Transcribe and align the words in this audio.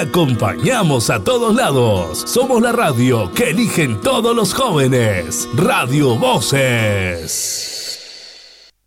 acompañamos 0.00 1.10
a 1.10 1.22
todos 1.22 1.54
lados. 1.54 2.24
Somos 2.26 2.62
la 2.62 2.72
radio 2.72 3.30
que 3.32 3.50
eligen 3.50 4.00
todos 4.00 4.34
los 4.34 4.54
jóvenes. 4.54 5.48
Radio 5.54 6.16
Voces. 6.16 7.98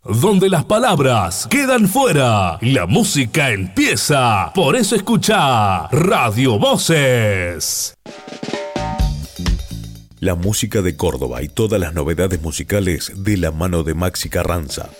Donde 0.04 0.50
las 0.50 0.64
palabras 0.64 1.46
quedan 1.48 1.88
fuera, 1.88 2.58
la 2.60 2.86
música 2.86 3.50
empieza. 3.50 4.52
Por 4.54 4.76
eso 4.76 4.96
escucha 4.96 5.88
Radio 5.88 6.58
Voces. 6.58 7.94
La 10.20 10.34
música 10.34 10.82
de 10.82 10.96
Córdoba 10.96 11.42
y 11.42 11.48
todas 11.48 11.80
las 11.80 11.94
novedades 11.94 12.42
musicales 12.42 13.12
de 13.14 13.36
la 13.36 13.50
mano 13.50 13.82
de 13.82 13.94
Maxi 13.94 14.28
Carranza. 14.28 14.90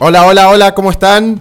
Hola, 0.00 0.26
hola, 0.26 0.50
hola, 0.50 0.74
¿cómo 0.74 0.90
están? 0.90 1.40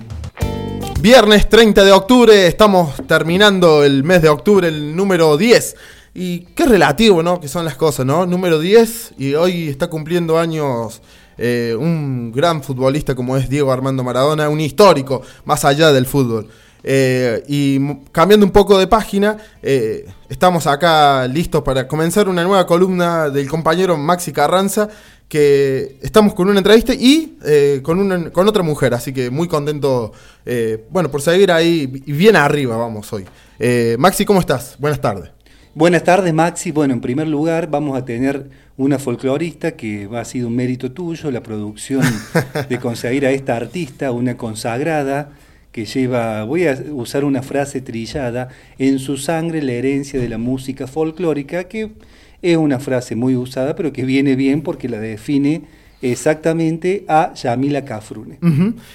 Viernes 1.01 1.49
30 1.49 1.83
de 1.83 1.91
octubre, 1.91 2.45
estamos 2.45 2.93
terminando 3.07 3.83
el 3.83 4.03
mes 4.03 4.21
de 4.21 4.29
octubre, 4.29 4.67
el 4.67 4.95
número 4.95 5.37
10. 5.37 5.75
Y 6.13 6.41
qué 6.55 6.65
relativo, 6.65 7.23
¿no? 7.23 7.39
Que 7.39 7.47
son 7.47 7.65
las 7.65 7.75
cosas, 7.75 8.05
¿no? 8.05 8.27
Número 8.27 8.59
10 8.59 9.15
y 9.17 9.33
hoy 9.33 9.69
está 9.69 9.87
cumpliendo 9.87 10.37
años 10.37 11.01
eh, 11.39 11.75
un 11.77 12.31
gran 12.31 12.61
futbolista 12.61 13.15
como 13.15 13.35
es 13.37 13.49
Diego 13.49 13.71
Armando 13.71 14.03
Maradona, 14.03 14.47
un 14.49 14.61
histórico, 14.61 15.23
más 15.45 15.65
allá 15.65 15.91
del 15.91 16.05
fútbol. 16.05 16.47
Eh, 16.83 17.43
y 17.47 17.79
cambiando 18.11 18.45
un 18.45 18.51
poco 18.51 18.77
de 18.77 18.87
página, 18.87 19.37
eh, 19.61 20.05
estamos 20.27 20.67
acá 20.67 21.25
listos 21.27 21.63
para 21.63 21.87
comenzar 21.87 22.27
una 22.27 22.43
nueva 22.43 22.67
columna 22.67 23.29
del 23.29 23.47
compañero 23.49 23.97
Maxi 23.97 24.33
Carranza 24.33 24.89
que 25.29 25.97
estamos 26.01 26.33
con 26.33 26.49
una 26.49 26.59
entrevista 26.59 26.93
y 26.93 27.37
eh, 27.45 27.79
con, 27.81 27.99
una, 27.99 28.29
con 28.31 28.47
otra 28.47 28.61
mujer, 28.61 28.93
así 28.93 29.13
que 29.13 29.31
muy 29.31 29.47
contento, 29.47 30.11
bueno, 30.91 31.09
por 31.09 31.21
seguir 31.21 31.51
ahí 31.51 31.87
bien 31.87 32.35
arriba, 32.35 32.77
vamos 32.77 33.11
hoy. 33.13 33.25
Maxi, 33.97 34.25
¿cómo 34.25 34.41
estás? 34.41 34.75
Buenas 34.77 35.01
tardes. 35.01 35.31
Buenas 35.73 36.03
tardes, 36.03 36.31
Maxi. 36.35 36.71
Bueno, 36.71 36.93
en 36.93 37.01
primer 37.01 37.27
lugar 37.27 37.67
vamos 37.67 37.97
a 37.97 38.05
tener 38.05 38.47
una 38.77 38.99
folclorista 38.99 39.71
que 39.71 40.07
ha 40.13 40.23
sido 40.23 40.49
un 40.49 40.55
mérito 40.55 40.91
tuyo, 40.91 41.31
la 41.31 41.41
producción 41.41 42.03
de 42.69 42.79
conseguir 42.79 43.25
a 43.25 43.31
esta 43.31 43.55
artista, 43.55 44.11
una 44.11 44.37
consagrada 44.37 45.31
que 45.73 45.85
lleva, 45.85 46.43
voy 46.43 46.67
a 46.67 46.77
usar 46.91 47.25
una 47.25 47.41
frase 47.41 47.81
trillada, 47.81 48.49
en 48.77 48.99
su 48.99 49.17
sangre 49.17 49.61
la 49.61 49.73
herencia 49.73 50.21
de 50.21 50.29
la 50.29 50.37
música 50.37 50.85
folclórica, 50.87 51.65
que 51.65 51.89
es 52.43 52.57
una 52.57 52.79
frase 52.79 53.15
muy 53.15 53.35
usada, 53.35 53.75
pero 53.75 53.91
que 53.91 54.05
viene 54.05 54.35
bien 54.35 54.61
porque 54.61 54.87
la 54.87 54.99
define 54.99 55.63
exactamente 56.03 57.05
a 57.07 57.33
Yamila 57.33 57.83
Cafrune. 57.85 58.37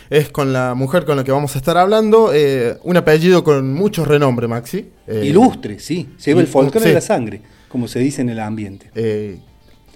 Es 0.08 0.28
con 0.28 0.52
la 0.52 0.74
mujer 0.74 1.04
con 1.04 1.16
la 1.16 1.24
que 1.24 1.32
vamos 1.32 1.56
a 1.56 1.58
estar 1.58 1.76
hablando, 1.76 2.30
eh, 2.32 2.76
un 2.84 2.96
apellido 2.96 3.42
con 3.42 3.74
mucho 3.74 4.04
renombre, 4.04 4.46
Maxi. 4.46 4.86
Eh, 5.08 5.24
Ilustre, 5.26 5.80
sí, 5.80 6.10
lleva 6.24 6.40
el 6.40 6.46
folclore 6.46 6.86
de 6.86 6.94
la 6.94 7.00
sangre, 7.00 7.40
como 7.68 7.88
se 7.88 7.98
dice 7.98 8.22
en 8.22 8.28
el 8.28 8.38
ambiente. 8.38 8.90
Eh, 8.94 9.38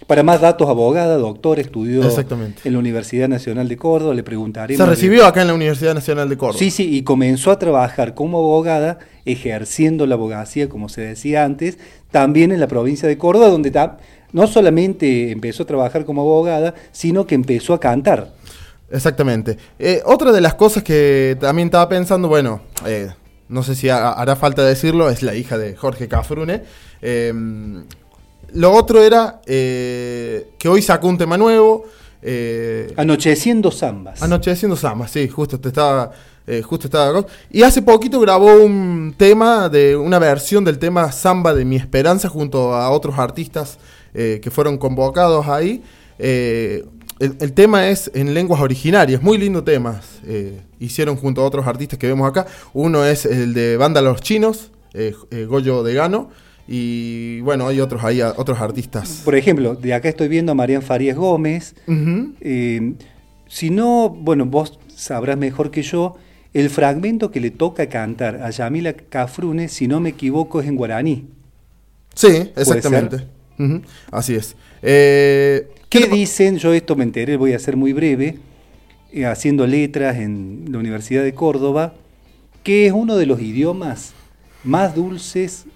para 0.06 0.22
más 0.22 0.40
datos, 0.40 0.68
abogada, 0.68 1.16
doctor, 1.16 1.58
estudió 1.58 2.02
en 2.02 2.72
la 2.72 2.78
Universidad 2.78 3.28
Nacional 3.28 3.68
de 3.68 3.76
Córdoba, 3.76 4.14
le 4.14 4.22
preguntaré. 4.22 4.76
Se 4.76 4.86
recibió 4.86 5.26
acá 5.26 5.42
en 5.42 5.48
la 5.48 5.54
Universidad 5.54 5.94
Nacional 5.94 6.28
de 6.28 6.36
Córdoba. 6.36 6.58
Sí, 6.58 6.70
sí, 6.70 6.96
y 6.96 7.02
comenzó 7.02 7.50
a 7.50 7.58
trabajar 7.58 8.14
como 8.14 8.38
abogada, 8.38 8.98
ejerciendo 9.24 10.06
la 10.06 10.14
abogacía, 10.14 10.68
como 10.68 10.88
se 10.88 11.02
decía 11.02 11.44
antes, 11.44 11.78
también 12.10 12.52
en 12.52 12.60
la 12.60 12.66
provincia 12.66 13.08
de 13.08 13.16
Córdoba, 13.18 13.48
donde 13.48 13.72
no 14.32 14.46
solamente 14.46 15.30
empezó 15.30 15.62
a 15.62 15.66
trabajar 15.66 16.04
como 16.04 16.22
abogada, 16.22 16.74
sino 16.90 17.26
que 17.26 17.34
empezó 17.34 17.74
a 17.74 17.80
cantar. 17.80 18.32
Exactamente. 18.90 19.56
Eh, 19.78 20.02
otra 20.04 20.32
de 20.32 20.40
las 20.40 20.54
cosas 20.54 20.82
que 20.82 21.36
también 21.40 21.69
estaba 21.69 21.88
pensando, 21.88 22.28
bueno, 22.28 22.60
eh, 22.86 23.10
no 23.48 23.62
sé 23.62 23.74
si 23.74 23.88
hará 23.88 24.36
falta 24.36 24.62
decirlo, 24.64 25.08
es 25.10 25.22
la 25.22 25.34
hija 25.34 25.56
de 25.58 25.76
Jorge 25.76 26.08
Cafrune. 26.08 26.62
Eh, 27.00 27.32
lo 28.54 28.72
otro 28.72 29.02
era 29.02 29.40
eh, 29.46 30.48
que 30.58 30.68
hoy 30.68 30.82
sacó 30.82 31.08
un 31.08 31.18
tema 31.18 31.36
nuevo. 31.36 31.84
Eh, 32.22 32.92
Anocheciendo 32.96 33.70
Zambas. 33.70 34.22
Anocheciendo 34.22 34.76
Zambas, 34.76 35.10
sí, 35.10 35.28
justo 35.28 35.58
te 35.58 35.68
estaba. 35.68 36.12
Eh, 36.46 36.62
justo 36.62 36.86
estaba. 36.86 37.24
Y 37.50 37.62
hace 37.62 37.82
poquito 37.82 38.20
grabó 38.20 38.54
un 38.54 39.14
tema 39.16 39.68
de 39.68 39.96
una 39.96 40.18
versión 40.18 40.64
del 40.64 40.78
tema 40.78 41.10
Samba 41.12 41.54
de 41.54 41.64
mi 41.64 41.76
esperanza 41.76 42.28
junto 42.28 42.74
a 42.74 42.90
otros 42.90 43.18
artistas 43.18 43.78
que 44.12 44.50
fueron 44.50 44.76
convocados 44.76 45.48
ahí. 45.48 45.82
El, 46.19 47.52
tema 47.54 47.88
es 47.88 48.10
en 48.12 48.34
lenguas 48.34 48.60
originarias, 48.60 49.22
muy 49.22 49.38
lindo 49.38 49.64
tema. 49.64 50.02
hicieron 50.78 51.16
junto 51.16 51.40
a 51.40 51.46
otros 51.46 51.66
artistas 51.66 51.98
que 51.98 52.08
vemos 52.08 52.28
acá. 52.28 52.46
Uno 52.74 53.06
es 53.06 53.24
el 53.24 53.54
de 53.54 53.78
Banda 53.78 54.02
Los 54.02 54.20
Chinos, 54.20 54.70
Goyo 55.48 55.82
de 55.82 55.94
Gano. 55.94 56.28
Y 56.69 57.41
bueno, 57.41 57.67
hay 57.67 57.81
otros 57.81 58.05
ahí, 58.05 58.21
otros 58.23 58.61
artistas. 58.61 59.23
Por 59.25 59.34
ejemplo, 59.34 59.75
de 59.75 59.95
acá 59.95 60.09
estoy 60.09 60.28
viendo 60.28 60.53
a 60.53 60.55
Marian 60.55 60.83
Farías 60.83 61.17
Gómez. 61.17 61.75
Eh, 62.41 62.95
si 63.49 63.71
no, 63.71 64.09
bueno, 64.09 64.47
vos 64.47 64.78
sabrás 64.95 65.37
mejor 65.37 65.71
que 65.71 65.83
yo, 65.83 66.17
el 66.55 66.71
fragmento 66.71 67.31
que 67.31 67.41
le 67.41 67.50
toca 67.50 67.89
cantar 67.89 68.43
a 68.43 68.50
Yamila 68.50 68.93
Cafrune, 68.95 69.69
si 69.69 69.89
no 69.89 70.00
me 70.00 70.11
equivoco, 70.11 70.61
es 70.61 70.69
en 70.69 70.77
guaraní. 70.77 71.27
Sí, 72.15 72.50
exactamente. 72.56 73.27
Así 74.11 74.34
es. 74.34 74.56
Eh, 74.83 75.69
¿Qué, 75.89 76.09
dicen? 76.09 76.59
Yo 76.59 76.73
esto 76.73 76.97
me 76.97 77.05
enteré, 77.05 77.37
voy 77.37 77.53
a 77.53 77.59
ser 77.59 77.77
muy 77.77 77.93
breve, 77.93 78.39
eh, 79.12 79.27
haciendo 79.27 79.67
letras 79.67 80.17
en 80.17 80.67
la 80.71 80.79
Universidad 80.79 81.23
de 81.23 81.34
Córdoba, 81.34 81.94
que 82.62 82.87
es 82.87 82.93
uno 82.93 83.17
de 83.17 83.27
los 83.27 83.41
idiomas 83.41 84.15
más 84.65 84.94
dulces 84.94 85.67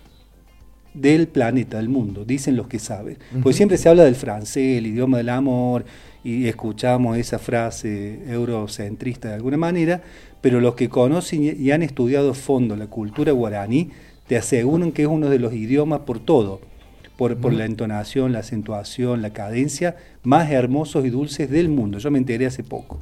del 0.96 1.28
planeta, 1.28 1.76
del 1.76 1.88
mundo, 1.88 2.25
dicen 2.25 2.56
los 2.56 2.69
que 2.69 2.78
saben. 2.78 3.19
Porque 3.43 3.56
siempre 3.56 3.78
se 3.78 3.88
habla 3.88 4.04
del 4.04 4.14
francés, 4.14 4.78
el 4.78 4.87
idioma 4.87 5.19
del 5.19 5.28
amor, 5.28 5.84
y 6.25 6.48
escuchamos 6.48 7.16
esa 7.19 7.38
frase 7.38 8.20
eurocentrista 8.28 9.28
de 9.28 9.34
alguna 9.34 9.56
manera, 9.56 10.02
pero 10.40 10.60
los 10.60 10.75
que 10.75 10.88
conocen 10.88 11.43
y 11.44 11.70
han 11.70 11.82
estudiado 11.82 12.32
a 12.32 12.34
fondo 12.34 12.76
la 12.76 12.88
cultura 12.88 13.32
guaraní 13.32 13.90
te 14.26 14.37
aseguran 14.37 14.93
que 14.93 15.02
es 15.02 15.08
uno 15.08 15.31
de 15.31 15.38
los 15.38 15.52
idiomas 15.52 16.00
por 16.00 16.19
todo, 16.19 16.60
por, 17.16 17.37
por 17.37 17.52
la 17.52 17.64
entonación, 17.64 18.32
la 18.32 18.40
acentuación, 18.40 19.22
la 19.22 19.32
cadencia, 19.32 19.96
más 20.25 20.50
hermosos 20.50 21.04
y 21.06 21.10
dulces 21.10 21.48
del 21.48 21.69
mundo. 21.69 21.98
Yo 21.98 22.10
me 22.10 22.19
enteré 22.19 22.46
hace 22.46 22.64
poco. 22.64 23.00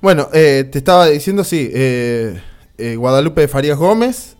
Bueno, 0.00 0.28
eh, 0.32 0.68
te 0.70 0.78
estaba 0.78 1.08
diciendo, 1.08 1.42
sí, 1.42 1.68
eh, 1.72 2.40
eh, 2.78 2.94
Guadalupe 2.96 3.48
Farías 3.48 3.78
Gómez, 3.78 4.36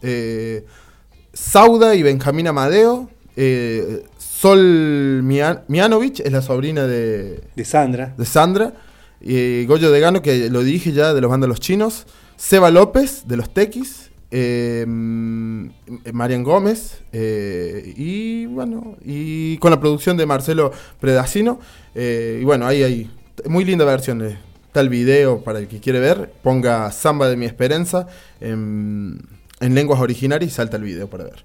Sauda 1.37 1.95
y 1.95 2.03
Benjamín 2.03 2.49
Amadeo. 2.49 3.11
Eh, 3.37 4.05
Sol 4.17 5.23
Mianovich 5.23 6.21
es 6.21 6.33
la 6.33 6.41
sobrina 6.41 6.87
de, 6.87 7.43
de 7.55 7.65
Sandra. 7.65 8.15
De 8.17 8.25
Sandra. 8.25 8.73
Y 9.21 9.67
Goyo 9.67 9.91
de 9.91 10.01
Gano, 10.01 10.23
que 10.23 10.49
lo 10.49 10.63
dije 10.63 10.93
ya, 10.93 11.13
de 11.13 11.21
los 11.21 11.31
vándalos 11.31 11.61
chinos. 11.61 12.07
Seba 12.37 12.71
López, 12.71 13.25
de 13.27 13.37
los 13.37 13.53
Tequis. 13.53 14.11
Eh, 14.31 14.85
Marian 14.87 16.43
Gómez 16.43 17.03
y 17.13 18.47
bueno, 18.47 18.97
y 19.05 19.57
con 19.59 19.71
la 19.71 19.79
producción 19.79 20.17
de 20.17 20.27
Marcelo 20.27 20.73
Predacino. 20.99 21.61
y 21.95 22.43
bueno, 22.43 22.67
ahí 22.67 22.83
hay 22.83 23.11
muy 23.47 23.65
linda 23.65 23.85
versión. 23.85 24.23
está 24.23 24.81
el 24.81 24.89
video 24.89 25.43
para 25.43 25.59
el 25.59 25.69
que 25.69 25.81
quiere 25.81 26.01
ver. 26.01 26.33
Ponga 26.43 26.91
Samba 26.91 27.29
de 27.29 27.37
mi 27.37 27.47
Esperanza 27.47 28.09
en, 28.41 29.21
en 29.61 29.75
lenguas 29.75 30.01
originarias 30.01 30.53
y 30.53 30.55
salta 30.55 30.77
el 30.77 30.83
video 30.83 31.09
para 31.09 31.25
ver. 31.25 31.45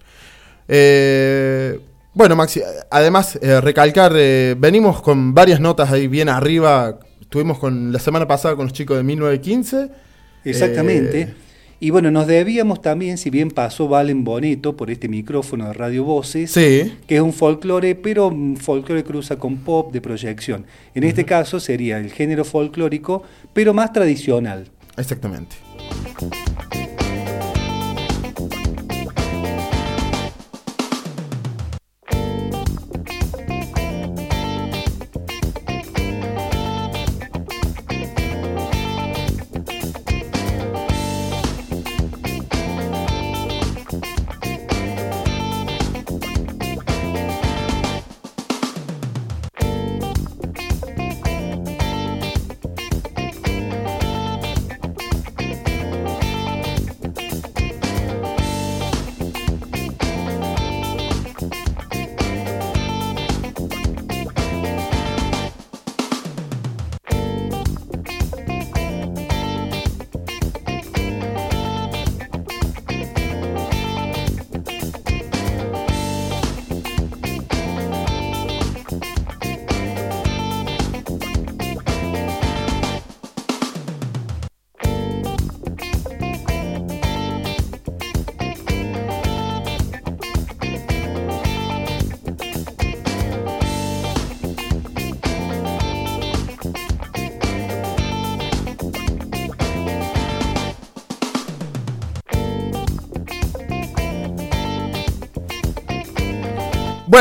Bueno, 2.14 2.36
Maxi, 2.36 2.62
además, 2.90 3.40
eh, 3.42 3.62
recalcar, 3.62 4.12
eh, 4.18 4.56
venimos 4.58 5.02
con 5.02 5.34
varias 5.34 5.62
notas 5.62 5.92
ahí 5.92 6.08
bien 6.08 6.28
arriba. 6.28 7.00
Estuvimos 7.22 7.58
con 7.58 7.94
la 7.94 8.00
semana 8.00 8.28
pasada 8.28 8.58
con 8.58 8.66
los 8.66 8.74
chicos 8.74 8.98
de 8.98 9.04
1915. 9.04 9.90
Exactamente. 10.44 11.22
Eh, 11.22 11.34
y 11.80 11.90
bueno, 11.90 12.12
nos 12.12 12.28
debíamos 12.28 12.82
también, 12.82 13.18
si 13.18 13.30
bien 13.30 13.50
pasó 13.50 13.88
Valen 13.88 14.26
Boneto 14.26 14.76
por 14.76 14.92
este 14.92 15.08
micrófono 15.08 15.68
de 15.68 15.74
Radio 15.74 16.04
Voces, 16.04 16.54
que 16.54 16.92
es 17.08 17.22
un 17.22 17.32
folclore, 17.32 17.96
pero 17.96 18.28
un 18.28 18.58
folclore 18.58 19.06
cruza 19.06 19.38
con 19.38 19.60
pop 19.60 19.94
de 19.94 20.02
proyección. 20.02 20.66
En 20.94 21.06
este 21.06 21.24
caso 21.24 21.62
sería 21.62 21.98
el 21.98 22.12
género 22.12 22.44
folclórico, 22.44 23.24
pero 23.54 23.74
más 23.74 23.94
tradicional. 23.94 24.70
Exactamente. 24.98 25.56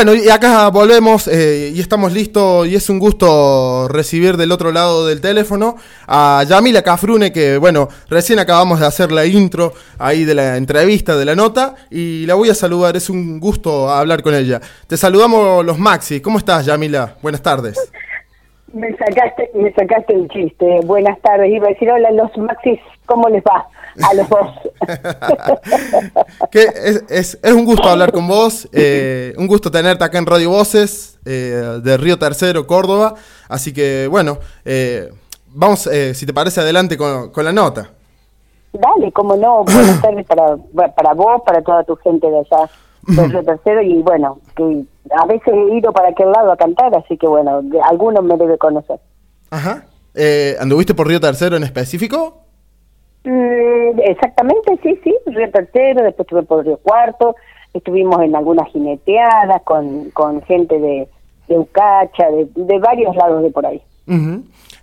Bueno, 0.03 0.15
y 0.15 0.29
acá 0.31 0.67
volvemos 0.69 1.27
eh, 1.27 1.71
y 1.75 1.79
estamos 1.79 2.11
listos 2.11 2.67
y 2.67 2.73
es 2.73 2.89
un 2.89 2.97
gusto 2.97 3.87
recibir 3.87 4.35
del 4.35 4.51
otro 4.51 4.71
lado 4.71 5.05
del 5.05 5.21
teléfono 5.21 5.75
a 6.07 6.43
Yamila 6.43 6.81
Cafrune, 6.81 7.31
que 7.31 7.59
bueno, 7.59 7.87
recién 8.09 8.39
acabamos 8.39 8.79
de 8.79 8.87
hacer 8.87 9.11
la 9.11 9.27
intro 9.27 9.73
ahí 9.99 10.23
de 10.23 10.33
la 10.33 10.57
entrevista, 10.57 11.15
de 11.15 11.25
la 11.25 11.35
nota, 11.35 11.75
y 11.91 12.25
la 12.25 12.33
voy 12.33 12.49
a 12.49 12.55
saludar, 12.55 12.97
es 12.97 13.11
un 13.11 13.39
gusto 13.39 13.91
hablar 13.91 14.23
con 14.23 14.33
ella. 14.33 14.59
Te 14.87 14.97
saludamos 14.97 15.63
los 15.63 15.77
Maxi, 15.77 16.19
¿cómo 16.19 16.39
estás 16.39 16.65
Yamila? 16.65 17.17
Buenas 17.21 17.43
tardes. 17.43 17.77
Me 18.73 18.89
sacaste, 18.97 19.51
me 19.53 19.71
sacaste 19.73 20.15
el 20.15 20.27
chiste, 20.29 20.79
buenas 20.83 21.21
tardes, 21.21 21.51
iba 21.51 21.67
a 21.67 21.69
decir 21.73 21.91
hola 21.91 22.09
los 22.09 22.35
Maxis, 22.39 22.79
¿cómo 23.11 23.27
les 23.29 23.43
va? 23.43 23.67
a 24.01 24.13
los 24.13 24.29
dos. 24.29 24.47
que 26.51 26.63
es, 26.63 27.37
es, 27.43 27.53
un 27.53 27.65
gusto 27.65 27.89
hablar 27.89 28.11
con 28.11 28.27
vos, 28.27 28.69
eh, 28.71 29.33
un 29.37 29.47
gusto 29.47 29.69
tenerte 29.69 30.03
acá 30.03 30.17
en 30.17 30.25
Radio 30.25 30.49
Voces 30.49 31.19
eh, 31.25 31.79
de 31.83 31.97
Río 31.97 32.17
Tercero, 32.17 32.65
Córdoba. 32.67 33.15
Así 33.49 33.73
que 33.73 34.07
bueno, 34.09 34.37
eh, 34.63 35.11
vamos, 35.47 35.89
si 36.13 36.25
te 36.25 36.33
parece, 36.33 36.61
adelante 36.61 36.97
con, 36.97 37.31
la 37.35 37.51
nota. 37.51 37.89
Dale, 38.71 39.11
como 39.11 39.35
no, 39.35 39.63
buenas 39.65 40.01
tardes 40.01 40.25
para, 40.25 40.55
para 40.95 41.13
vos, 41.13 41.41
para 41.45 41.61
toda 41.61 41.83
tu 41.83 41.97
gente 41.97 42.27
de 42.29 42.39
allá, 42.39 42.69
de 43.07 43.27
Río 43.27 43.43
Tercero, 43.43 43.81
y 43.81 44.01
bueno, 44.01 44.39
que 44.55 44.85
a 45.19 45.25
veces 45.25 45.53
he 45.53 45.75
ido 45.75 45.91
para 45.91 46.09
aquel 46.09 46.31
lado 46.31 46.51
a 46.51 46.55
cantar, 46.55 46.95
así 46.95 47.17
que 47.17 47.27
bueno, 47.27 47.61
algunos 47.89 48.23
me 48.23 48.37
debe 48.37 48.57
conocer. 48.57 48.99
Ajá. 49.49 49.83
¿Anduviste 50.61 50.93
por 50.93 51.07
Río 51.07 51.19
Tercero 51.19 51.57
en 51.57 51.63
específico? 51.63 52.50
Mm, 53.23 53.99
exactamente, 54.03 54.79
sí, 54.81 54.99
sí, 55.03 55.15
Río 55.27 55.51
Tercero, 55.51 56.03
después 56.03 56.25
estuve 56.25 56.43
por 56.43 56.65
Río 56.65 56.77
Cuarto, 56.77 57.35
estuvimos 57.73 58.19
en 58.21 58.35
algunas 58.35 58.67
jineteadas 58.69 59.61
con, 59.63 60.09
con 60.11 60.41
gente 60.43 60.79
de, 60.79 61.07
de 61.47 61.57
Ucacha, 61.57 62.25
de, 62.31 62.79
varios 62.79 63.15
lados 63.15 63.43
de 63.43 63.51
por 63.51 63.65
ahí. 63.65 63.81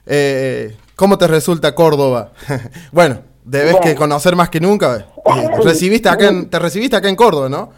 eh, 0.06 0.76
¿Cómo 0.94 1.18
te 1.18 1.26
resulta 1.26 1.74
Córdoba? 1.74 2.30
bueno, 2.92 3.18
debes 3.44 3.76
que 3.80 3.96
conocer 3.96 4.36
más 4.36 4.50
que 4.50 4.60
nunca. 4.60 5.06
Eh, 5.16 5.48
recibiste 5.64 6.08
acá 6.08 6.30
¿Te 6.48 6.58
recibiste 6.58 6.96
acá 6.96 7.08
en 7.08 7.16
Córdoba, 7.16 7.48
no? 7.48 7.70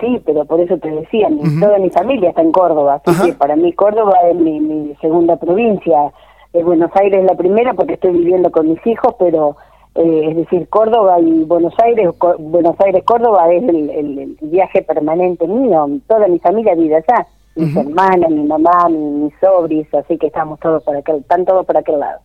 Sí, 0.00 0.20
pero 0.26 0.44
por 0.44 0.60
eso 0.60 0.76
te 0.76 0.90
decía, 0.90 1.28
toda 1.60 1.78
mi 1.78 1.88
familia 1.88 2.28
está 2.28 2.42
en 2.42 2.52
Córdoba, 2.52 3.00
así 3.04 3.30
que 3.30 3.32
para 3.32 3.56
mí 3.56 3.72
Córdoba 3.72 4.14
es 4.28 4.36
mi, 4.36 4.60
mi 4.60 4.94
segunda 4.96 5.36
provincia 5.36 6.12
Buenos 6.62 6.90
Aires 6.94 7.24
la 7.24 7.34
primera 7.34 7.74
porque 7.74 7.94
estoy 7.94 8.12
viviendo 8.12 8.50
con 8.52 8.68
mis 8.68 8.86
hijos, 8.86 9.14
pero 9.18 9.56
eh, 9.94 10.28
es 10.30 10.36
decir, 10.36 10.68
Córdoba 10.68 11.20
y 11.20 11.44
Buenos 11.44 11.74
Aires, 11.78 12.08
Buenos 12.38 12.76
Aires, 12.80 13.02
Córdoba 13.04 13.52
es 13.52 13.62
el, 13.62 14.36
viaje 14.40 14.82
permanente 14.82 15.46
mío, 15.46 15.88
toda 16.08 16.26
mi 16.28 16.38
familia 16.38 16.74
vive 16.74 16.96
allá, 16.96 17.26
mis 17.54 17.76
hermanas, 17.76 18.30
mi 18.30 18.44
mamá, 18.44 18.88
mis 18.88 19.32
sobris, 19.40 19.86
así 19.94 20.18
que 20.18 20.26
estamos 20.26 20.58
todos 20.60 20.82
por 20.82 20.96
aquel, 20.96 21.16
están 21.16 21.44
todos 21.44 21.64
por 21.64 21.76
aquel 21.76 22.00
lado. 22.00 22.20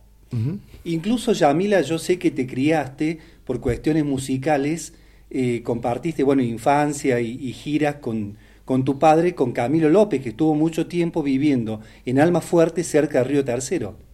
Incluso 0.84 1.32
Yamila, 1.32 1.80
yo 1.80 1.98
sé 1.98 2.18
que 2.18 2.30
te 2.30 2.46
criaste 2.46 3.18
por 3.44 3.60
cuestiones 3.60 4.04
musicales, 4.04 4.94
eh, 5.30 5.62
compartiste, 5.62 6.24
bueno, 6.24 6.42
infancia 6.42 7.20
y, 7.20 7.30
y 7.32 7.52
giras 7.52 7.96
con, 7.96 8.36
con 8.64 8.84
tu 8.84 8.98
padre, 8.98 9.34
con 9.34 9.52
Camilo 9.52 9.88
López, 9.88 10.22
que 10.22 10.30
estuvo 10.30 10.54
mucho 10.54 10.86
tiempo 10.86 11.22
viviendo 11.22 11.80
en 12.04 12.20
Alma 12.20 12.40
Fuerte, 12.40 12.84
cerca 12.84 13.18
de 13.18 13.24
Río 13.24 13.44
Tercero. 13.44 14.09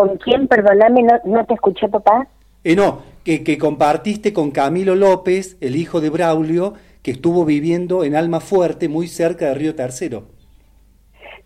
¿Con 0.00 0.16
quién? 0.16 0.48
Perdóname, 0.48 1.06
no, 1.26 1.44
te 1.44 1.52
escuché, 1.52 1.86
papá. 1.86 2.26
Eh, 2.64 2.74
no, 2.74 3.00
que, 3.22 3.44
que 3.44 3.58
compartiste 3.58 4.32
con 4.32 4.50
Camilo 4.50 4.94
López, 4.94 5.58
el 5.60 5.76
hijo 5.76 6.00
de 6.00 6.08
Braulio, 6.08 6.72
que 7.02 7.10
estuvo 7.10 7.44
viviendo 7.44 8.02
en 8.02 8.16
Alma 8.16 8.40
Fuerte, 8.40 8.88
muy 8.88 9.08
cerca 9.08 9.48
de 9.48 9.54
Río 9.56 9.74
Tercero. 9.74 10.22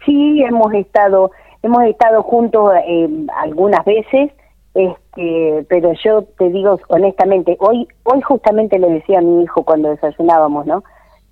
Sí, 0.06 0.40
hemos 0.44 0.72
estado, 0.72 1.32
hemos 1.64 1.82
estado 1.82 2.22
juntos 2.22 2.70
eh, 2.86 3.26
algunas 3.42 3.84
veces, 3.84 4.30
este, 4.72 5.66
pero 5.68 5.92
yo 6.04 6.22
te 6.38 6.48
digo 6.50 6.78
honestamente, 6.90 7.56
hoy, 7.58 7.88
hoy 8.04 8.20
justamente 8.20 8.78
le 8.78 8.88
decía 8.88 9.18
a 9.18 9.22
mi 9.22 9.42
hijo 9.42 9.64
cuando 9.64 9.90
desayunábamos, 9.90 10.64
¿no? 10.64 10.84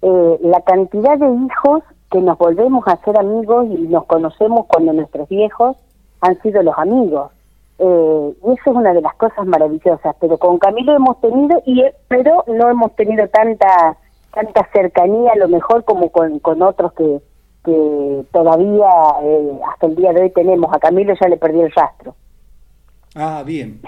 Eh, 0.03 0.39
la 0.41 0.61
cantidad 0.63 1.17
de 1.19 1.29
hijos 1.29 1.85
que 2.11 2.21
nos 2.21 2.37
volvemos 2.37 2.83
a 2.89 2.97
ser 3.05 3.17
amigos 3.17 3.69
y 3.71 3.83
nos 3.83 4.07
conocemos 4.07 4.67
cuando 4.67 4.93
nuestros 4.93 5.29
viejos 5.29 5.77
han 6.23 6.41
sido 6.41 6.63
los 6.63 6.79
amigos. 6.79 7.31
Eh, 7.79 8.33
y 8.45 8.53
eso 8.53 8.71
es 8.71 8.77
una 8.77 8.95
de 8.95 9.03
las 9.03 9.15
cosas 9.17 9.45
maravillosas. 9.47 10.17
Pero 10.21 10.39
con 10.39 10.59
Camilo 10.59 10.95
hemos 10.95 11.21
tenido, 11.21 11.63
y 11.67 11.85
pero 12.09 12.45
no 12.47 12.71
hemos 12.71 12.95
tenido 12.97 13.29
tanta 13.29 13.99
tanta 14.33 14.67
cercanía 14.73 15.33
a 15.33 15.37
lo 15.37 15.49
mejor 15.49 15.85
como 15.85 16.11
con, 16.11 16.39
con 16.39 16.63
otros 16.63 16.95
que, 16.95 17.19
que 17.65 18.25
todavía 18.33 18.89
eh, 19.23 19.53
hasta 19.71 19.87
el 19.89 19.97
día 19.97 20.13
de 20.13 20.23
hoy 20.23 20.31
tenemos. 20.31 20.75
A 20.75 20.79
Camilo 20.79 21.13
ya 21.21 21.29
le 21.29 21.37
perdió 21.37 21.67
el 21.67 21.73
rastro. 21.73 22.15
Ah, 23.15 23.43
bien. 23.45 23.81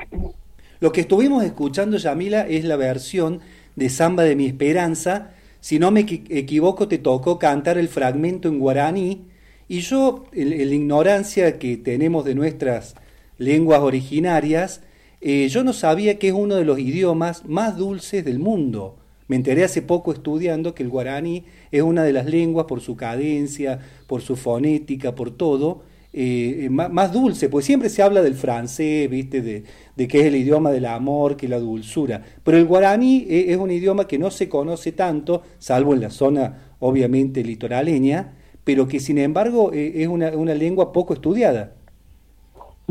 Lo 0.81 0.93
que 0.93 1.01
estuvimos 1.01 1.45
escuchando, 1.45 1.97
Yamila, 1.97 2.43
es 2.43 2.65
la 2.65 2.77
versión 2.77 3.41
de 3.75 3.89
Samba 3.89 4.25
de 4.25 4.37
mi 4.37 4.47
Esperanza. 4.47 5.31
Si 5.61 5.79
no 5.79 5.91
me 5.91 6.01
equivoco, 6.01 6.89
te 6.89 6.99
tocó 6.99 7.39
cantar 7.39 7.79
el 7.79 7.89
fragmento 7.89 8.49
en 8.49 8.59
guaraní 8.59 9.29
y 9.69 9.81
yo, 9.81 10.25
en, 10.33 10.51
la 10.51 10.75
ignorancia 10.75 11.59
que 11.59 11.77
tenemos 11.77 12.25
de 12.25 12.35
nuestras 12.35 12.95
lenguas 13.39 13.81
originarias, 13.81 14.83
eh, 15.21 15.49
yo 15.49 15.65
no 15.65 15.73
sabía 15.73 16.19
que 16.19 16.29
es 16.29 16.35
uno 16.35 16.57
de 16.57 16.65
los 16.65 16.79
idiomas 16.79 17.47
más 17.47 17.77
dulces 17.77 18.25
del 18.25 18.39
mundo. 18.39 18.97
Me 19.27 19.37
enteré 19.37 19.65
hace 19.65 19.81
poco 19.81 20.13
estudiando 20.13 20.75
que 20.75 20.83
el 20.83 20.91
guaraní 20.91 21.45
es 21.71 21.83
una 21.83 22.03
de 22.03 22.13
las 22.13 22.27
lenguas 22.27 22.67
por 22.67 22.83
su 22.83 22.95
cadencia, 22.95 23.81
por 24.07 24.21
su 24.21 24.37
fonética, 24.37 25.15
por 25.15 25.31
todo, 25.31 25.83
eh, 26.13 26.69
más, 26.71 27.13
dulce, 27.13 27.49
pues 27.49 27.65
siempre 27.65 27.89
se 27.89 28.03
habla 28.03 28.23
del 28.23 28.35
francés, 28.35 29.11
¿viste? 29.11 29.41
De, 29.41 29.65
que 30.07 30.21
es 30.21 30.27
el 30.27 30.37
idioma 30.37 30.71
del 30.71 30.85
amor, 30.85 31.37
que 31.37 31.49
la 31.49 31.59
dulzura. 31.59 32.23
Pero 32.45 32.59
el 32.59 32.67
guaraní 32.67 33.27
es, 33.29 33.49
es 33.49 33.57
un 33.57 33.71
idioma 33.71 34.07
que 34.07 34.19
no 34.19 34.31
se 34.31 34.49
conoce 34.49 34.93
tanto, 34.93 35.43
salvo 35.59 35.95
en 35.95 36.03
la 36.03 36.11
zona 36.11 36.75
obviamente 36.79 37.43
litoraleña, 37.43 38.35
pero 38.65 38.89
que 38.89 38.99
sin 38.99 39.19
embargo 39.19 39.73
eh, 39.73 40.03
es 40.03 40.09
una, 40.09 40.31
una 40.31 40.55
lengua 40.55 40.93
poco 40.93 41.15
estudiada. 41.15 41.73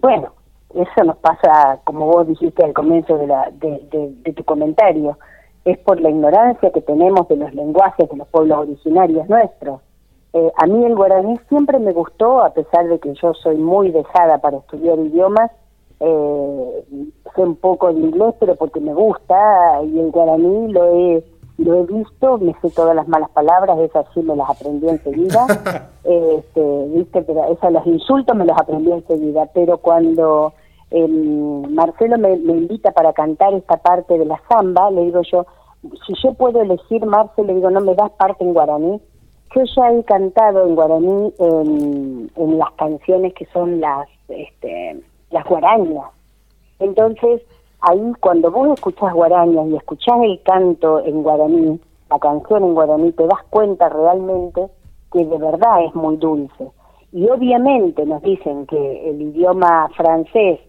Bueno, 0.02 0.32
eso 0.74 1.04
nos 1.04 1.18
pasa, 1.18 1.80
como 1.84 2.06
vos 2.08 2.28
dijiste 2.28 2.64
al 2.64 2.74
comienzo 2.74 3.18
de, 3.18 3.28
la, 3.28 3.52
de, 3.52 4.34
tu 4.34 4.44
comentario, 4.44 5.18
es 5.66 5.78
por 5.80 6.02
la 6.02 6.10
ignorancia 6.10 6.72
que 6.72 6.82
tenemos 6.82 7.28
de 7.28 7.38
los 7.38 7.54
lenguajes 7.54 8.10
de 8.10 8.18
los 8.18 8.28
pueblos 8.28 8.60
originarios 8.60 9.30
nuestros. 9.30 9.82
Eh, 10.34 10.52
a 10.58 10.66
mí 10.66 10.84
el 10.84 10.96
guaraní 10.96 11.40
siempre 11.48 11.78
me 11.80 11.94
gustó, 11.94 12.42
a 12.42 12.54
pesar 12.54 12.88
de 12.88 13.00
que 13.00 13.14
yo 13.14 13.34
soy 13.36 13.58
muy 13.58 13.92
dejada 13.92 14.40
para 14.40 14.58
estudiar 14.58 14.98
idiomas, 14.98 15.52
eh, 16.00 16.84
sé 17.36 17.42
un 17.42 17.56
poco 17.56 17.94
de 17.94 18.00
inglés, 18.00 18.34
pero 18.40 18.56
porque 18.56 18.80
me 18.80 18.94
gusta, 18.94 19.82
y 19.84 20.00
el 20.00 20.10
guaraní 20.12 20.72
lo 20.72 20.86
he 20.90 21.24
lo 21.58 21.76
he 21.76 21.86
visto, 21.86 22.38
me 22.40 22.54
sé 22.62 22.70
todas 22.72 22.96
las 22.96 23.08
malas 23.08 23.30
palabras, 23.30 23.78
esas 23.80 24.06
sí 24.14 24.22
me 24.22 24.36
las 24.36 24.50
aprendí 24.50 24.90
enseguida, 24.90 25.46
este, 26.04 26.86
viste, 26.88 27.22
pero 27.22 27.46
esas 27.52 27.72
los 27.72 27.86
insultos 27.86 28.36
me 28.36 28.46
los 28.46 28.58
aprendí 28.58 28.92
enseguida, 28.92 29.48
pero 29.54 29.78
cuando 29.78 30.54
em, 30.90 31.74
Marcelo 31.74 32.18
me, 32.18 32.34
invita 32.34 32.92
para 32.92 33.14
cantar 33.14 33.54
esta 33.54 33.78
parte 33.78 34.18
de 34.18 34.26
la 34.26 34.42
samba, 34.50 34.90
le 34.90 35.06
digo 35.06 35.22
yo, 35.32 35.46
si 36.08 36.14
yo 36.24 36.34
puedo 36.34 36.62
elegir, 36.62 37.06
Marcelo, 37.06 37.48
le 37.48 37.56
digo, 37.56 37.70
no 37.70 37.82
me 37.82 37.94
das 37.94 38.12
parte 38.12 38.44
en 38.44 38.54
guaraní, 38.54 39.00
yo 39.56 39.62
ya 39.76 39.92
he 39.92 40.04
cantado 40.06 40.66
en 40.66 40.74
guaraní 40.74 41.34
en, 41.38 42.32
en 42.36 42.58
las 42.58 42.72
canciones 42.72 43.34
que 43.36 43.46
son 43.54 43.80
las, 43.80 44.08
este, 44.28 45.04
las 45.30 45.46
guarañas, 45.46 46.10
entonces 46.80 47.44
ahí 47.84 48.14
cuando 48.20 48.50
vos 48.50 48.70
escuchás 48.74 49.14
guarañas 49.14 49.68
y 49.68 49.76
escuchás 49.76 50.16
el 50.24 50.42
canto 50.44 51.00
en 51.06 51.22
guaraní, 51.22 51.80
la 52.10 52.20
canción 52.20 52.64
en 52.64 52.74
guaraní, 52.74 53.12
te 53.12 53.28
das 53.28 53.44
cuenta 53.50 53.90
realmente 53.90 54.68
que 55.12 55.26
de 55.26 55.38
verdad 55.38 55.84
es 55.86 55.94
muy 55.94 56.18
dulce. 56.18 56.72
Y 57.12 57.30
obviamente 57.30 58.06
nos 58.06 58.22
dicen 58.24 58.66
que 58.66 59.10
el 59.10 59.22
idioma 59.22 59.90
francés 59.96 60.60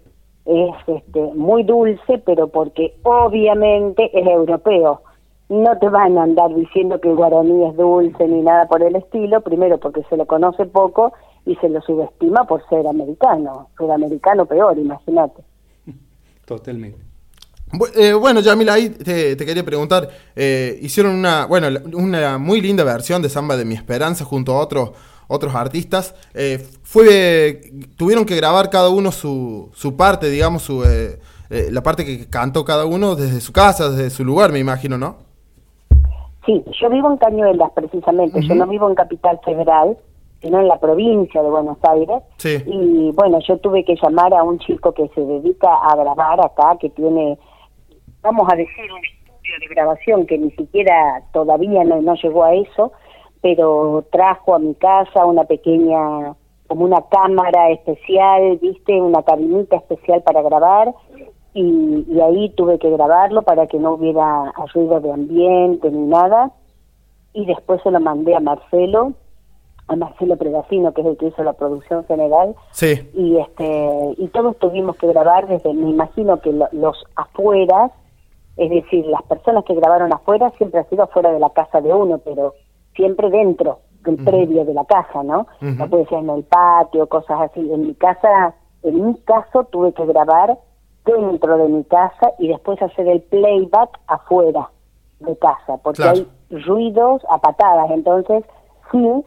es 0.44 0.74
este, 0.86 1.20
muy 1.34 1.62
dulce, 1.62 2.18
pero 2.18 2.48
porque 2.48 2.94
obviamente 3.04 4.10
es 4.12 4.26
europeo. 4.26 5.00
No 5.48 5.78
te 5.78 5.88
van 5.88 6.18
a 6.18 6.24
andar 6.24 6.54
diciendo 6.54 7.00
que 7.00 7.10
el 7.10 7.16
guaraní 7.16 7.64
es 7.66 7.76
dulce 7.76 8.26
ni 8.26 8.42
nada 8.42 8.66
por 8.66 8.82
el 8.82 8.96
estilo, 8.96 9.40
primero 9.40 9.78
porque 9.78 10.02
se 10.10 10.16
lo 10.16 10.26
conoce 10.26 10.66
poco 10.66 11.12
y 11.46 11.54
se 11.56 11.68
lo 11.68 11.80
subestima 11.82 12.44
por 12.44 12.66
ser 12.68 12.86
americano. 12.86 13.68
Sudamericano 13.78 14.46
peor, 14.46 14.78
imagínate. 14.78 15.42
Totalmente. 16.44 17.14
Eh, 17.96 18.12
bueno, 18.12 18.40
Yamila, 18.40 18.74
ahí 18.74 18.90
te, 18.90 19.36
quería 19.36 19.64
preguntar, 19.64 20.08
eh, 20.36 20.78
hicieron 20.80 21.14
una, 21.14 21.46
bueno, 21.46 21.66
una 21.94 22.38
muy 22.38 22.60
linda 22.60 22.84
versión 22.84 23.22
de 23.22 23.28
Samba 23.28 23.56
de 23.56 23.64
mi 23.64 23.74
Esperanza 23.74 24.24
junto 24.24 24.52
a 24.52 24.60
otros 24.60 24.90
otros 25.26 25.54
artistas. 25.54 26.14
Eh, 26.34 26.58
fue, 26.82 27.72
tuvieron 27.96 28.26
que 28.26 28.36
grabar 28.36 28.68
cada 28.68 28.90
uno 28.90 29.10
su, 29.10 29.70
su 29.74 29.96
parte, 29.96 30.28
digamos, 30.28 30.62
su, 30.62 30.84
la 31.48 31.82
parte 31.82 32.04
que 32.04 32.28
cantó 32.28 32.64
cada 32.64 32.84
uno 32.84 33.16
desde 33.16 33.40
su 33.40 33.52
casa, 33.52 33.90
desde 33.90 34.10
su 34.10 34.24
lugar, 34.24 34.52
me 34.52 34.58
imagino, 34.58 34.98
¿no? 34.98 35.16
Sí, 36.44 36.62
yo 36.78 36.90
vivo 36.90 37.10
en 37.10 37.16
Cañuelas 37.16 37.70
precisamente, 37.74 38.42
yo 38.42 38.54
no 38.54 38.66
vivo 38.66 38.86
en 38.86 38.94
Capital 38.94 39.40
Federal, 39.44 39.96
sino 40.44 40.60
en 40.60 40.68
la 40.68 40.78
provincia 40.78 41.42
de 41.42 41.48
Buenos 41.48 41.78
Aires. 41.82 42.22
Y 42.44 43.10
bueno, 43.12 43.38
yo 43.40 43.56
tuve 43.58 43.82
que 43.84 43.96
llamar 43.96 44.34
a 44.34 44.42
un 44.42 44.58
chico 44.58 44.92
que 44.92 45.08
se 45.08 45.22
dedica 45.22 45.74
a 45.74 45.96
grabar 45.96 46.38
acá, 46.40 46.76
que 46.78 46.90
tiene 46.90 47.38
vamos 48.24 48.48
a 48.50 48.56
decir, 48.56 48.90
un 48.90 49.04
estudio 49.04 49.58
de 49.60 49.74
grabación 49.74 50.26
que 50.26 50.38
ni 50.38 50.50
siquiera 50.52 51.22
todavía 51.32 51.84
no, 51.84 52.00
no 52.00 52.14
llegó 52.14 52.42
a 52.42 52.54
eso, 52.54 52.92
pero 53.42 54.04
trajo 54.10 54.54
a 54.54 54.58
mi 54.58 54.74
casa 54.74 55.26
una 55.26 55.44
pequeña, 55.44 56.34
como 56.66 56.84
una 56.86 57.02
cámara 57.10 57.70
especial, 57.70 58.58
viste, 58.60 59.00
una 59.00 59.22
cabinita 59.22 59.76
especial 59.76 60.22
para 60.22 60.42
grabar, 60.42 60.94
y, 61.52 62.04
y, 62.08 62.20
ahí 62.20 62.50
tuve 62.56 62.80
que 62.80 62.90
grabarlo 62.90 63.42
para 63.42 63.68
que 63.68 63.78
no 63.78 63.92
hubiera 63.92 64.50
ruido 64.74 65.00
de 65.00 65.12
ambiente 65.12 65.88
ni 65.90 66.06
nada, 66.06 66.50
y 67.32 67.44
después 67.44 67.80
se 67.82 67.90
lo 67.90 68.00
mandé 68.00 68.34
a 68.34 68.40
Marcelo, 68.40 69.12
a 69.86 69.96
Marcelo 69.96 70.36
Predacino, 70.36 70.92
que 70.92 71.02
es 71.02 71.06
el 71.06 71.16
que 71.16 71.26
hizo 71.26 71.42
la 71.42 71.52
producción 71.52 72.04
general, 72.06 72.54
sí. 72.72 73.08
y 73.14 73.36
este 73.38 74.14
y 74.16 74.28
todos 74.28 74.58
tuvimos 74.58 74.96
que 74.96 75.06
grabar 75.08 75.46
desde, 75.46 75.74
me 75.74 75.90
imagino 75.90 76.40
que 76.40 76.52
los 76.52 77.04
afueras, 77.16 77.92
es 78.56 78.70
decir, 78.70 79.06
las 79.06 79.22
personas 79.24 79.64
que 79.64 79.74
grabaron 79.74 80.12
afuera 80.12 80.50
siempre 80.56 80.80
ha 80.80 80.84
sido 80.84 81.04
afuera 81.04 81.32
de 81.32 81.40
la 81.40 81.50
casa 81.50 81.80
de 81.80 81.92
uno, 81.92 82.18
pero 82.18 82.54
siempre 82.94 83.28
dentro 83.30 83.80
del 84.04 84.16
predio 84.16 84.64
de 84.64 84.74
la 84.74 84.84
casa, 84.84 85.22
¿no? 85.22 85.46
No 85.60 85.88
puede 85.88 86.06
ser 86.06 86.18
en 86.18 86.30
el 86.30 86.44
patio, 86.44 87.06
cosas 87.08 87.40
así. 87.40 87.60
En 87.60 87.86
mi 87.86 87.94
casa, 87.94 88.54
en 88.82 89.06
mi 89.06 89.14
caso, 89.20 89.64
tuve 89.64 89.92
que 89.92 90.04
grabar 90.06 90.58
dentro 91.04 91.56
de 91.56 91.68
mi 91.68 91.84
casa 91.84 92.32
y 92.38 92.48
después 92.48 92.80
hacer 92.80 93.08
el 93.08 93.22
playback 93.22 93.98
afuera 94.06 94.70
de 95.20 95.36
casa, 95.38 95.78
porque 95.82 96.02
hay 96.02 96.28
ruidos 96.50 97.22
a 97.30 97.38
patadas. 97.38 97.90
Entonces, 97.90 98.44
sí, 98.90 99.24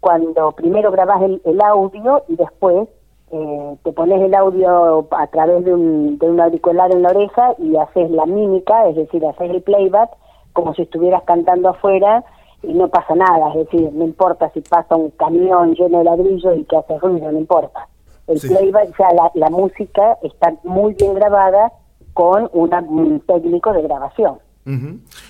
cuando 0.00 0.52
primero 0.52 0.90
grabas 0.90 1.22
el 1.22 1.60
audio 1.60 2.24
y 2.28 2.36
después 2.36 2.88
eh, 3.32 3.76
te 3.84 3.92
pones 3.92 4.20
el 4.22 4.34
audio 4.34 5.06
a 5.12 5.26
través 5.28 5.64
de 5.64 5.72
un, 5.72 6.18
de 6.18 6.28
un 6.28 6.40
auricular 6.40 6.90
en 6.90 7.02
la 7.02 7.10
oreja 7.10 7.54
y 7.58 7.76
haces 7.76 8.10
la 8.10 8.26
mímica, 8.26 8.88
es 8.88 8.96
decir, 8.96 9.24
haces 9.24 9.50
el 9.50 9.62
playback 9.62 10.10
como 10.52 10.74
si 10.74 10.82
estuvieras 10.82 11.22
cantando 11.22 11.68
afuera 11.68 12.24
y 12.64 12.74
no 12.74 12.88
pasa 12.88 13.14
nada, 13.14 13.50
es 13.50 13.66
decir, 13.66 13.92
no 13.92 14.04
importa 14.04 14.50
si 14.50 14.60
pasa 14.62 14.96
un 14.96 15.10
camión 15.10 15.74
lleno 15.74 15.98
de 15.98 16.04
ladrillos 16.04 16.58
y 16.58 16.64
que 16.64 16.76
hace 16.76 16.98
ruido, 16.98 17.30
no 17.30 17.38
importa. 17.38 17.86
El 18.26 18.40
playback, 18.40 18.90
o 18.90 18.96
sea, 18.96 19.12
la, 19.12 19.30
la 19.34 19.48
música 19.48 20.18
está 20.22 20.52
muy 20.64 20.94
bien 20.94 21.14
grabada 21.14 21.72
con 22.14 22.50
una, 22.52 22.80
un 22.80 23.20
técnico 23.20 23.72
de 23.72 23.82
grabación. 23.82 24.38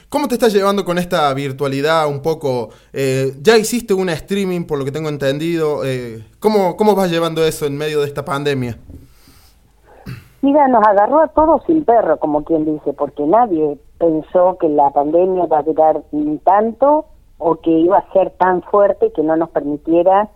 ¿Cómo 0.09 0.29
te 0.29 0.35
estás 0.35 0.53
llevando 0.53 0.85
con 0.85 0.99
esta 0.99 1.33
virtualidad 1.35 2.09
un 2.09 2.21
poco? 2.21 2.71
Eh, 2.93 3.33
ya 3.41 3.57
hiciste 3.57 3.95
una 3.95 4.13
streaming, 4.13 4.65
por 4.65 4.79
lo 4.79 4.85
que 4.85 4.93
tengo 4.93 5.09
entendido. 5.09 5.85
Eh, 5.85 6.25
¿cómo, 6.41 6.77
¿Cómo 6.77 6.95
vas 6.95 7.11
llevando 7.11 7.45
eso 7.45 7.67
en 7.67 7.79
medio 7.79 8.01
de 8.01 8.07
esta 8.07 8.25
pandemia? 8.25 8.77
Mira, 10.43 10.69
nos 10.69 10.87
agarró 10.87 11.21
a 11.21 11.29
todos 11.29 11.63
sin 11.67 11.85
perro, 11.85 12.19
como 12.19 12.45
quien 12.45 12.65
dice, 12.65 12.93
porque 12.95 13.25
nadie 13.25 13.79
pensó 13.99 14.57
que 14.59 14.69
la 14.69 14.91
pandemia 14.91 15.45
iba 15.45 15.59
a 15.59 15.63
durar 15.63 16.03
tanto 16.45 17.05
o 17.39 17.57
que 17.57 17.71
iba 17.71 17.99
a 17.99 18.13
ser 18.13 18.31
tan 18.39 18.63
fuerte 18.63 19.13
que 19.13 19.23
no 19.23 19.37
nos 19.37 19.51
permitiera 19.51 20.31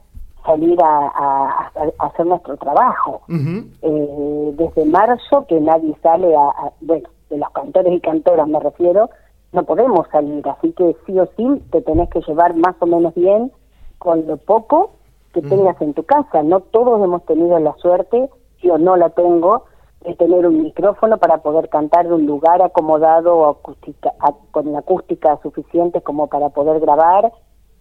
salir 0.45 0.79
a, 0.83 1.71
hacer 1.99 2.27
nuestro 2.27 2.57
trabajo. 2.59 3.23
Eh, 3.31 4.51
desde 4.55 4.85
marzo 4.85 5.47
que 5.49 5.59
nadie 5.61 5.97
sale 6.03 6.35
a, 6.37 6.71
bueno, 6.83 7.09
de 7.35 7.41
los 7.41 7.51
cantores 7.51 7.93
y 7.93 8.01
cantoras 8.01 8.49
me 8.49 8.61
refiero, 8.61 9.11
no 9.53 9.65
podemos 9.65 10.07
salir, 10.11 10.47
así 10.49 10.73
que 10.73 10.97
sí 11.07 11.19
o 11.19 11.27
sí 11.37 11.63
te 11.71 11.83
tenés 11.83 12.09
que 12.11 12.21
llevar 12.21 12.57
más 12.57 12.77
o 12.81 12.87
menos 12.87 13.15
bien 13.15 13.53
con 13.99 14.27
lo 14.27 14.37
poco 14.37 14.93
que 15.33 15.43
tengas 15.43 15.81
en 15.81 15.95
tu 15.95 16.05
casa. 16.05 16.43
No 16.43 16.61
todos 16.61 17.03
hemos 17.03 17.25
tenido 17.25 17.59
la 17.59 17.75
suerte, 17.75 18.31
yo 18.63 18.79
no 18.79 18.97
la 18.97 19.11
tengo, 19.11 19.65
de 20.03 20.15
tener 20.15 20.47
un 20.47 20.63
micrófono 20.63 21.19
para 21.19 21.39
poder 21.39 21.69
cantar 21.69 22.07
de 22.07 22.15
un 22.15 22.27
lugar 22.27 22.63
acomodado 22.63 23.37
o 23.37 23.49
acústica, 23.49 24.13
con 24.51 24.73
la 24.73 24.81
acústica 24.81 25.39
suficiente 25.43 26.03
como 26.03 26.29
para 26.29 26.51
poder 26.51 26.79
grabar, 26.81 27.33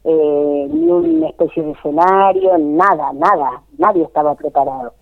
eh, 0.05 0.67
ni 0.71 0.87
una 0.87 1.27
especie 1.27 1.63
de 1.63 1.71
escenario, 1.71 2.57
nada, 2.57 3.11
nada, 3.13 3.61
nadie 3.77 4.03
estaba 4.03 4.35
preparado. 4.35 4.93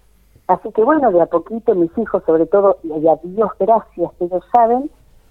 Así 0.48 0.72
que 0.72 0.84
bueno, 0.84 1.12
de 1.12 1.22
a 1.22 1.26
poquito 1.28 1.76
mis 1.76 1.96
hijos, 1.98 2.24
sobre 2.26 2.46
todo, 2.46 2.78
y 2.84 3.08
a 3.08 3.16
Dios 3.24 3.50
gracias 3.60 4.12
que 4.18 4.26
ellos 4.26 4.44
saben, 4.54 4.90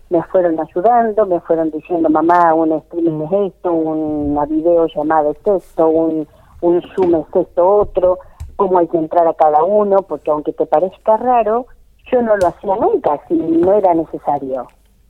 me 0.09 0.23
fueron 0.25 0.59
ayudando, 0.59 1.27
me 1.27 1.41
fueron 1.41 1.71
diciendo, 1.71 2.09
mamá, 2.09 2.53
un 2.55 2.73
streaming 2.73 3.27
es 3.27 3.53
esto, 3.53 3.73
una 3.73 4.45
videollamada 4.47 5.31
es 5.31 5.47
esto, 5.47 5.89
un, 5.89 6.27
un 6.63 6.83
Zoom 6.95 7.15
es 7.15 7.27
esto 7.35 7.69
otro, 7.69 8.19
cómo 8.57 8.79
hay 8.79 8.89
que 8.89 8.99
entrar 8.99 9.27
a 9.29 9.35
cada 9.35 9.63
uno, 9.63 10.03
porque 10.03 10.31
aunque 10.31 10.53
te 10.53 10.67
parezca 10.67 11.17
raro, 11.17 11.67
yo 12.11 12.23
no 12.23 12.37
lo 12.37 12.47
hacía 12.49 12.77
nunca 12.77 13.21
si 13.29 13.35
no 13.35 13.73
era 13.73 13.95
necesario. 13.95 14.67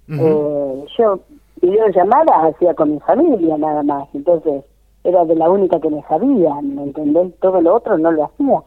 eh, 0.08 0.84
yo 0.98 1.20
videollamadas 1.62 2.54
hacía 2.54 2.74
con 2.74 2.92
mi 2.92 3.00
familia 3.00 3.56
nada 3.58 3.82
más, 3.82 4.08
entonces 4.12 4.64
era 5.04 5.24
de 5.24 5.34
la 5.34 5.48
única 5.48 5.80
que 5.80 5.88
me 5.88 6.02
sabía, 6.02 6.54
¿me 6.62 6.82
entendés? 6.82 7.32
Todo 7.40 7.60
lo 7.60 7.74
otro 7.74 7.96
no 7.96 8.10
lo 8.12 8.24
hacía 8.24 8.62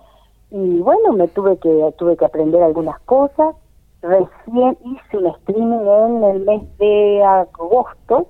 y 0.53 0.79
bueno, 0.81 1.13
me 1.13 1.27
tuve 1.29 1.57
que 1.57 1.93
tuve 1.98 2.15
que 2.15 2.25
aprender 2.25 2.62
algunas 2.62 3.00
cosas, 3.01 3.55
recién 4.03 4.77
hice 4.86 5.17
un 5.17 5.25
streaming 5.25 5.79
en 5.79 6.24
el 6.24 6.45
mes 6.45 6.77
de 6.77 7.24
agosto, 7.24 8.27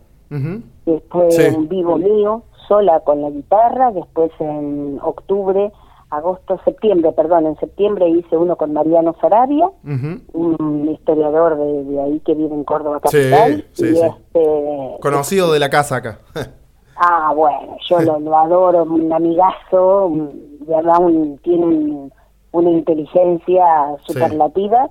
después 0.86 1.38
en 1.38 1.68
vivo 1.68 1.98
mío, 1.98 2.44
sola 2.66 3.02
con 3.02 3.22
la 3.22 3.30
guitarra, 3.30 3.92
después 3.92 4.32
en 4.40 5.00
octubre, 5.04 5.70
agosto, 6.12 6.62
septiembre, 6.64 7.12
perdón, 7.12 7.46
en 7.46 7.60
septiembre 7.60 8.08
hice 8.08 8.38
uno 8.38 8.56
con 8.56 8.72
Mariano 8.72 9.18
Sarabia, 9.20 9.70
un 9.84 10.90
historiador 10.90 11.58
de, 11.58 12.02
ahí 12.02 12.22
que 12.22 12.36
vive 12.36 12.56
en 12.56 12.64
Córdoba 12.64 13.02
capital. 13.02 13.66
Este, 13.70 14.98
Conocido 15.02 15.52
de 15.52 15.60
la 15.60 15.70
casa 15.70 15.98
acá. 15.98 16.20
ah, 16.96 17.34
bueno, 17.36 17.78
yo 17.88 18.00
lo, 18.02 18.38
adoro, 18.38 18.84
un 18.84 19.12
amigazo, 19.12 20.08
un, 20.08 21.40
tiene 21.44 22.10
una 22.52 22.70
inteligencia 22.70 23.66
superlativa 24.04 24.90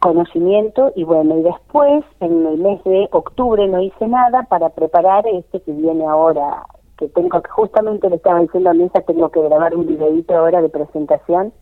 conocimiento 0.00 0.92
y 0.94 1.04
bueno, 1.04 1.38
y 1.38 1.42
después 1.42 2.04
en 2.20 2.46
el 2.46 2.58
mes 2.58 2.82
de 2.84 3.08
octubre 3.12 3.66
no 3.68 3.80
hice 3.80 4.06
nada 4.08 4.42
para 4.44 4.70
preparar 4.70 5.26
este 5.26 5.60
que 5.60 5.72
viene 5.72 6.04
ahora, 6.04 6.66
que 6.98 7.08
tengo 7.08 7.40
que 7.40 7.50
justamente 7.50 8.08
le 8.10 8.16
estaba 8.16 8.40
diciendo 8.40 8.70
a 8.70 8.74
Misa, 8.74 9.00
tengo 9.02 9.30
que 9.30 9.42
grabar 9.42 9.74
un 9.74 9.86
videito 9.86 10.36
ahora 10.36 10.60
de 10.60 10.68
presentación 10.68 11.52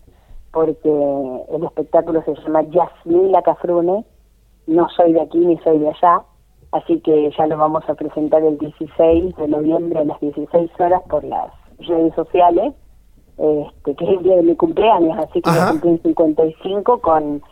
porque 0.52 0.88
el 0.88 1.64
espectáculo 1.64 2.22
se 2.22 2.34
llama 2.34 2.62
Yasmila 2.62 3.42
Cafrune, 3.42 4.04
no 4.68 4.88
soy 4.90 5.12
de 5.12 5.20
aquí 5.20 5.38
ni 5.38 5.58
soy 5.58 5.78
de 5.78 5.88
allá, 5.88 6.22
así 6.74 7.00
que 7.00 7.30
ya 7.38 7.46
lo 7.46 7.56
vamos 7.56 7.88
a 7.88 7.94
presentar 7.94 8.42
el 8.42 8.58
16 8.58 9.36
de 9.36 9.48
noviembre 9.48 10.00
a 10.00 10.04
las 10.04 10.20
16 10.20 10.70
horas 10.80 11.02
por 11.08 11.22
las 11.22 11.52
redes 11.78 12.12
sociales, 12.14 12.74
este, 13.38 13.94
que 13.94 14.04
es 14.04 14.10
el 14.10 14.22
día 14.24 14.36
de 14.36 14.42
mi 14.42 14.56
cumpleaños, 14.56 15.16
así 15.18 15.40
que 15.40 15.50
yo 15.50 15.70
cumplí 15.70 15.98
55 15.98 17.00
con 17.00 17.42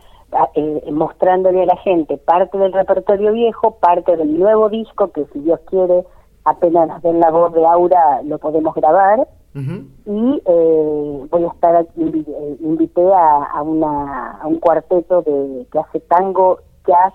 eh, 0.55 0.91
mostrándole 0.91 1.63
a 1.63 1.67
la 1.67 1.77
gente 1.77 2.17
parte 2.17 2.59
del 2.59 2.73
repertorio 2.73 3.33
viejo, 3.33 3.77
parte 3.79 4.17
del 4.17 4.39
nuevo 4.39 4.69
disco, 4.69 5.13
que 5.13 5.25
si 5.33 5.39
Dios 5.41 5.61
quiere, 5.67 6.05
apenas 6.45 6.89
nos 6.89 7.03
den 7.03 7.21
la 7.21 7.31
voz 7.31 7.53
de 7.53 7.65
Aura, 7.65 8.23
lo 8.25 8.39
podemos 8.39 8.75
grabar. 8.75 9.29
Y 9.55 10.43
eh, 10.47 11.27
voy 11.31 11.45
a 11.45 11.49
estar, 11.49 11.87
eh, 11.97 12.57
invité 12.61 13.07
a, 13.13 13.45
a, 13.45 13.63
una, 13.63 14.33
a 14.41 14.47
un 14.47 14.59
cuarteto 14.59 15.21
de, 15.21 15.67
que 15.71 15.79
hace 15.79 16.01
tango, 16.01 16.61
jazz 16.87 17.13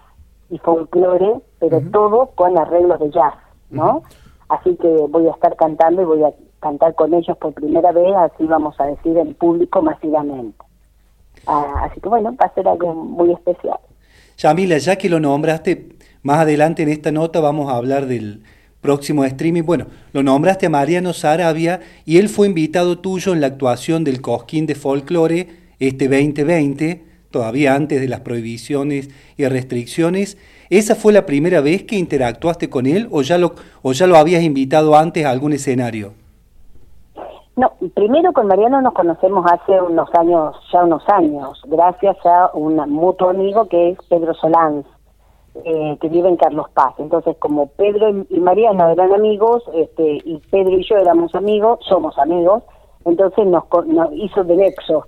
y 0.51 0.59
folclore, 0.59 1.41
pero 1.59 1.81
todo 1.91 2.31
con 2.35 2.57
arreglos 2.57 2.99
de 2.99 3.09
jazz, 3.11 3.33
¿no? 3.69 4.03
Así 4.49 4.75
que 4.77 4.87
voy 4.87 5.27
a 5.27 5.31
estar 5.31 5.55
cantando 5.55 6.01
y 6.01 6.05
voy 6.05 6.23
a 6.23 6.31
cantar 6.59 6.95
con 6.95 7.13
ellos 7.13 7.37
por 7.37 7.53
primera 7.53 7.91
vez, 7.91 8.13
así 8.15 8.45
vamos 8.45 8.79
a 8.79 8.85
decir 8.85 9.17
en 9.17 9.33
público 9.33 9.81
masivamente. 9.81 10.57
Ah, 11.45 11.87
así 11.89 11.99
que 12.01 12.09
bueno, 12.09 12.35
va 12.39 12.47
a 12.47 12.53
ser 12.53 12.67
algo 12.67 12.93
muy 12.93 13.31
especial. 13.31 13.79
Yamila, 14.37 14.77
ya 14.77 14.95
que 14.97 15.09
lo 15.09 15.19
nombraste, 15.19 15.89
más 16.21 16.39
adelante 16.39 16.83
en 16.83 16.89
esta 16.89 17.11
nota 17.11 17.39
vamos 17.39 17.71
a 17.71 17.75
hablar 17.75 18.05
del 18.05 18.43
próximo 18.81 19.25
streaming. 19.25 19.63
Bueno, 19.63 19.87
lo 20.13 20.23
nombraste 20.23 20.67
a 20.67 20.69
Mariano 20.69 21.13
Sarabia 21.13 21.81
y 22.05 22.17
él 22.17 22.29
fue 22.29 22.47
invitado 22.47 22.99
tuyo 22.99 23.33
en 23.33 23.41
la 23.41 23.47
actuación 23.47 24.03
del 24.03 24.21
Cosquín 24.21 24.65
de 24.65 24.75
Folklore 24.75 25.47
este 25.79 26.07
2020, 26.07 27.03
todavía 27.31 27.75
antes 27.75 27.99
de 27.99 28.07
las 28.07 28.21
prohibiciones 28.21 29.09
y 29.37 29.45
restricciones. 29.45 30.37
¿Esa 30.69 30.95
fue 30.95 31.13
la 31.13 31.25
primera 31.25 31.61
vez 31.61 31.83
que 31.83 31.95
interactuaste 31.95 32.69
con 32.69 32.85
él 32.85 33.07
o 33.11 33.21
ya 33.21 33.37
lo, 33.37 33.53
o 33.81 33.93
ya 33.93 34.07
lo 34.07 34.17
habías 34.17 34.43
invitado 34.43 34.95
antes 34.95 35.25
a 35.25 35.31
algún 35.31 35.53
escenario? 35.53 36.13
No, 37.55 37.71
primero 37.95 38.33
con 38.33 38.45
Mariano 38.45 38.81
nos 38.81 38.93
conocemos 38.93 39.43
hace 39.51 39.81
unos 39.81 40.13
años, 40.13 40.55
ya 40.71 40.83
unos 40.83 41.01
años, 41.09 41.59
gracias 41.65 42.15
a 42.23 42.51
un 42.53 42.75
mutuo 42.91 43.31
amigo 43.31 43.67
que 43.67 43.89
es 43.89 43.97
Pedro 44.07 44.35
Solán, 44.35 44.85
eh, 45.65 45.97
que 45.99 46.07
vive 46.07 46.29
en 46.29 46.35
Carlos 46.37 46.69
Paz. 46.69 46.93
Entonces, 46.99 47.35
como 47.39 47.65
Pedro 47.65 48.09
y 48.29 48.39
Mariano 48.39 48.89
eran 48.89 49.11
amigos, 49.11 49.63
este, 49.73 50.21
y 50.23 50.39
Pedro 50.51 50.77
y 50.77 50.87
yo 50.87 50.97
éramos 50.97 51.33
amigos, 51.33 51.79
somos 51.89 52.15
amigos, 52.19 52.61
entonces 53.05 53.47
nos, 53.47 53.63
hizo 54.13 54.43
de 54.43 54.55
nexo. 54.55 55.07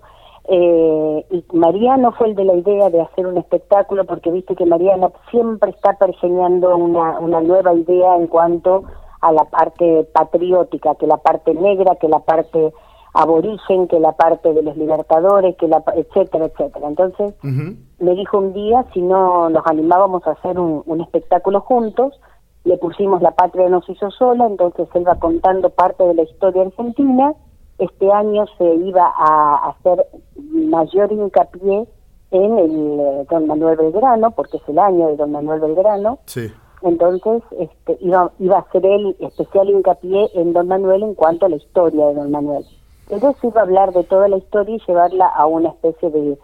Eh, 0.52 1.26
y 1.30 1.46
Mariano 1.54 2.12
fue 2.14 2.30
el 2.30 2.36
de 2.36 2.44
la 2.44 2.56
idea 2.56 2.90
de 2.90 3.02
hacer 3.02 3.28
un 3.28 3.38
espectáculo, 3.38 4.06
porque 4.06 4.32
viste 4.32 4.56
que 4.56 4.66
Mariano 4.66 5.12
siempre 5.30 5.72
está 5.72 5.94
pergeñando 5.94 6.76
una, 6.76 7.20
una 7.20 7.42
nueva 7.42 7.74
idea 7.74 8.16
en 8.16 8.28
cuanto 8.28 8.84
a 9.22 9.32
la 9.32 9.46
parte 9.46 10.08
patriótica, 10.14 10.96
que 10.96 11.08
la 11.08 11.18
parte 11.18 11.54
negra, 11.54 11.96
que 11.96 12.08
la 12.08 12.20
parte 12.20 12.74
aborigen, 13.14 13.88
que 13.88 14.00
la 14.00 14.14
parte 14.14 14.54
de 14.54 14.62
los 14.62 14.78
libertadores, 14.78 15.56
que 15.58 15.68
la 15.68 15.84
etcétera, 15.96 16.46
etcétera. 16.46 16.88
Entonces 16.88 17.34
me 17.42 18.16
dijo 18.16 18.38
un 18.38 18.54
día 18.54 18.86
si 18.94 19.02
no 19.02 19.50
nos 19.50 19.66
animábamos 19.66 20.26
a 20.28 20.32
hacer 20.32 20.60
un, 20.60 21.02
espectáculo 21.02 21.62
juntos, 21.62 22.20
le 22.66 22.78
pusimos 22.78 23.22
La 23.22 23.32
Patria 23.32 23.70
nos 23.70 23.88
hizo 23.90 24.12
sola, 24.12 24.46
entonces 24.46 24.88
él 24.94 25.08
va 25.08 25.16
contando 25.16 25.70
parte 25.70 26.04
de 26.04 26.14
la 26.14 26.24
historia 26.24 26.64
argentina. 26.64 27.34
Este 27.80 28.12
año 28.12 28.46
se 28.58 28.76
iba 28.76 29.12
a 29.18 29.70
hacer 29.70 30.06
mayor 30.36 31.12
hincapié 31.12 31.88
en 32.32 32.60
el 32.60 33.00
eh, 33.00 33.26
Don 33.30 33.48
Manuel 33.48 33.78
Belgrano, 33.78 34.32
porque 34.32 34.58
es 34.58 34.70
el 34.70 34.78
año 34.78 35.08
de 35.08 35.16
Don 35.16 35.32
Manuel 35.32 35.62
Belgrano. 35.62 36.20
Sí 36.26 36.52
entonces 36.82 37.44
este, 37.58 37.98
iba, 38.02 38.32
iba 38.40 38.58
a 38.58 38.62
hacer 38.62 38.86
el 38.86 39.16
especial 39.20 39.70
hincapié 39.70 40.30
en 40.34 40.54
Don 40.54 40.68
Manuel 40.68 41.04
en 41.04 41.14
cuanto 41.14 41.46
a 41.46 41.50
la 41.50 41.58
historia 41.58 42.08
de 42.08 42.14
Don 42.14 42.32
Manuel. 42.32 42.66
Entonces 43.10 43.44
iba 43.44 43.62
a 43.62 43.64
hablar 43.64 43.92
de 43.92 44.04
toda 44.04 44.28
la 44.28 44.38
historia 44.38 44.76
y 44.76 44.82
llevarla 44.88 45.28
a 45.28 45.46
una 45.46 45.70
especie 45.70 46.10
de, 46.10 46.38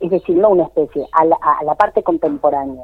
es 0.00 0.10
decir, 0.10 0.36
no 0.36 0.50
una 0.50 0.64
especie, 0.64 1.06
a 1.12 1.24
la, 1.24 1.36
a 1.36 1.62
la 1.64 1.74
parte 1.74 2.02
contemporánea, 2.02 2.82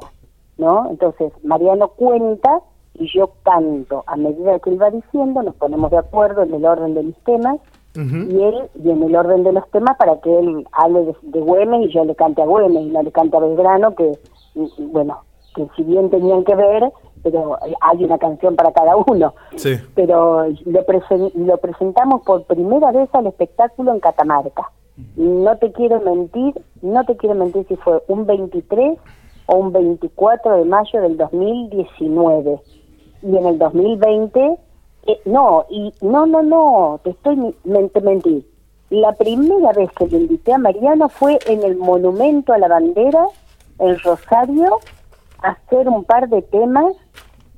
¿no? 0.57 0.89
Entonces 0.89 1.33
Mariano 1.43 1.89
cuenta 1.89 2.61
y 2.99 3.07
yo 3.13 3.31
canto. 3.43 4.03
A 4.07 4.15
medida 4.15 4.59
que 4.59 4.69
él 4.69 4.81
va 4.81 4.91
diciendo, 4.91 5.41
nos 5.41 5.55
ponemos 5.55 5.89
de 5.91 5.97
acuerdo 5.97 6.43
en 6.43 6.53
el 6.53 6.65
orden 6.65 6.93
de 6.93 7.03
mis 7.03 7.17
temas 7.23 7.57
y 7.95 8.43
él 8.43 8.69
y 8.81 8.91
en 8.91 9.03
el 9.03 9.15
orden 9.15 9.43
de 9.43 9.51
los 9.51 9.69
temas 9.71 9.97
para 9.97 10.21
que 10.21 10.39
él 10.39 10.65
hable 10.71 11.05
de, 11.05 11.15
de 11.23 11.41
Güemes 11.41 11.87
y 11.87 11.93
yo 11.93 12.05
le 12.05 12.15
cante 12.15 12.41
a 12.41 12.45
Güemes 12.45 12.83
y 12.83 12.89
no 12.91 13.03
le 13.03 13.11
cante 13.11 13.35
a 13.35 13.39
Belgrano, 13.39 13.95
que, 13.95 14.11
bueno, 14.77 15.19
que 15.55 15.67
si 15.75 15.83
bien 15.83 16.09
tenían 16.09 16.43
que 16.43 16.55
ver, 16.55 16.91
pero 17.23 17.57
hay 17.81 18.03
una 18.03 18.17
canción 18.17 18.55
para 18.55 18.71
cada 18.71 18.95
uno. 18.95 19.33
Sí. 19.55 19.75
Pero 19.95 20.45
lo, 20.65 20.85
lo 21.35 21.57
presentamos 21.57 22.21
por 22.21 22.43
primera 22.45 22.91
vez 22.91 23.09
al 23.13 23.27
espectáculo 23.27 23.91
en 23.91 23.99
Catamarca. 23.99 24.71
No 25.15 25.57
te 25.57 25.71
quiero 25.71 26.01
mentir, 26.01 26.53
no 26.81 27.05
te 27.05 27.15
quiero 27.15 27.35
mentir 27.35 27.65
si 27.67 27.75
fue 27.77 28.01
un 28.07 28.25
23 28.25 28.97
o 29.45 29.55
un 29.55 29.71
24 29.71 30.57
de 30.57 30.65
mayo 30.65 31.01
del 31.01 31.17
2019. 31.17 32.59
Y 33.21 33.35
en 33.35 33.45
el 33.45 33.57
2020, 33.57 34.57
eh, 35.07 35.21
no, 35.25 35.65
y 35.69 35.93
no, 36.01 36.25
no, 36.25 36.43
no, 36.43 36.99
te 37.03 37.11
estoy 37.11 37.55
mente 37.63 38.01
mentí. 38.01 38.45
La 38.89 39.13
primera 39.13 39.71
vez 39.73 39.91
que 39.91 40.07
le 40.07 40.17
invité 40.17 40.53
a 40.53 40.57
Mariano 40.57 41.09
fue 41.09 41.37
en 41.47 41.63
el 41.63 41.77
Monumento 41.77 42.53
a 42.53 42.57
la 42.57 42.67
Bandera, 42.67 43.25
en 43.77 43.99
Rosario, 43.99 44.79
hacer 45.41 45.87
un 45.87 46.03
par 46.03 46.27
de 46.27 46.41
temas, 46.41 46.95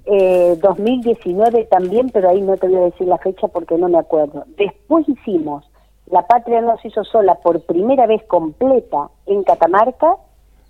eh, 0.06 0.58
2019 0.62 1.65
también, 1.65 2.10
pero 2.10 2.30
ahí 2.30 2.41
no 2.41 2.58
te 2.58 2.67
voy 2.67 2.78
a 2.78 2.86
decir 2.86 3.08
la 3.08 3.17
fecha 3.17 3.47
porque 3.47 3.78
no 3.78 3.88
me 3.88 4.00
acuerdo. 4.00 4.45
Después 4.58 5.08
hicimos 5.08 5.63
La 6.08 6.28
Patria 6.28 6.62
nos 6.62 6.84
hizo 6.84 7.04
sola 7.06 7.36
por 7.36 7.62
primera 7.62 8.08
vez 8.08 8.24
completa 8.24 9.10
en 9.28 9.43
Catamarca 9.43 10.17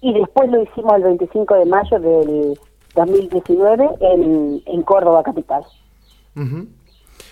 y 0.01 0.13
después 0.13 0.51
lo 0.51 0.61
hicimos 0.61 0.95
el 0.95 1.03
25 1.03 1.55
de 1.55 1.65
mayo 1.65 1.99
del 1.99 2.59
2019 2.95 3.89
en, 3.99 4.61
en 4.65 4.81
Córdoba 4.83 5.23
Capital. 5.23 5.63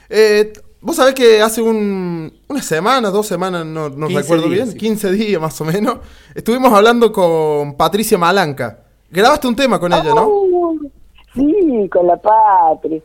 eh, 0.10 0.54
Vos 0.82 0.96
sabés 0.96 1.14
que 1.14 1.42
hace 1.42 1.62
un, 1.62 2.32
una 2.48 2.62
semana, 2.62 3.10
dos 3.10 3.28
semanas, 3.28 3.66
no, 3.66 3.90
no 3.90 4.08
recuerdo 4.08 4.48
bien, 4.48 4.74
15 4.74 5.12
días 5.12 5.42
más 5.42 5.60
o 5.60 5.66
menos, 5.66 5.98
estuvimos 6.34 6.72
hablando 6.72 7.12
con 7.12 7.76
Patricia 7.76 8.18
Malanca. 8.18 8.80
Grabaste 9.12 9.50
un 9.50 9.58
tema 9.58 9.78
con 9.78 9.92
ella, 9.92 10.16
¿no? 10.16 10.30
sí, 11.34 11.90
con 11.92 12.08
la 12.08 12.16
Patri. 12.16 13.04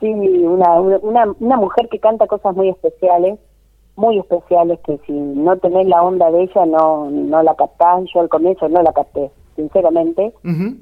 Sí, 0.00 0.06
una, 0.06 0.80
una, 0.80 1.26
una 1.38 1.56
mujer 1.56 1.90
que 1.90 1.98
canta 1.98 2.26
cosas 2.26 2.56
muy 2.56 2.70
especiales, 2.70 3.38
muy 3.96 4.18
especiales, 4.18 4.78
que 4.86 4.98
si 5.06 5.12
no 5.12 5.58
tenés 5.58 5.86
la 5.88 6.02
onda 6.02 6.30
de 6.30 6.44
ella 6.44 6.64
no, 6.64 7.10
no 7.10 7.42
la 7.42 7.54
captás. 7.54 8.04
Yo 8.14 8.20
al 8.22 8.30
comienzo 8.30 8.66
no 8.70 8.80
la 8.82 8.94
capté, 8.94 9.30
sinceramente. 9.56 10.32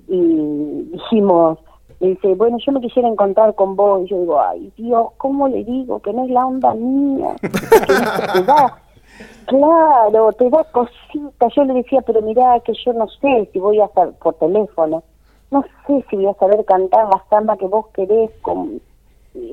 Y 0.09 0.89
dijimos, 0.93 1.59
dice, 2.01 2.35
bueno, 2.35 2.59
yo 2.65 2.73
me 2.73 2.81
quisiera 2.81 3.09
encontrar 3.09 3.55
con 3.55 3.77
vos. 3.77 4.03
Y 4.05 4.09
yo 4.09 4.21
digo, 4.21 4.41
ay, 4.41 4.73
Dios, 4.77 5.09
¿cómo 5.17 5.49
le 5.49 5.65
digo 5.65 6.01
que 6.01 6.13
no 6.13 6.25
es 6.25 6.31
la 6.31 6.47
onda 6.47 6.75
mía? 6.75 7.37
Claro, 9.47 10.33
te 10.33 10.49
da 10.51 10.65
cositas. 10.65 11.55
Yo 11.57 11.65
le 11.65 11.75
decía, 11.75 12.03
pero 12.03 12.21
mira 12.23 12.61
que 12.61 12.73
yo 12.85 12.93
no 12.93 13.09
sé 13.09 13.49
si 13.53 13.59
voy 13.59 13.81
a 13.81 13.87
estar 13.87 14.13
por 14.19 14.35
teléfono. 14.35 15.03
No 15.51 15.65
sé 15.87 16.05
si 16.09 16.17
voy 16.17 16.27
a 16.27 16.35
saber 16.35 16.65
cantar 16.67 17.09
la 17.09 17.25
samba 17.31 17.57
que 17.57 17.67
vos 17.67 17.87
querés. 17.95 18.31
Con, 18.43 18.81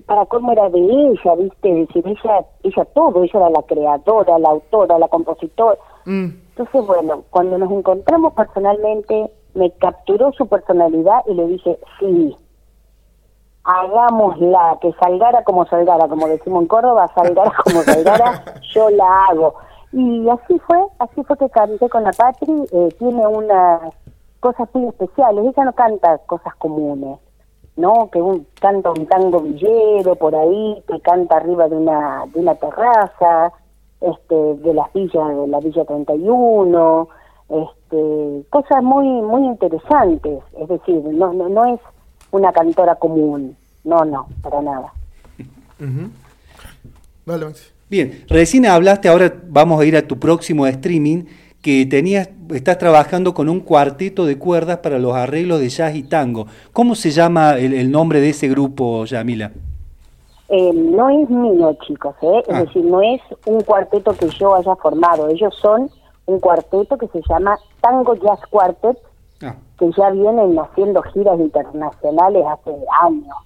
para 0.05 0.25
cómo 0.25 0.51
era 0.51 0.69
de 0.69 0.79
ella, 0.79 1.35
¿viste? 1.35 1.73
Decir, 1.73 2.03
ella, 2.05 2.45
ella 2.63 2.85
todo. 2.93 3.23
Ella 3.23 3.39
era 3.39 3.49
la 3.49 3.63
creadora, 3.63 4.37
la 4.37 4.49
autora, 4.49 4.99
la 4.99 5.07
compositora. 5.07 5.77
Mm. 6.05 6.27
Entonces, 6.57 6.87
bueno, 6.87 7.23
cuando 7.29 7.57
nos 7.57 7.71
encontramos 7.71 8.33
personalmente, 8.33 9.31
me 9.53 9.71
capturó 9.71 10.31
su 10.33 10.47
personalidad 10.47 11.21
y 11.27 11.33
le 11.33 11.47
dije, 11.47 11.79
sí, 11.99 12.37
hagámosla, 13.63 14.77
que 14.81 14.93
salgara 14.93 15.43
como 15.43 15.65
salgara, 15.65 16.07
como 16.07 16.27
decimos 16.27 16.61
en 16.61 16.67
Córdoba, 16.67 17.09
salgara 17.15 17.51
como 17.63 17.81
salgara, 17.81 18.43
yo 18.73 18.89
la 18.91 19.25
hago. 19.25 19.55
Y 19.91 20.29
así 20.29 20.59
fue, 20.59 20.77
así 20.99 21.23
fue 21.23 21.37
que 21.37 21.49
canté 21.49 21.89
con 21.89 22.03
la 22.03 22.11
Patri, 22.11 22.53
eh, 22.71 22.89
tiene 22.99 23.25
unas 23.27 23.81
cosas 24.39 24.69
muy 24.73 24.89
especiales, 24.89 25.45
ella 25.45 25.65
no 25.65 25.73
canta 25.73 26.17
cosas 26.19 26.53
comunes, 26.55 27.17
¿no? 27.75 28.09
Que 28.11 28.21
un, 28.21 28.45
canta 28.61 28.91
un 28.91 29.07
tango 29.07 29.39
villero 29.39 30.15
por 30.15 30.35
ahí, 30.35 30.83
que 30.87 30.99
canta 30.99 31.37
arriba 31.37 31.67
de 31.67 31.77
una, 31.77 32.25
de 32.27 32.39
una 32.39 32.55
terraza, 32.55 33.51
este, 34.05 34.35
de 34.35 34.73
las 34.73 34.91
villas, 34.93 35.29
de 35.29 35.47
la 35.47 35.59
Villa 35.59 35.85
31, 35.85 37.07
este, 37.49 38.45
cosas 38.49 38.83
muy, 38.83 39.07
muy 39.07 39.45
interesantes, 39.45 40.43
es 40.59 40.67
decir, 40.67 41.01
no, 41.03 41.33
no, 41.33 41.49
no 41.49 41.65
es 41.73 41.79
una 42.31 42.51
cantora 42.51 42.95
común, 42.95 43.55
no, 43.83 44.05
no, 44.05 44.27
para 44.41 44.61
nada. 44.61 44.93
Bien, 47.89 48.23
recién 48.27 48.65
hablaste, 48.65 49.07
ahora 49.07 49.33
vamos 49.47 49.79
a 49.79 49.85
ir 49.85 49.95
a 49.95 50.07
tu 50.07 50.19
próximo 50.19 50.65
streaming, 50.67 51.25
que 51.61 51.85
tenías, 51.87 52.29
estás 52.53 52.77
trabajando 52.77 53.33
con 53.33 53.49
un 53.49 53.59
cuarteto 53.59 54.25
de 54.25 54.37
cuerdas 54.37 54.77
para 54.79 54.99
los 54.99 55.15
arreglos 55.15 55.59
de 55.59 55.69
jazz 55.69 55.95
y 55.95 56.03
tango. 56.03 56.45
¿Cómo 56.73 56.93
se 56.93 57.09
llama 57.09 57.57
el, 57.57 57.89
nombre 57.89 58.21
de 58.21 58.29
ese 58.29 58.47
grupo, 58.47 59.05
Yamila? 59.05 59.51
Eh, 60.49 60.71
no 60.73 61.09
es 61.09 61.29
mío, 61.29 61.75
chicos, 61.87 62.15
¿eh? 62.21 62.43
es 62.47 62.55
ah. 62.55 62.61
decir, 62.61 62.83
no 62.85 63.01
es 63.01 63.21
un 63.45 63.61
cuarteto 63.61 64.13
que 64.13 64.29
yo 64.29 64.55
haya 64.55 64.75
formado. 64.75 65.27
Ellos 65.27 65.55
son 65.61 65.89
un 66.27 66.39
cuarteto 66.39 66.97
que 66.97 67.07
se 67.07 67.21
llama 67.27 67.57
Tango 67.81 68.15
Jazz 68.15 68.39
Quartet, 68.49 68.97
ah. 69.43 69.55
que 69.79 69.91
ya 69.97 70.11
vienen 70.11 70.57
haciendo 70.59 71.01
giras 71.03 71.39
internacionales 71.39 72.45
hace 72.47 72.75
años. 73.01 73.37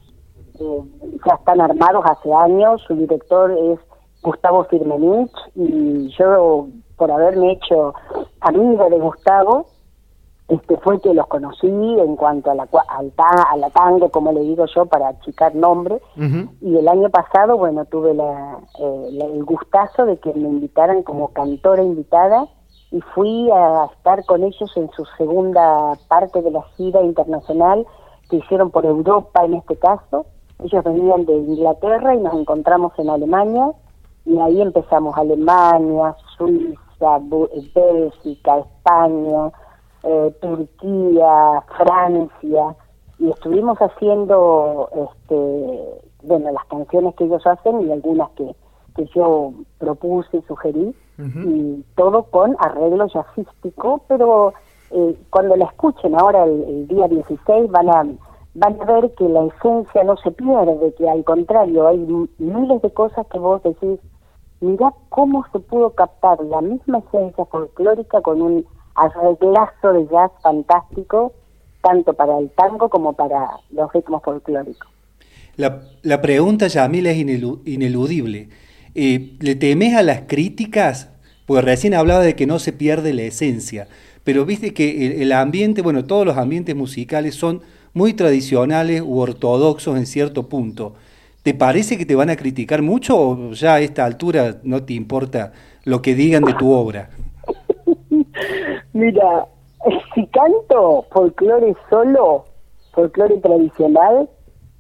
Eh, 0.60 0.82
ya 1.26 1.36
están 1.36 1.62
armados 1.62 2.04
hace 2.06 2.34
años. 2.34 2.82
Su 2.86 2.96
director 2.96 3.52
es 3.52 3.80
Gustavo 4.22 4.66
Firmenich 4.66 5.32
y 5.56 6.10
yo 6.18 6.68
por 6.98 7.12
haberme 7.12 7.54
hecho 7.54 7.94
amigo 8.42 8.90
de 8.90 9.00
Gustavo, 9.00 9.68
este 10.50 10.78
fue 10.78 11.00
que 11.00 11.14
los 11.14 11.28
conocí 11.28 11.68
en 11.68 12.16
cuanto 12.16 12.50
a 12.50 12.56
la, 12.56 12.68
al 12.88 13.14
a 13.18 13.56
la 13.56 13.70
tango, 13.70 14.10
como 14.10 14.32
le 14.32 14.42
digo 14.42 14.66
yo, 14.66 14.88
para 14.88 15.10
achicar 15.10 15.54
nombre. 15.54 16.02
Y 16.60 16.76
el 16.76 16.88
año 16.88 17.10
pasado, 17.10 17.56
bueno, 17.58 17.86
tuve 17.86 18.16
la, 18.16 18.58
eh, 18.80 19.20
el 19.22 19.44
gustazo 19.46 20.06
de 20.06 20.18
que 20.18 20.34
me 20.34 20.50
invitaran 20.50 21.04
como 21.04 21.30
cantora 21.30 21.84
invitada 21.84 22.48
y 22.92 23.00
fui 23.14 23.50
a 23.52 23.90
estar 23.94 24.26
con 24.26 24.44
ellos 24.44 24.76
en 24.76 24.90
su 24.92 25.06
segunda 25.18 25.94
parte 26.08 26.42
de 26.42 26.50
la 26.50 26.64
gira 26.76 27.04
internacional 27.04 27.86
que 28.30 28.38
hicieron 28.38 28.72
por 28.72 28.86
Europa 28.86 29.46
en 29.46 29.54
este 29.54 29.78
caso. 29.78 30.26
Ellos 30.64 30.84
venían 30.84 31.26
de 31.26 31.34
Inglaterra 31.34 32.16
y 32.16 32.20
nos 32.20 32.34
encontramos 32.34 32.94
en 32.98 33.12
Alemania 33.12 33.72
y 34.26 34.40
ahí 34.40 34.62
empezamos 34.62 35.16
Alemania, 35.16 36.16
Suiza, 36.38 37.20
Bélgica, 37.76 38.58
España, 38.58 39.52
eh, 40.04 40.36
Turquía, 40.42 41.64
Francia 41.78 42.76
y 43.18 43.30
estuvimos 43.30 43.78
haciendo 43.80 44.90
este 44.94 46.02
bueno 46.24 46.52
las 46.52 46.66
canciones 46.66 47.16
que 47.16 47.26
ellos 47.26 47.46
hacen 47.46 47.82
y 47.82 47.92
algunas 47.92 48.30
que, 48.32 48.56
que 48.96 49.06
yo 49.16 49.54
propuse 49.78 50.38
y 50.38 50.42
sugerí 50.44 50.96
y 51.18 51.84
todo 51.96 52.24
con 52.24 52.56
arreglo 52.60 53.08
jazzístico 53.10 54.02
pero 54.08 54.54
eh, 54.92 55.18
cuando 55.30 55.58
la 55.58 55.66
escuchen 55.66 56.18
ahora 56.18 56.46
el, 56.46 56.64
el, 56.64 56.88
día 56.88 57.08
16 57.10 57.70
van 57.70 57.90
a 57.90 58.06
van 58.56 58.82
a 58.82 58.86
ver 58.86 59.14
que 59.16 59.28
la 59.28 59.46
esencia 59.46 60.04
no 60.06 60.16
se 60.18 60.32
pierde 60.32 60.94
que 60.98 61.10
al 61.10 61.26
contrario 61.26 61.88
hay 61.88 61.98
miles 62.38 62.82
de 62.82 62.94
cosas 62.94 63.28
que 63.28 63.38
vos 63.38 63.62
decís 63.64 64.00
Mirá 64.62 64.94
cómo 65.08 65.46
se 65.54 65.60
pudo 65.60 65.92
captar 65.92 66.44
la 66.44 66.60
misma 66.60 67.00
esencia 67.00 67.46
folclórica 67.46 68.22
con 68.22 68.42
un 68.42 68.66
arreglazo 68.96 69.94
de 69.94 70.08
jazz 70.12 70.32
fantástico, 70.42 71.34
tanto 71.82 72.14
para 72.14 72.38
el 72.38 72.50
tango 72.52 72.90
como 72.90 73.14
para 73.14 73.50
los 73.72 73.92
ritmos 73.94 74.22
folclóricos. 74.24 74.90
La, 75.56 75.82
la 76.04 76.22
pregunta, 76.22 76.68
Yamila, 76.68 77.12
es 77.12 77.18
ineludible. 77.18 78.50
Eh, 78.96 79.36
¿Le 79.40 79.56
temes 79.56 79.96
a 79.96 80.04
las 80.04 80.22
críticas? 80.22 81.10
Porque 81.46 81.62
recién 81.62 81.94
hablaba 81.94 82.22
de 82.22 82.36
que 82.36 82.46
no 82.46 82.60
se 82.60 82.74
pierde 82.74 83.14
la 83.14 83.24
esencia, 83.24 83.88
pero 84.24 84.46
viste 84.46 84.74
que 84.74 85.22
el 85.22 85.32
ambiente, 85.32 85.82
bueno, 85.82 86.06
todos 86.06 86.26
los 86.26 86.38
ambientes 86.38 86.76
musicales 86.76 87.36
son 87.36 87.62
muy 87.94 88.14
tradicionales 88.14 89.02
u 89.02 89.20
ortodoxos 89.20 89.98
en 89.98 90.06
cierto 90.06 90.48
punto. 90.48 90.96
¿Te 91.44 91.54
parece 91.54 91.98
que 91.98 92.06
te 92.06 92.16
van 92.16 92.30
a 92.30 92.36
criticar 92.36 92.82
mucho 92.82 93.18
o 93.18 93.54
ya 93.54 93.76
a 93.76 93.80
esta 93.80 94.06
altura 94.06 94.60
no 94.64 94.84
te 94.84 94.94
importa 94.94 95.54
lo 95.86 96.02
que 96.02 96.14
digan 96.14 96.44
de 96.44 96.54
tu 96.54 96.72
obra? 96.72 97.10
Mira, 98.94 99.48
si 100.14 100.28
canto 100.28 101.06
folclore 101.12 101.76
solo, 101.90 102.46
folclore 102.94 103.38
tradicional, 103.38 104.30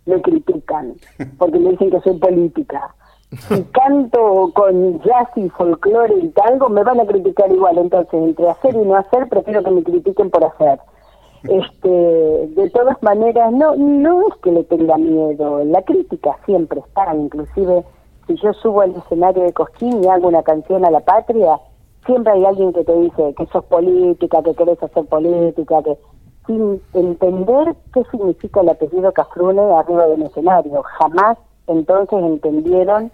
me 0.05 0.21
critican, 0.21 0.95
porque 1.37 1.59
me 1.59 1.71
dicen 1.71 1.91
que 1.91 2.01
soy 2.01 2.17
política. 2.17 2.95
Si 3.31 3.63
canto 3.71 4.51
con 4.55 4.99
jazz 5.01 5.29
y 5.35 5.49
folclore 5.49 6.15
y 6.15 6.29
tango, 6.29 6.69
me 6.69 6.83
van 6.83 6.99
a 6.99 7.05
criticar 7.05 7.51
igual. 7.51 7.77
Entonces, 7.77 8.13
entre 8.13 8.49
hacer 8.49 8.75
y 8.75 8.79
no 8.79 8.95
hacer, 8.95 9.29
prefiero 9.29 9.63
que 9.63 9.71
me 9.71 9.83
critiquen 9.83 10.29
por 10.31 10.43
hacer 10.43 10.79
este 11.43 11.89
de 11.89 12.69
todas 12.73 13.01
maneras 13.01 13.51
no 13.53 13.75
no 13.75 14.27
es 14.27 14.35
que 14.41 14.51
le 14.51 14.63
tenga 14.65 14.97
miedo 14.97 15.63
la 15.63 15.81
crítica 15.83 16.35
siempre 16.45 16.81
está 16.81 17.15
inclusive 17.15 17.83
si 18.27 18.35
yo 18.35 18.53
subo 18.53 18.81
al 18.81 18.95
escenario 18.95 19.43
de 19.43 19.53
Cosquín 19.53 20.03
y 20.03 20.07
hago 20.07 20.27
una 20.27 20.43
canción 20.43 20.83
a 20.85 20.91
la 20.91 20.99
patria 20.99 21.59
siempre 22.05 22.33
hay 22.33 22.45
alguien 22.45 22.73
que 22.73 22.83
te 22.83 22.95
dice 22.95 23.33
que 23.37 23.45
sos 23.47 23.65
política 23.65 24.41
que 24.43 24.55
querés 24.55 24.81
hacer 24.81 25.05
política 25.05 25.83
que 25.83 25.97
sin 26.47 26.81
entender 26.93 27.75
qué 27.93 28.03
significa 28.11 28.61
el 28.61 28.69
apellido 28.69 29.11
Cafrune 29.11 29.61
arriba 29.61 30.07
del 30.07 30.23
escenario. 30.23 30.81
Jamás 30.81 31.37
entonces 31.67 32.19
entendieron 32.19 33.11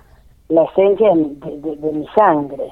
la 0.47 0.63
esencia 0.63 1.13
de, 1.13 1.91
mi 1.91 2.07
sangre. 2.15 2.71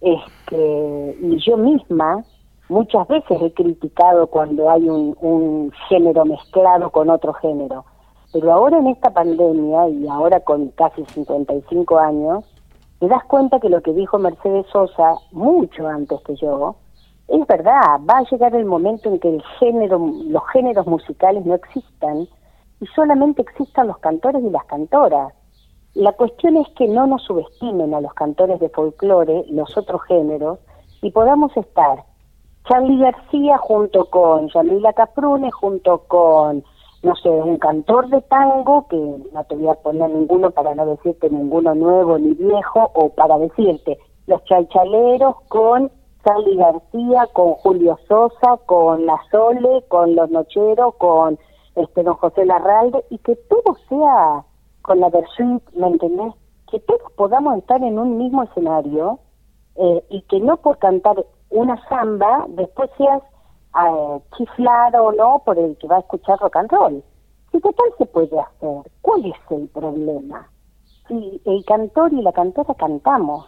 Este 0.00 1.16
y 1.20 1.38
yo 1.38 1.56
misma 1.56 2.24
Muchas 2.68 3.06
veces 3.06 3.40
he 3.40 3.52
criticado 3.52 4.26
cuando 4.26 4.68
hay 4.68 4.88
un, 4.88 5.70
género 5.88 6.24
mezclado 6.24 6.90
con 6.90 7.10
otro 7.10 7.32
género, 7.34 7.84
pero 8.32 8.52
ahora 8.52 8.78
en 8.78 8.88
esta 8.88 9.10
pandemia 9.10 9.88
y 9.88 10.08
ahora 10.08 10.40
con 10.40 10.68
casi 10.70 11.04
55 11.04 11.98
años, 11.98 12.44
te 12.98 13.08
das 13.08 13.24
cuenta 13.24 13.60
que 13.60 13.68
lo 13.68 13.82
que 13.82 13.92
dijo 13.92 14.18
Mercedes 14.18 14.66
Sosa 14.72 15.16
mucho 15.32 15.86
antes 15.86 16.20
que 16.22 16.34
yo, 16.36 16.76
es 17.28 17.46
verdad, 17.46 18.00
va 18.08 18.18
a 18.18 18.30
llegar 18.30 18.54
el 18.54 18.64
momento 18.64 19.08
en 19.08 19.18
que 19.18 19.28
el 19.28 19.42
género, 19.58 19.98
los 19.98 20.42
géneros 20.52 20.86
musicales 20.86 21.44
no 21.44 21.54
existan 21.54 22.28
y 22.80 22.86
solamente 22.94 23.42
existan 23.42 23.88
los 23.88 23.98
cantores 23.98 24.42
y 24.44 24.50
las 24.50 24.64
cantoras. 24.66 25.32
La 25.94 26.12
cuestión 26.12 26.56
es 26.56 26.68
que 26.76 26.86
no 26.86 27.06
nos 27.06 27.24
subestimen 27.24 27.94
a 27.94 28.00
los 28.00 28.14
cantores 28.14 28.60
de 28.60 28.68
folclore, 28.68 29.44
los 29.48 29.76
otros 29.76 30.02
géneros, 30.04 30.58
y 31.02 31.10
podamos 31.10 31.56
estar 31.56 32.04
Charlie 32.68 32.98
García 32.98 33.58
junto 33.58 34.04
con 34.06 34.48
Yamila 34.48 34.92
Caprune, 34.92 35.50
junto 35.50 35.98
con, 36.06 36.64
no 37.06 37.14
sé, 37.14 37.28
un 37.28 37.56
cantor 37.58 38.08
de 38.08 38.20
tango, 38.22 38.88
que 38.88 38.96
no 38.96 39.44
te 39.44 39.54
voy 39.54 39.68
a 39.68 39.74
poner 39.74 40.10
ninguno 40.10 40.50
para 40.50 40.74
no 40.74 40.86
decirte 40.86 41.30
ninguno 41.30 41.72
nuevo 41.76 42.18
ni 42.18 42.34
viejo, 42.34 42.90
o 42.94 43.10
para 43.10 43.38
decirte 43.38 43.96
los 44.26 44.42
chalchaleros 44.44 45.36
con 45.46 45.92
Charlie 46.24 46.56
García, 46.56 47.28
con 47.32 47.52
Julio 47.52 47.96
Sosa, 48.08 48.56
con 48.66 49.06
La 49.06 49.20
Sole, 49.30 49.84
con 49.86 50.16
Los 50.16 50.30
Nocheros, 50.32 50.96
con 50.96 51.38
este 51.76 52.02
don 52.02 52.14
José 52.14 52.44
Larralde, 52.44 53.04
y 53.10 53.18
que 53.18 53.36
todo 53.36 53.76
sea 53.88 54.44
con 54.82 54.98
la 54.98 55.08
versión, 55.08 55.62
¿me 55.74 55.86
entendés? 55.86 56.34
Que 56.68 56.80
todos 56.80 57.12
podamos 57.16 57.56
estar 57.58 57.80
en 57.84 58.00
un 58.00 58.18
mismo 58.18 58.42
escenario 58.42 59.20
eh, 59.76 60.04
y 60.10 60.22
que 60.22 60.40
no 60.40 60.56
por 60.56 60.78
cantar 60.78 61.24
una 61.50 61.80
samba, 61.88 62.46
después 62.48 62.90
seas 62.98 63.22
eh, 63.76 64.20
chiflado 64.36 65.04
o 65.04 65.12
no 65.12 65.42
por 65.44 65.58
el 65.58 65.76
que 65.78 65.86
va 65.86 65.96
a 65.96 66.00
escuchar 66.00 66.38
rock 66.38 66.56
and 66.56 66.70
roll. 66.70 67.04
¿Y 67.52 67.60
qué 67.60 67.72
tal 67.72 67.86
se 67.98 68.06
puede 68.06 68.38
hacer? 68.38 68.92
¿Cuál 69.02 69.26
es 69.26 69.36
el 69.50 69.68
problema? 69.68 70.48
Si 71.08 71.40
el 71.44 71.64
cantor 71.64 72.12
y 72.12 72.22
la 72.22 72.32
cantora 72.32 72.74
cantamos, 72.74 73.46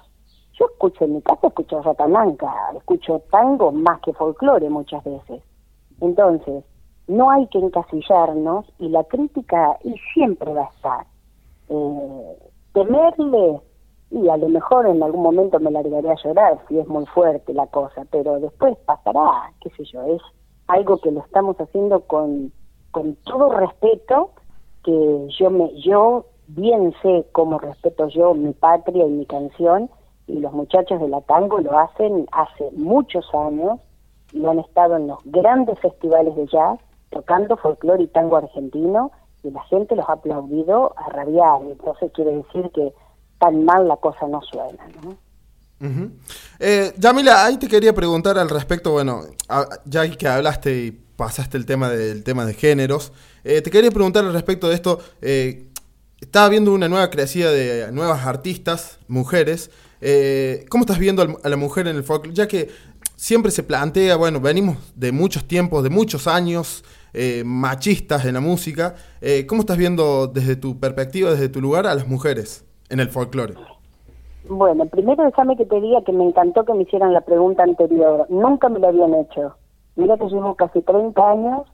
yo 0.59 0.67
escucho 0.67 1.05
en 1.05 1.15
mi 1.15 1.23
casa, 1.23 1.49
escucho 1.49 1.83
ratananca, 1.83 2.53
escucho 2.77 3.21
tango 3.31 3.73
más 3.73 4.01
que 4.01 4.13
folclore 4.13 4.69
muchas 4.71 5.05
veces. 5.05 5.43
Entonces, 6.01 6.65
no 7.07 7.31
hay 7.31 7.47
que 7.49 7.59
encasillarnos 7.59 8.67
y 8.79 8.89
la 8.89 9.05
crítica 9.05 9.79
y 9.83 9.95
siempre 10.13 10.53
va 10.53 10.63
a 10.63 10.75
estar. 10.75 11.07
Eh, 11.69 12.39
temerle 12.73 13.61
y 14.11 14.29
a 14.29 14.37
lo 14.37 14.49
mejor 14.49 14.87
en 14.87 15.03
algún 15.03 15.23
momento 15.23 15.61
me 15.61 15.71
largaré 15.71 16.11
a 16.11 16.17
llorar 16.23 16.59
si 16.69 16.79
es 16.79 16.89
muy 16.89 17.05
fuerte 17.07 17.53
la 17.53 17.67
cosa, 17.67 18.07
pero 18.11 18.41
después 18.41 18.77
pasará, 18.87 19.53
qué 19.61 19.71
sé 19.71 19.85
yo, 19.85 20.03
es 20.03 20.23
algo 20.67 20.99
que 20.99 21.11
lo 21.11 21.21
estamos 21.21 21.57
haciendo 21.61 22.01
con, 22.01 22.53
con 22.91 23.17
todo 23.25 23.51
respeto, 23.51 24.31
que 24.83 25.29
yo 25.39 25.51
me 25.51 25.75
yo 25.81 26.27
bien 26.49 26.95
sé 27.03 27.27
cómo 27.33 27.59
respeto 27.59 28.09
yo 28.09 28.33
mi 28.33 28.53
patria 28.53 29.07
y 29.07 29.11
mi 29.11 29.27
canción, 29.27 29.91
y 30.27 30.41
los 30.41 30.53
muchachos 30.53 31.01
de 31.01 31.09
la 31.09 31.21
tango 31.23 31.59
lo 31.59 31.79
hacen 31.79 32.27
hace 32.33 32.71
muchos 32.73 33.27
años 33.35 33.81
y 34.33 34.45
han 34.45 34.59
estado 34.59 34.97
en 34.97 35.09
los 35.09 35.19
grandes 35.25 35.79
festivales 35.81 36.37
de 36.37 36.47
jazz 36.47 36.79
tocando 37.11 37.57
folclore 37.57 38.03
y 38.03 38.09
tango 38.09 38.37
argentino 38.37 39.11
y 39.43 39.51
la 39.51 39.63
gente 39.65 39.97
los 39.97 40.09
ha 40.09 40.15
aplaudido 40.15 40.93
a 40.97 41.09
rabiar. 41.09 41.63
Entonces 41.63 42.13
quiere 42.13 42.37
decir 42.37 42.71
que 42.73 42.93
tan 43.39 43.65
mal 43.65 43.87
la 43.87 43.97
cosa 43.97 44.27
no 44.29 44.41
suena, 44.43 44.85
¿no? 45.03 45.17
Eh, 46.59 46.93
Yamila, 46.99 47.45
ahí 47.45 47.57
te 47.57 47.69
quería 47.69 47.95
preguntar 47.95 48.39
al 48.39 48.51
respecto, 48.51 48.93
bueno, 48.93 49.23
ya 49.85 50.09
que 50.11 50.27
hablaste 50.27 50.77
y 50.77 50.91
pasaste 50.91 51.57
el 51.57 51.67
tema 51.67 51.89
del 51.89 52.25
tema 52.25 52.45
de 52.45 52.55
géneros, 52.55 53.13
eh, 53.45 53.63
te 53.63 53.71
quería 53.71 53.91
preguntar 53.91 54.25
al 54.25 54.33
respecto 54.33 54.69
de 54.69 54.75
esto, 54.75 54.99
eh, 55.23 55.69
estaba 56.21 56.49
viendo 56.49 56.73
una 56.73 56.89
nueva 56.89 57.11
crecida 57.11 57.53
de 57.53 57.93
nuevas 57.93 58.27
artistas, 58.27 58.99
mujeres, 59.07 59.71
¿cómo 60.69 60.83
estás 60.83 60.99
viendo 60.99 61.39
a 61.43 61.49
la 61.49 61.57
mujer 61.57 61.87
en 61.87 61.97
el 61.97 62.03
folclore? 62.03 62.35
Ya 62.35 62.49
que 62.49 62.71
siempre 63.15 63.53
se 63.53 63.63
plantea, 63.63 64.17
bueno, 64.17 64.41
venimos 64.41 64.79
de 64.97 65.13
muchos 65.13 65.47
tiempos, 65.47 65.85
de 65.85 65.91
muchos 65.91 66.27
años, 66.27 66.83
machistas 67.45 68.25
en 68.25 68.35
la 68.35 68.41
música, 68.41 68.97
¿cómo 69.47 69.61
estás 69.61 69.79
viendo 69.79 70.27
desde 70.27 70.57
tu 70.57 70.81
perspectiva, 70.81 71.31
desde 71.31 71.49
tu 71.49 71.61
lugar, 71.61 71.87
a 71.87 71.95
las 71.95 72.09
mujeres? 72.09 72.65
En 72.91 73.01
el 73.01 73.09
folclore? 73.09 73.55
Bueno, 74.49 74.87
primero 74.87 75.25
déjame 75.25 75.57
que 75.57 75.67
te 75.67 75.81
diga 75.81 76.03
que 76.03 76.13
me 76.13 76.25
encantó 76.25 76.65
que 76.65 76.73
me 76.73 76.83
hicieran 76.83 77.13
la 77.13 77.21
pregunta 77.21 77.63
anterior. 77.63 78.27
Nunca 78.31 78.69
me 78.69 78.79
lo 78.79 78.89
habían 78.89 79.15
hecho. 79.15 79.57
Mira 79.97 80.17
que 80.17 80.29
llevo 80.29 80.55
casi 80.55 80.81
30 80.81 81.31
años 81.31 81.67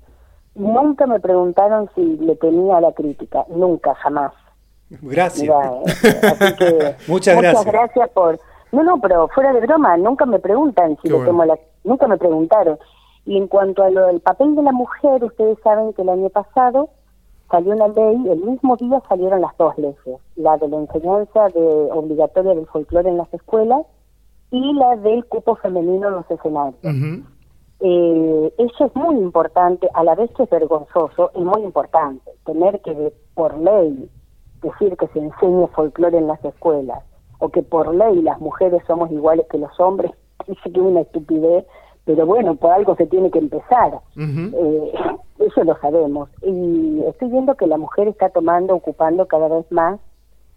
y 0.55 0.61
nunca 0.61 1.07
me 1.07 1.21
preguntaron 1.21 1.89
si 1.95 2.17
le 2.17 2.37
tenía 2.37 2.81
la 2.81 2.93
crítica. 2.93 3.45
Nunca, 3.49 3.95
jamás. 3.97 4.33
Gracias. 5.03 5.49
Eh, 6.61 6.97
muchas, 7.09 7.37
muchas 7.37 7.65
gracias. 7.65 8.11
por... 8.11 8.39
No, 8.73 8.83
no, 8.83 9.01
pero 9.01 9.29
fuera 9.29 9.53
de 9.53 9.61
broma, 9.61 9.97
nunca 9.97 10.27
me 10.27 10.41
preguntan 10.41 10.97
si 11.01 11.09
le 11.09 11.25
tengo 11.25 11.45
la... 11.45 11.57
Nunca 11.85 12.09
me 12.09 12.17
preguntaron. 12.17 12.79
Y 13.25 13.37
en 13.37 13.47
cuanto 13.47 13.85
a 13.85 13.91
lo 13.91 14.07
del 14.07 14.21
papel 14.21 14.57
de 14.57 14.63
la 14.63 14.73
mujer, 14.73 15.23
ustedes 15.23 15.59
saben 15.63 15.93
que 15.93 16.03
el 16.03 16.09
año 16.09 16.29
pasado 16.29 16.91
salió 17.51 17.75
una 17.75 17.89
ley, 17.89 18.29
el 18.29 18.41
mismo 18.45 18.77
día 18.77 19.03
salieron 19.09 19.41
las 19.41 19.57
dos 19.57 19.77
leyes, 19.79 20.21
la 20.37 20.57
de 20.57 20.69
la 20.69 20.77
enseñanza 20.79 21.49
de 21.49 21.89
obligatoria 21.93 22.55
del 22.55 22.67
folclore 22.67 23.09
en 23.09 23.19
las 23.19 23.33
escuelas 23.33 23.87
y 24.51 24.73
la 24.75 24.97
del 24.97 25.25
cupo 25.27 25.57
femenino 25.57 26.09
en 26.09 26.15
los 26.15 26.31
escenarios. 26.31 26.81
Eh, 27.81 28.55
eso 28.59 28.87
es 28.87 28.97
muy 28.97 29.17
importante, 29.17 29.89
a 29.95 30.05
la 30.05 30.15
vez 30.15 30.31
que 30.37 30.45
es 30.45 30.51
vergonzoso, 30.51 31.31
es 31.35 31.45
muy 31.45 31.63
importante, 31.63 32.31
tener 32.47 32.81
que 32.81 33.13
por 33.35 33.59
ley 33.59 34.09
decir 34.63 34.97
que 34.97 35.07
se 35.09 35.19
enseñe 35.19 35.67
folclore 35.69 36.17
en 36.17 36.27
las 36.27 36.43
escuelas, 36.45 37.03
o 37.41 37.51
que 37.51 37.63
por 37.63 37.95
ley 37.95 38.23
las 38.23 38.41
mujeres 38.41 38.83
somos 38.87 39.11
iguales 39.11 39.47
que 39.51 39.59
los 39.59 39.79
hombres, 39.79 40.13
dice 40.47 40.63
que 40.63 40.81
es 40.81 40.87
una 40.87 41.01
estupidez, 41.01 41.67
pero 42.05 42.27
bueno, 42.27 42.55
por 42.57 42.73
algo 42.73 42.97
se 42.97 43.07
tiene 43.07 43.31
que 43.31 43.39
empezar. 43.39 44.01
eh, 44.17 44.93
eso 45.39 45.65
lo 45.65 45.77
sabemos. 45.79 46.29
Y 46.43 47.03
estoy 47.07 47.29
viendo 47.29 47.55
que 47.57 47.67
la 47.67 47.79
mujer 47.79 48.09
está 48.09 48.29
tomando, 48.31 48.75
ocupando 48.75 49.27
cada 49.27 49.49
vez 49.49 49.71
más, 49.71 50.01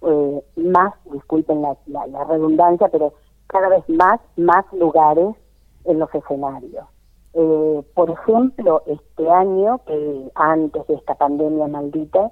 eh, 0.01 0.43
más, 0.55 0.93
disculpen 1.11 1.61
la, 1.61 1.77
la, 1.87 2.23
redundancia, 2.25 2.89
pero 2.89 3.13
cada 3.47 3.69
vez 3.69 3.87
más, 3.89 4.19
más 4.35 4.65
lugares 4.73 5.35
en 5.85 5.99
los 5.99 6.13
escenarios. 6.13 6.85
Eh, 7.33 7.83
por 7.93 8.09
ejemplo, 8.09 8.83
este 8.87 9.29
año, 9.29 9.79
que 9.85 10.31
antes 10.35 10.87
de 10.87 10.95
esta 10.95 11.15
pandemia 11.15 11.67
maldita, 11.67 12.31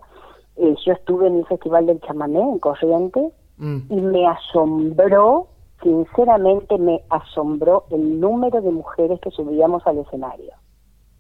eh, 0.58 0.76
yo 0.86 0.94
estuve 0.94 1.28
en 1.28 1.38
el 1.38 1.46
Festival 1.46 1.86
del 1.86 2.02
Chamamé 2.02 2.40
en 2.40 2.60
Corrientes 2.60 3.34
mm. 3.58 3.80
y 3.90 3.96
me 4.02 4.28
asombró 4.28 5.48
sinceramente 5.82 6.78
me 6.78 7.02
asombró 7.10 7.86
el 7.92 8.20
número 8.20 8.62
de 8.62 8.72
mujeres 8.72 9.20
que 9.22 9.32
subíamos 9.32 9.86
al 9.86 10.00
escenario. 10.00 10.54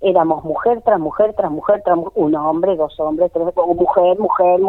Éramos 0.01 0.43
mujer 0.43 0.81
tras 0.83 0.99
mujer 0.99 1.33
tras 1.35 1.51
mujer 1.51 1.81
tras 1.83 1.97
un 2.15 2.35
hombre, 2.35 2.75
dos 2.75 2.99
hombres, 2.99 3.31
tres, 3.31 3.45
mujer, 3.55 4.19
mujer. 4.19 4.61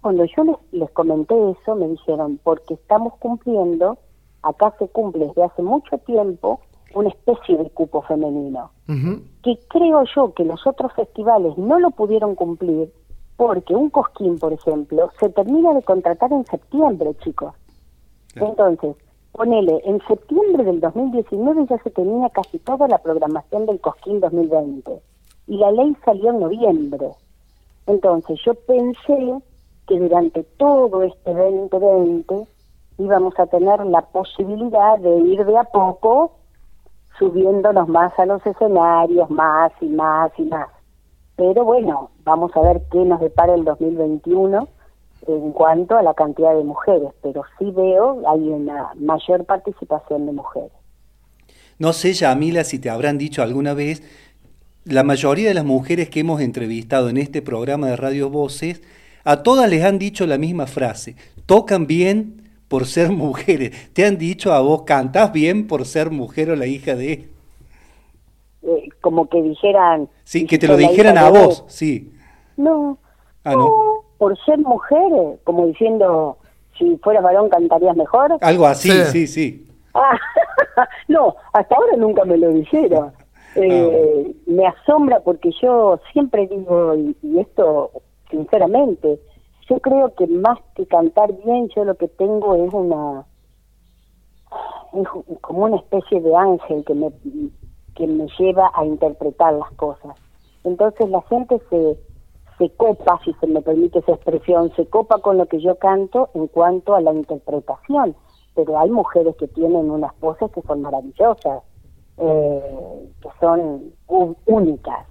Cuando 0.00 0.24
yo 0.24 0.44
les, 0.44 0.56
les 0.72 0.90
comenté 0.90 1.34
eso, 1.50 1.74
me 1.74 1.88
dijeron, 1.88 2.40
porque 2.42 2.74
estamos 2.74 3.14
cumpliendo, 3.18 3.98
acá 4.42 4.74
se 4.78 4.88
cumple 4.88 5.26
desde 5.26 5.44
hace 5.44 5.62
mucho 5.62 5.98
tiempo, 5.98 6.60
una 6.94 7.08
especie 7.08 7.56
de 7.56 7.70
cupo 7.70 8.02
femenino, 8.02 8.70
que 9.42 9.58
creo 9.68 10.04
yo 10.14 10.32
que 10.32 10.44
los 10.44 10.66
otros 10.66 10.92
festivales 10.92 11.56
no 11.58 11.78
lo 11.78 11.90
pudieron 11.90 12.34
cumplir 12.34 12.92
porque 13.36 13.74
un 13.74 13.90
cosquín, 13.90 14.38
por 14.38 14.52
ejemplo, 14.52 15.10
se 15.18 15.28
termina 15.28 15.74
de 15.74 15.82
contratar 15.82 16.32
en 16.32 16.46
septiembre, 16.46 17.14
chicos. 17.22 17.52
Entonces, 18.36 18.96
ponele, 19.32 19.80
en 19.84 20.00
septiembre 20.06 20.64
del 20.64 20.80
2019 20.80 21.66
ya 21.68 21.78
se 21.78 21.90
tenía 21.90 22.28
casi 22.30 22.58
toda 22.58 22.88
la 22.88 22.98
programación 22.98 23.66
del 23.66 23.80
Cosquín 23.80 24.20
2020 24.20 25.00
y 25.46 25.56
la 25.58 25.70
ley 25.70 25.96
salió 26.04 26.30
en 26.30 26.40
noviembre. 26.40 27.10
Entonces 27.86 28.40
yo 28.44 28.54
pensé 28.54 29.34
que 29.86 29.98
durante 29.98 30.42
todo 30.56 31.02
este 31.02 31.34
2020 31.34 32.46
íbamos 32.98 33.38
a 33.38 33.46
tener 33.46 33.84
la 33.86 34.02
posibilidad 34.02 34.98
de 34.98 35.18
ir 35.18 35.44
de 35.44 35.58
a 35.58 35.64
poco 35.64 36.32
subiéndonos 37.18 37.88
más 37.88 38.18
a 38.18 38.26
los 38.26 38.44
escenarios, 38.46 39.30
más 39.30 39.72
y 39.80 39.86
más 39.86 40.32
y 40.38 40.44
más. 40.44 40.68
Pero 41.36 41.64
bueno, 41.64 42.10
vamos 42.24 42.56
a 42.56 42.60
ver 42.60 42.82
qué 42.90 42.98
nos 42.98 43.20
depara 43.20 43.54
el 43.54 43.64
2021 43.64 44.68
en 45.26 45.52
cuanto 45.52 45.96
a 45.96 46.02
la 46.02 46.14
cantidad 46.14 46.54
de 46.54 46.64
mujeres, 46.64 47.10
pero 47.22 47.42
sí 47.58 47.70
veo 47.70 48.22
hay 48.28 48.40
una 48.40 48.92
mayor 48.96 49.44
participación 49.44 50.26
de 50.26 50.32
mujeres. 50.32 50.72
No 51.78 51.92
sé, 51.92 52.12
Yamila, 52.12 52.64
si 52.64 52.78
te 52.78 52.90
habrán 52.90 53.18
dicho 53.18 53.42
alguna 53.42 53.74
vez, 53.74 54.02
la 54.84 55.02
mayoría 55.02 55.48
de 55.48 55.54
las 55.54 55.64
mujeres 55.64 56.08
que 56.10 56.20
hemos 56.20 56.40
entrevistado 56.40 57.08
en 57.08 57.16
este 57.16 57.42
programa 57.42 57.88
de 57.88 57.96
Radio 57.96 58.30
Voces, 58.30 58.82
a 59.24 59.42
todas 59.42 59.68
les 59.68 59.84
han 59.84 59.98
dicho 59.98 60.26
la 60.26 60.38
misma 60.38 60.66
frase, 60.66 61.16
tocan 61.46 61.86
bien 61.86 62.42
por 62.68 62.86
ser 62.86 63.10
mujeres. 63.12 63.92
¿Te 63.92 64.06
han 64.06 64.18
dicho 64.18 64.52
a 64.52 64.60
vos, 64.60 64.82
cantás 64.82 65.32
bien 65.32 65.66
por 65.66 65.84
ser 65.86 66.10
mujer 66.10 66.50
o 66.50 66.56
la 66.56 66.66
hija 66.66 66.94
de? 66.94 67.28
Eh, 68.62 68.88
como 69.00 69.28
que 69.28 69.42
dijeran... 69.42 70.08
Sí, 70.24 70.46
que 70.46 70.58
te 70.58 70.68
lo 70.68 70.76
dijeran 70.76 71.18
a 71.18 71.28
vos, 71.28 71.64
sí. 71.66 72.12
No. 72.56 72.98
Ah, 73.42 73.52
no 73.52 73.93
por 74.24 74.42
ser 74.46 74.58
mujer, 74.58 75.38
como 75.44 75.66
diciendo, 75.66 76.38
si 76.78 76.96
fuera 77.02 77.20
varón 77.20 77.50
cantarías 77.50 77.94
mejor. 77.94 78.38
Algo 78.40 78.64
así, 78.64 78.90
sí, 79.12 79.26
sí. 79.26 79.68
Ah, 79.92 80.16
no, 81.08 81.36
hasta 81.52 81.76
ahora 81.76 81.94
nunca 81.98 82.24
me 82.24 82.38
lo 82.38 82.48
dijeron. 82.48 83.12
Ah. 83.14 83.20
Eh, 83.56 84.34
me 84.46 84.66
asombra 84.66 85.20
porque 85.20 85.50
yo 85.60 86.00
siempre 86.10 86.46
digo, 86.46 86.94
y, 86.94 87.38
esto 87.38 87.90
sinceramente, 88.30 89.20
yo 89.68 89.78
creo 89.80 90.14
que 90.14 90.26
más 90.26 90.58
que 90.74 90.86
cantar 90.86 91.30
bien, 91.44 91.68
yo 91.76 91.84
lo 91.84 91.94
que 91.94 92.08
tengo 92.08 92.54
es 92.54 92.72
una 92.72 93.26
es 94.94 95.38
como 95.42 95.64
una 95.64 95.76
especie 95.76 96.22
de 96.22 96.34
ángel 96.34 96.82
que 96.86 96.94
me 96.94 97.10
que 97.94 98.06
me 98.06 98.26
lleva 98.38 98.72
a 98.74 98.86
interpretar 98.86 99.52
las 99.52 99.70
cosas. 99.72 100.16
Entonces 100.64 101.10
la 101.10 101.20
gente 101.28 101.60
se 101.68 101.98
se 102.58 102.70
copa, 102.70 103.20
si 103.24 103.32
se 103.34 103.46
me 103.46 103.60
permite 103.62 103.98
esa 103.98 104.12
expresión, 104.12 104.72
se 104.76 104.86
copa 104.86 105.18
con 105.18 105.38
lo 105.38 105.46
que 105.46 105.60
yo 105.60 105.76
canto 105.76 106.30
en 106.34 106.46
cuanto 106.48 106.94
a 106.94 107.00
la 107.00 107.12
interpretación. 107.12 108.14
Pero 108.54 108.78
hay 108.78 108.90
mujeres 108.90 109.34
que 109.36 109.48
tienen 109.48 109.90
unas 109.90 110.18
voces 110.20 110.50
que 110.52 110.62
son 110.62 110.82
maravillosas, 110.82 111.62
eh, 112.18 113.10
que 113.20 113.28
son 113.40 113.92
únicas. 114.46 115.06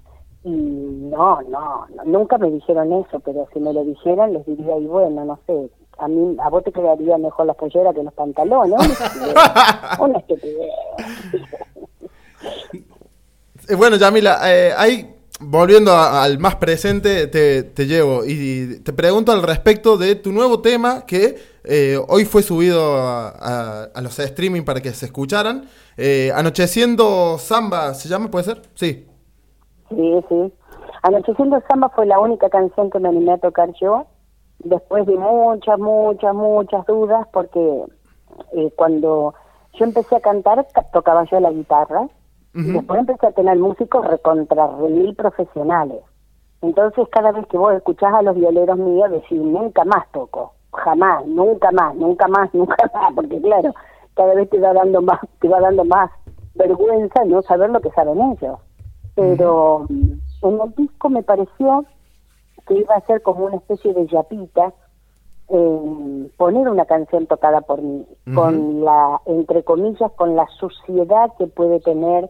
Y 0.45 0.51
no, 0.51 1.41
no, 1.43 1.85
nunca 2.05 2.37
me 2.37 2.51
dijeron 2.51 2.91
eso, 2.93 3.19
pero 3.19 3.47
si 3.53 3.59
me 3.59 3.73
lo 3.73 3.83
dijeran 3.83 4.33
les 4.33 4.45
diría, 4.45 4.77
y 4.77 4.87
bueno, 4.87 5.23
no 5.23 5.39
sé, 5.45 5.69
a 5.97 6.07
mí, 6.07 6.35
a 6.39 6.49
vos 6.49 6.63
te 6.63 6.71
quedaría 6.71 7.17
mejor 7.17 7.45
la 7.45 7.53
pollera 7.53 7.93
que 7.93 8.03
los 8.03 8.13
pantalones. 8.13 8.79
Una 9.99 10.19
estupidez. 10.19 10.71
Eh, 13.69 13.75
bueno, 13.75 13.95
Yamila, 13.95 14.41
eh, 14.43 14.73
hay 14.75 15.12
volviendo 15.45 15.91
al 15.95 16.39
más 16.39 16.55
presente, 16.55 17.27
te, 17.27 17.85
llevo 17.85 18.25
y 18.25 18.79
te 18.83 18.93
pregunto 18.93 19.31
al 19.31 19.43
respecto 19.43 19.97
de 19.97 20.15
tu 20.15 20.31
nuevo 20.31 20.61
tema 20.61 21.05
que 21.05 21.35
eh, 21.63 21.97
hoy 22.07 22.25
fue 22.25 22.41
subido 22.41 22.95
a, 22.97 23.89
los 24.01 24.19
streaming 24.19 24.63
para 24.63 24.81
que 24.81 24.91
se 24.91 25.05
escucharan. 25.05 25.65
Eh, 25.97 26.31
Anocheciendo 26.35 27.37
Samba, 27.37 27.93
¿se 27.93 28.09
llama? 28.09 28.29
¿Puede 28.29 28.45
ser? 28.45 28.61
Sí. 28.75 29.07
Sí, 29.89 30.25
sí. 30.29 30.53
Anocheciendo 31.03 31.61
Samba 31.67 31.89
fue 31.89 32.05
la 32.05 32.19
única 32.19 32.49
canción 32.49 32.89
que 32.89 32.99
me 32.99 33.09
animé 33.09 33.33
a 33.33 33.37
tocar 33.37 33.69
yo 33.79 34.07
después 34.59 35.05
de 35.05 35.15
muchas, 35.15 35.77
muchas, 35.79 36.33
muchas 36.33 36.85
dudas, 36.85 37.27
porque 37.31 37.83
eh, 38.53 38.71
cuando 38.75 39.33
yo 39.73 39.85
empecé 39.85 40.15
a 40.15 40.21
cantar, 40.21 40.65
tocaba 40.91 41.25
yo 41.25 41.39
la 41.39 41.51
guitarra, 41.51 42.07
y 42.53 42.71
después 42.71 42.99
empecé 42.99 43.27
a 43.27 43.31
tener 43.31 43.57
músicos 43.57 44.05
recontra 44.05 44.67
mil 44.67 45.15
profesionales. 45.15 46.01
Entonces, 46.61 47.07
cada 47.11 47.31
vez 47.31 47.45
que 47.47 47.57
vos 47.57 47.73
escuchás 47.73 48.13
a 48.13 48.21
los 48.21 48.35
violeros 48.35 48.77
míos, 48.77 49.11
decís, 49.11 49.39
nunca 49.39 49.83
más 49.85 50.09
toco, 50.11 50.53
jamás, 50.71 51.25
nunca 51.25 51.71
más, 51.71 51.95
nunca 51.95 52.27
más, 52.27 52.53
nunca 52.53 52.75
más, 52.93 53.13
porque 53.13 53.41
claro, 53.41 53.73
cada 54.13 54.33
vez 54.35 54.49
te 54.49 54.59
va 54.59 54.73
dando 54.73 55.01
más, 55.01 55.19
te 55.39 55.47
va 55.49 55.59
dando 55.59 55.83
más 55.83 56.11
vergüenza 56.55 57.25
no 57.25 57.41
saber 57.41 57.69
lo 57.69 57.81
que 57.81 57.91
saben 57.91 58.21
ellos. 58.21 58.59
Pero 59.15 59.85
en 59.89 60.61
el 60.61 60.75
disco 60.75 61.09
me 61.09 61.23
pareció 61.23 61.85
que 62.67 62.75
iba 62.75 62.95
a 62.95 63.05
ser 63.05 63.21
como 63.21 63.45
una 63.45 63.57
especie 63.57 63.93
de 63.93 64.07
yapita, 64.07 64.73
eh, 65.49 66.31
poner 66.37 66.69
una 66.69 66.85
canción 66.85 67.27
tocada 67.27 67.61
por 67.61 67.81
mí, 67.81 68.05
con 68.33 68.83
la, 68.83 69.21
entre 69.25 69.63
comillas, 69.63 70.11
con 70.13 70.35
la 70.35 70.47
suciedad 70.59 71.31
que 71.37 71.47
puede 71.47 71.79
tener 71.81 72.29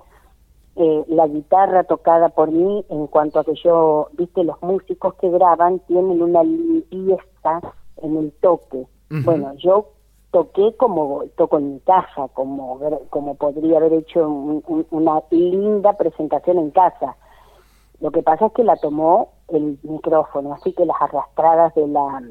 eh, 0.75 1.05
la 1.07 1.27
guitarra 1.27 1.83
tocada 1.83 2.29
por 2.29 2.51
mí 2.51 2.85
en 2.89 3.07
cuanto 3.07 3.39
a 3.39 3.43
que 3.43 3.53
yo, 3.55 4.09
viste, 4.13 4.43
los 4.43 4.61
músicos 4.61 5.13
que 5.15 5.29
graban 5.29 5.79
tienen 5.79 6.21
una 6.21 6.43
limpieza 6.43 7.61
en 7.97 8.17
el 8.17 8.31
toque. 8.41 8.87
Bueno, 9.23 9.53
yo 9.57 9.89
toqué 10.31 10.75
como 10.75 11.23
toco 11.37 11.59
en 11.59 11.75
mi 11.75 11.79
casa, 11.81 12.27
como, 12.33 12.79
como 13.11 13.35
podría 13.35 13.77
haber 13.77 13.93
hecho 13.93 14.27
una 14.27 15.21
linda 15.29 15.93
presentación 15.93 16.57
en 16.57 16.71
casa. 16.71 17.15
Lo 17.99 18.09
que 18.09 18.23
pasa 18.23 18.47
es 18.47 18.53
que 18.53 18.63
la 18.63 18.75
tomó 18.77 19.29
el 19.49 19.77
micrófono, 19.83 20.53
así 20.53 20.73
que 20.73 20.85
las 20.85 20.99
arrastradas 20.99 21.75
de 21.75 21.87
la 21.87 22.23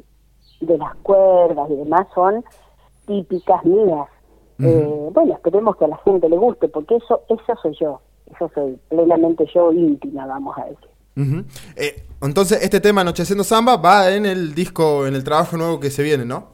de 0.61 0.79
las 0.79 0.95
cuerdas 0.97 1.71
y 1.71 1.77
demás 1.77 2.07
son 2.15 2.45
típicas 3.07 3.65
mías. 3.65 4.09
eh, 4.59 5.09
bueno, 5.13 5.35
esperemos 5.35 5.77
que 5.77 5.85
a 5.85 5.89
la 5.89 5.97
gente 5.99 6.29
le 6.29 6.37
guste, 6.37 6.69
porque 6.69 6.97
eso 6.97 7.23
eso 7.29 7.55
soy 7.63 7.77
yo, 7.81 8.01
eso 8.35 8.51
soy 8.55 8.79
plenamente 8.88 9.47
yo 9.55 9.73
íntima, 9.73 10.27
vamos 10.27 10.57
a 10.59 10.64
decir. 10.64 10.88
eh, 11.77 12.05
entonces, 12.23 12.62
este 12.62 12.81
tema 12.81 13.03
Anocheciendo 13.03 13.45
Samba 13.45 13.77
va 13.77 14.11
en 14.11 14.27
el 14.27 14.55
disco, 14.55 15.07
en 15.07 15.14
el 15.14 15.25
trabajo 15.25 15.57
nuevo 15.57 15.81
que 15.81 15.90
se 15.90 16.03
viene, 16.03 16.25
¿no? 16.25 16.47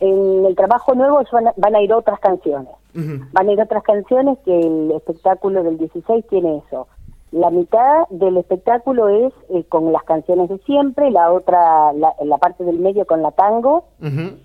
En 0.00 0.44
el 0.44 0.56
trabajo 0.56 0.94
nuevo 0.94 1.22
van 1.56 1.76
a, 1.76 1.82
ir 1.82 1.92
otras 1.92 2.18
canciones. 2.20 2.72
Van 2.94 3.48
a 3.48 3.52
ir 3.52 3.60
otras 3.60 3.82
canciones 3.82 4.38
que 4.44 4.58
el 4.58 4.92
espectáculo 4.92 5.62
del 5.62 5.78
16 5.78 6.26
tiene 6.28 6.62
eso. 6.66 6.88
La 7.30 7.50
mitad 7.50 8.06
del 8.10 8.36
espectáculo 8.36 9.08
es 9.08 9.32
eh, 9.50 9.64
con 9.68 9.92
las 9.92 10.04
canciones 10.04 10.48
de 10.48 10.58
siempre, 10.58 11.10
la 11.10 11.32
otra, 11.32 11.92
la, 11.92 12.14
la 12.24 12.38
parte 12.38 12.62
del 12.62 12.78
medio 12.78 13.06
con 13.06 13.22
la 13.22 13.32
tango, 13.32 13.86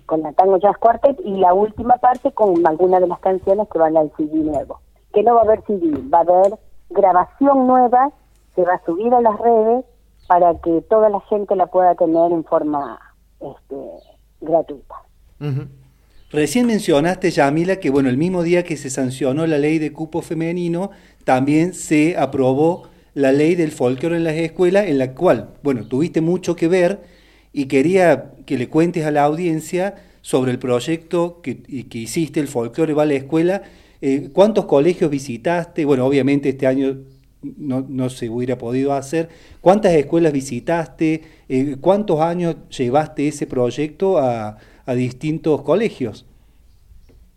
con 0.06 0.22
la 0.22 0.32
tango 0.32 0.56
jazz 0.58 0.76
quartet, 0.78 1.20
y 1.24 1.36
la 1.36 1.54
última 1.54 1.98
parte 1.98 2.32
con 2.32 2.66
algunas 2.66 3.00
de 3.00 3.06
las 3.06 3.20
canciones 3.20 3.68
que 3.72 3.78
van 3.78 3.96
al 3.96 4.10
CD 4.16 4.34
nuevo. 4.34 4.80
Que 5.12 5.22
no 5.22 5.34
va 5.34 5.40
a 5.40 5.44
haber 5.44 5.62
CD, 5.66 5.90
va 6.12 6.18
a 6.18 6.22
haber 6.22 6.58
grabación 6.90 7.66
nueva, 7.66 8.10
se 8.54 8.62
va 8.62 8.74
a 8.74 8.84
subir 8.84 9.12
a 9.14 9.20
las 9.20 9.38
redes 9.38 9.84
para 10.26 10.54
que 10.60 10.82
toda 10.88 11.08
la 11.08 11.20
gente 11.22 11.56
la 11.56 11.66
pueda 11.66 11.94
tener 11.94 12.32
en 12.32 12.44
forma 12.44 12.98
este, 13.40 13.76
gratuita. 14.40 14.94
Recién 16.30 16.66
mencionaste, 16.66 17.30
Yamila, 17.30 17.76
que 17.76 17.90
bueno, 17.90 18.08
el 18.08 18.16
mismo 18.16 18.42
día 18.42 18.62
que 18.62 18.76
se 18.76 18.90
sancionó 18.90 19.46
la 19.46 19.58
ley 19.58 19.78
de 19.78 19.92
cupo 19.92 20.22
femenino, 20.22 20.90
también 21.24 21.74
se 21.74 22.16
aprobó 22.16 22.84
la 23.14 23.32
ley 23.32 23.56
del 23.56 23.72
folclore 23.72 24.16
en 24.16 24.24
las 24.24 24.34
escuelas, 24.34 24.86
en 24.86 24.98
la 24.98 25.14
cual, 25.14 25.50
bueno, 25.62 25.86
tuviste 25.86 26.20
mucho 26.20 26.54
que 26.54 26.68
ver 26.68 27.00
y 27.52 27.66
quería 27.66 28.32
que 28.46 28.56
le 28.56 28.68
cuentes 28.68 29.04
a 29.04 29.10
la 29.10 29.24
audiencia 29.24 29.96
sobre 30.22 30.52
el 30.52 30.58
proyecto 30.58 31.40
que, 31.42 31.62
que 31.62 31.98
hiciste, 31.98 32.38
el 32.38 32.46
folclore 32.46 32.94
va 32.94 33.02
a 33.02 33.06
la 33.06 33.14
escuela, 33.14 33.62
eh, 34.00 34.30
cuántos 34.32 34.64
colegios 34.64 35.10
visitaste, 35.10 35.84
bueno, 35.84 36.06
obviamente 36.06 36.50
este 36.50 36.66
año 36.66 36.96
no, 37.42 37.84
no, 37.88 38.08
se 38.10 38.28
hubiera 38.28 38.56
podido 38.56 38.92
hacer, 38.92 39.28
cuántas 39.60 39.92
escuelas 39.92 40.32
visitaste, 40.32 41.22
eh, 41.48 41.76
cuántos 41.80 42.20
años 42.20 42.56
llevaste 42.68 43.28
ese 43.28 43.46
proyecto 43.46 44.18
a, 44.18 44.56
a 44.86 44.94
distintos 44.94 45.62
colegios. 45.62 46.26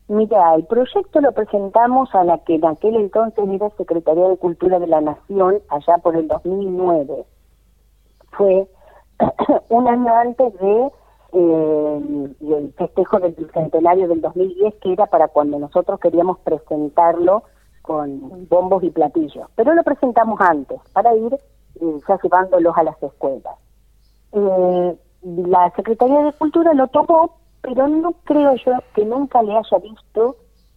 Mira, 0.08 0.56
el 0.56 0.66
proyecto 0.66 1.22
lo 1.22 1.32
presentamos 1.32 2.14
a 2.14 2.24
la 2.24 2.38
que 2.40 2.56
en 2.56 2.66
aquel 2.66 2.96
entonces 2.96 3.44
era 3.48 3.70
Secretaría 3.78 4.28
de 4.28 4.38
Cultura 4.38 4.80
de 4.80 4.88
la 4.88 5.02
Nación, 5.02 5.60
allá 5.70 5.98
por 6.00 6.16
el 6.16 6.28
2009. 6.28 7.26
Fue 8.32 8.68
un 9.70 9.88
año 9.88 10.14
antes 10.14 10.54
de 10.60 10.90
eh, 11.34 12.30
el 12.42 12.74
festejo 12.78 13.20
del 13.20 13.36
centenario 13.52 14.08
del 14.08 14.22
2010, 14.22 14.76
que 14.76 14.94
era 14.94 15.08
para 15.08 15.28
cuando 15.28 15.58
nosotros 15.58 16.00
queríamos 16.00 16.40
presentarlo 16.40 17.44
con 17.82 18.48
bombos 18.48 18.84
y 18.84 18.92
platillos. 18.92 19.48
Pero 19.56 19.74
lo 19.74 19.84
presentamos 19.84 20.40
antes, 20.40 20.80
para 20.94 21.16
ir 21.16 21.34
eh, 21.34 22.00
ya 22.08 22.20
llevándolos 22.22 22.78
a 22.78 22.84
las 22.84 23.02
escuelas. 23.02 23.56
Eh, 24.32 24.98
la 25.24 25.72
Secretaría 25.76 26.24
de 26.24 26.34
Cultura 26.34 26.74
lo 26.74 26.88
tomó, 26.88 27.38
pero 27.62 27.88
no 27.88 28.14
creo 28.24 28.56
yo 28.56 28.74
que 28.94 29.06
nunca 29.06 29.42
le 29.42 29.54
haya 29.54 29.78
visto 29.82 30.36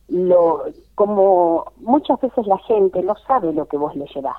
lo 0.09 0.65
como 0.95 1.65
muchas 1.79 2.21
veces 2.21 2.47
la 2.47 2.59
gente 2.59 3.03
no 3.03 3.17
sabe 3.27 3.53
lo 3.53 3.67
que 3.67 3.77
vos 3.77 3.95
le 3.97 4.07
llevas 4.15 4.37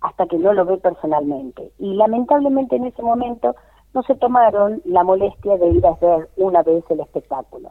hasta 0.00 0.26
que 0.26 0.36
no 0.38 0.52
lo 0.52 0.64
ve 0.64 0.76
personalmente 0.78 1.70
y 1.78 1.94
lamentablemente 1.94 2.76
en 2.76 2.86
ese 2.86 3.00
momento 3.00 3.54
no 3.94 4.02
se 4.02 4.14
tomaron 4.16 4.82
la 4.84 5.04
molestia 5.04 5.56
de 5.56 5.68
ir 5.68 5.86
a 5.86 5.94
ver 5.94 6.28
una 6.36 6.62
vez 6.62 6.84
el 6.90 7.00
espectáculo 7.00 7.70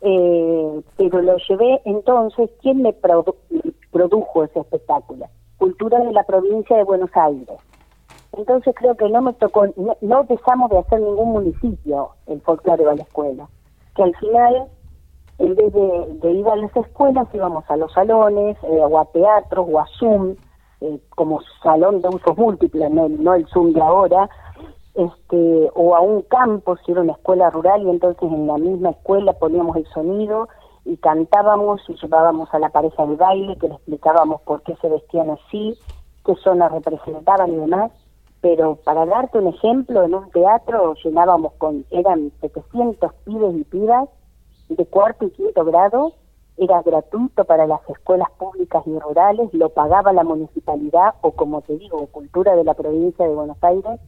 eh, 0.00 0.82
pero 0.96 1.22
lo 1.22 1.36
llevé 1.48 1.80
entonces 1.84 2.50
quién 2.60 2.82
me 2.82 2.92
produjo 2.92 4.44
ese 4.44 4.60
espectáculo 4.60 5.26
cultura 5.58 6.00
de 6.00 6.12
la 6.12 6.24
provincia 6.24 6.76
de 6.76 6.84
Buenos 6.84 7.10
Aires 7.14 7.58
entonces 8.36 8.74
creo 8.76 8.96
que 8.96 9.08
no 9.08 9.22
me 9.22 9.32
tocó, 9.34 9.66
no, 10.00 10.24
dejamos 10.24 10.70
de 10.70 10.78
hacer 10.78 11.00
ningún 11.00 11.32
municipio 11.32 12.10
el 12.26 12.40
folclore 12.40 12.84
a 12.84 12.94
la 12.94 13.02
escuela. 13.02 13.48
Que 13.94 14.02
al 14.02 14.16
final, 14.16 14.68
en 15.38 15.54
vez 15.54 15.72
de, 15.72 16.30
ir 16.32 16.48
a 16.48 16.56
las 16.56 16.74
escuelas, 16.76 17.28
íbamos 17.32 17.64
a 17.68 17.76
los 17.76 17.92
salones, 17.92 18.56
eh, 18.64 18.80
o 18.80 18.98
a 18.98 19.04
teatros, 19.06 19.66
o 19.70 19.78
a 19.78 19.86
Zoom, 19.98 20.34
eh, 20.80 20.98
como 21.10 21.40
salón 21.62 22.00
de 22.00 22.08
usos 22.08 22.36
múltiples, 22.36 22.90
no, 22.90 23.08
no 23.08 23.34
el 23.34 23.46
Zoom 23.48 23.72
de 23.72 23.80
ahora, 23.80 24.28
este, 24.94 25.70
o 25.74 25.96
a 25.96 26.00
un 26.00 26.22
campo, 26.22 26.76
si 26.78 26.92
era 26.92 27.00
una 27.00 27.12
escuela 27.12 27.50
rural, 27.50 27.82
y 27.82 27.90
entonces 27.90 28.22
en 28.22 28.46
la 28.46 28.58
misma 28.58 28.90
escuela 28.90 29.32
poníamos 29.34 29.76
el 29.76 29.86
sonido 29.88 30.48
y 30.84 30.96
cantábamos 30.98 31.80
y 31.88 31.94
llevábamos 31.94 32.52
a 32.52 32.58
la 32.58 32.68
pareja 32.68 33.06
de 33.06 33.16
baile, 33.16 33.56
que 33.56 33.68
le 33.68 33.74
explicábamos 33.74 34.42
por 34.42 34.62
qué 34.62 34.76
se 34.76 34.88
vestían 34.88 35.30
así, 35.30 35.76
qué 36.24 36.34
zonas 36.36 36.72
representaban 36.72 37.52
y 37.52 37.56
demás. 37.56 37.92
Pero 38.40 38.76
para 38.84 39.06
darte 39.06 39.38
un 39.38 39.48
ejemplo, 39.48 40.02
en 40.02 40.14
un 40.14 40.30
teatro 40.30 40.94
llenábamos 41.02 41.54
con, 41.54 41.86
eran 41.90 42.30
700 42.42 43.12
pibes 43.24 43.56
y 43.56 43.64
pibas 43.64 44.08
de 44.68 44.86
cuarto 44.86 45.24
y 45.26 45.30
quinto 45.30 45.64
grado, 45.64 46.12
era 46.56 46.82
gratuito 46.82 47.44
para 47.44 47.66
las 47.66 47.80
escuelas 47.88 48.30
públicas 48.38 48.82
y 48.86 48.98
rurales, 48.98 49.52
lo 49.54 49.70
pagaba 49.70 50.12
la 50.12 50.24
municipalidad 50.24 51.14
o 51.22 51.32
como 51.32 51.62
te 51.62 51.76
digo, 51.78 52.06
cultura 52.08 52.54
de 52.54 52.64
la 52.64 52.74
provincia 52.74 53.26
de 53.26 53.34
Buenos 53.34 53.62
Aires, 53.62 54.00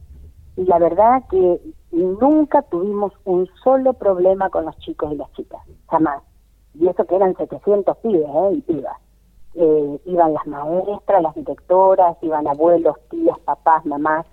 y 0.57 0.65
la 0.65 0.79
verdad 0.79 1.23
que 1.29 1.61
nunca 1.91 2.63
tuvimos 2.63 3.13
un 3.25 3.47
solo 3.63 3.93
problema 3.93 4.49
con 4.49 4.65
los 4.65 4.77
chicos 4.79 5.13
y 5.13 5.15
las 5.15 5.31
chicas, 5.33 5.61
jamás. 5.87 6.23
Y 6.73 6.87
eso 6.87 7.05
que 7.05 7.15
eran 7.15 7.37
700 7.37 7.95
pibes 7.97 8.27
¿eh? 8.27 8.49
y 8.53 8.61
pibas. 8.61 8.97
Eh, 9.53 9.99
iban 10.05 10.33
las 10.33 10.45
maestras, 10.47 11.21
las 11.21 11.35
directoras, 11.35 12.17
iban 12.21 12.47
abuelos, 12.47 12.97
tías, 13.09 13.37
papás, 13.39 13.85
mamás, 13.85 14.25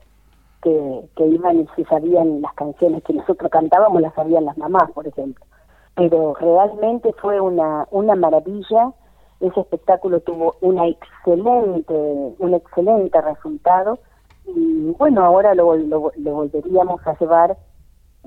que, 0.62 1.08
que 1.14 1.26
iban 1.26 1.60
y 1.60 1.68
si 1.76 1.84
sabían 1.84 2.40
las 2.40 2.54
canciones 2.54 3.02
que 3.04 3.12
nosotros 3.12 3.50
cantábamos, 3.50 4.00
las 4.00 4.14
sabían 4.14 4.46
las 4.46 4.56
mamás, 4.56 4.90
por 4.92 5.06
ejemplo. 5.06 5.44
Pero 5.94 6.34
realmente 6.34 7.12
fue 7.20 7.38
una, 7.38 7.86
una 7.90 8.14
maravilla, 8.14 8.92
ese 9.40 9.60
espectáculo 9.60 10.20
tuvo 10.20 10.56
una 10.62 10.86
excelente, 10.86 11.94
un 12.38 12.54
excelente 12.54 13.20
resultado, 13.20 13.98
y 14.46 14.90
bueno, 14.98 15.24
ahora 15.24 15.54
lo, 15.54 15.76
lo, 15.76 16.12
lo 16.16 16.34
volveríamos 16.34 17.06
a 17.06 17.18
llevar, 17.18 17.56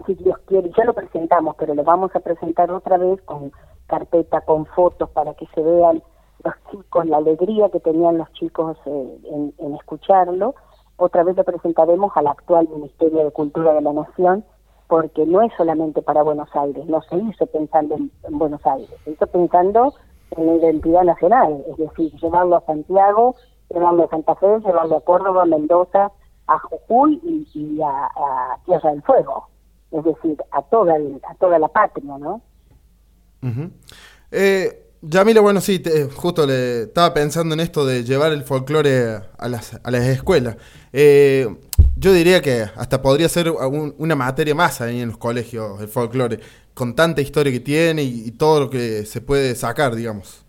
si 0.05 0.15
Dios 0.15 0.37
quiere, 0.45 0.71
ya 0.77 0.83
lo 0.85 0.93
presentamos, 0.93 1.55
pero 1.57 1.73
lo 1.73 1.83
vamos 1.83 2.15
a 2.15 2.19
presentar 2.19 2.71
otra 2.71 2.97
vez 2.97 3.21
con 3.23 3.51
carpeta, 3.87 4.41
con 4.41 4.65
fotos 4.67 5.09
para 5.09 5.33
que 5.33 5.47
se 5.55 5.61
vean 5.61 6.03
los 6.43 6.53
chicos, 6.71 7.05
la 7.05 7.17
alegría 7.17 7.69
que 7.69 7.79
tenían 7.79 8.17
los 8.17 8.31
chicos 8.33 8.77
eh, 8.85 9.53
en, 9.59 9.75
escucharlo. 9.75 10.55
Otra 10.97 11.23
vez 11.23 11.35
lo 11.35 11.43
presentaremos 11.43 12.11
al 12.15 12.27
actual 12.27 12.67
Ministerio 12.69 13.23
de 13.23 13.31
Cultura 13.31 13.73
de 13.73 13.81
la 13.81 13.93
Nación, 13.93 14.43
porque 14.87 15.25
no 15.25 15.41
es 15.41 15.51
solamente 15.57 16.01
para 16.01 16.23
Buenos 16.23 16.49
Aires, 16.55 16.85
no 16.87 17.01
se 17.03 17.17
hizo 17.17 17.45
pensando 17.47 17.95
en, 17.95 18.11
Buenos 18.29 18.65
Aires, 18.65 18.89
se 19.03 19.11
hizo 19.11 19.27
pensando 19.27 19.93
en 20.31 20.45
la 20.45 20.55
identidad 20.55 21.03
nacional, 21.03 21.63
es 21.67 21.77
decir, 21.77 22.13
llevarlo 22.19 22.55
a 22.55 22.61
Santiago, 22.61 23.35
llevarlo 23.69 24.05
a 24.05 24.09
Santa 24.09 24.35
Fe, 24.35 24.59
llevarlo 24.65 24.97
a 24.97 25.01
Córdoba, 25.01 25.43
a 25.43 25.45
Mendoza, 25.45 26.11
a 26.47 26.59
Jujuy 26.59 27.19
y, 27.53 27.79
a, 27.81 28.57
Tierra 28.65 28.91
del 28.91 29.01
Fuego. 29.03 29.47
es 29.91 30.03
decir, 30.03 30.37
a 30.51 30.61
toda, 30.63 30.97
la 31.59 31.67
patria, 31.67 32.17
¿no? 32.17 32.41
eh, 34.31 34.87
Yamila, 35.01 35.41
bueno, 35.41 35.61
sí, 35.61 35.81
justo 36.15 36.45
le 36.45 36.83
estaba 36.83 37.13
pensando 37.13 37.53
en 37.53 37.59
esto 37.59 37.85
de 37.85 38.03
llevar 38.03 38.31
el 38.31 38.43
folclore 38.43 39.21
a 39.37 39.47
las, 39.47 39.79
a 39.83 39.91
las 39.91 40.03
escuelas. 40.05 40.57
Eh, 40.91 41.47
yo 41.95 42.13
diría 42.13 42.41
que 42.41 42.65
hasta 42.75 43.01
podría 43.01 43.29
ser 43.29 43.51
una 43.51 44.15
materia 44.15 44.55
más 44.55 44.81
ahí 44.81 45.01
en 45.01 45.09
los 45.09 45.17
colegios, 45.17 45.79
el 45.81 45.87
folclore, 45.87 46.39
con 46.73 46.95
tanta 46.95 47.21
historia 47.21 47.51
que 47.51 47.59
tiene 47.59 48.03
y, 48.03 48.31
todo 48.31 48.61
lo 48.61 48.69
que 48.69 49.05
se 49.05 49.21
puede 49.21 49.55
sacar, 49.55 49.95
digamos. 49.95 50.45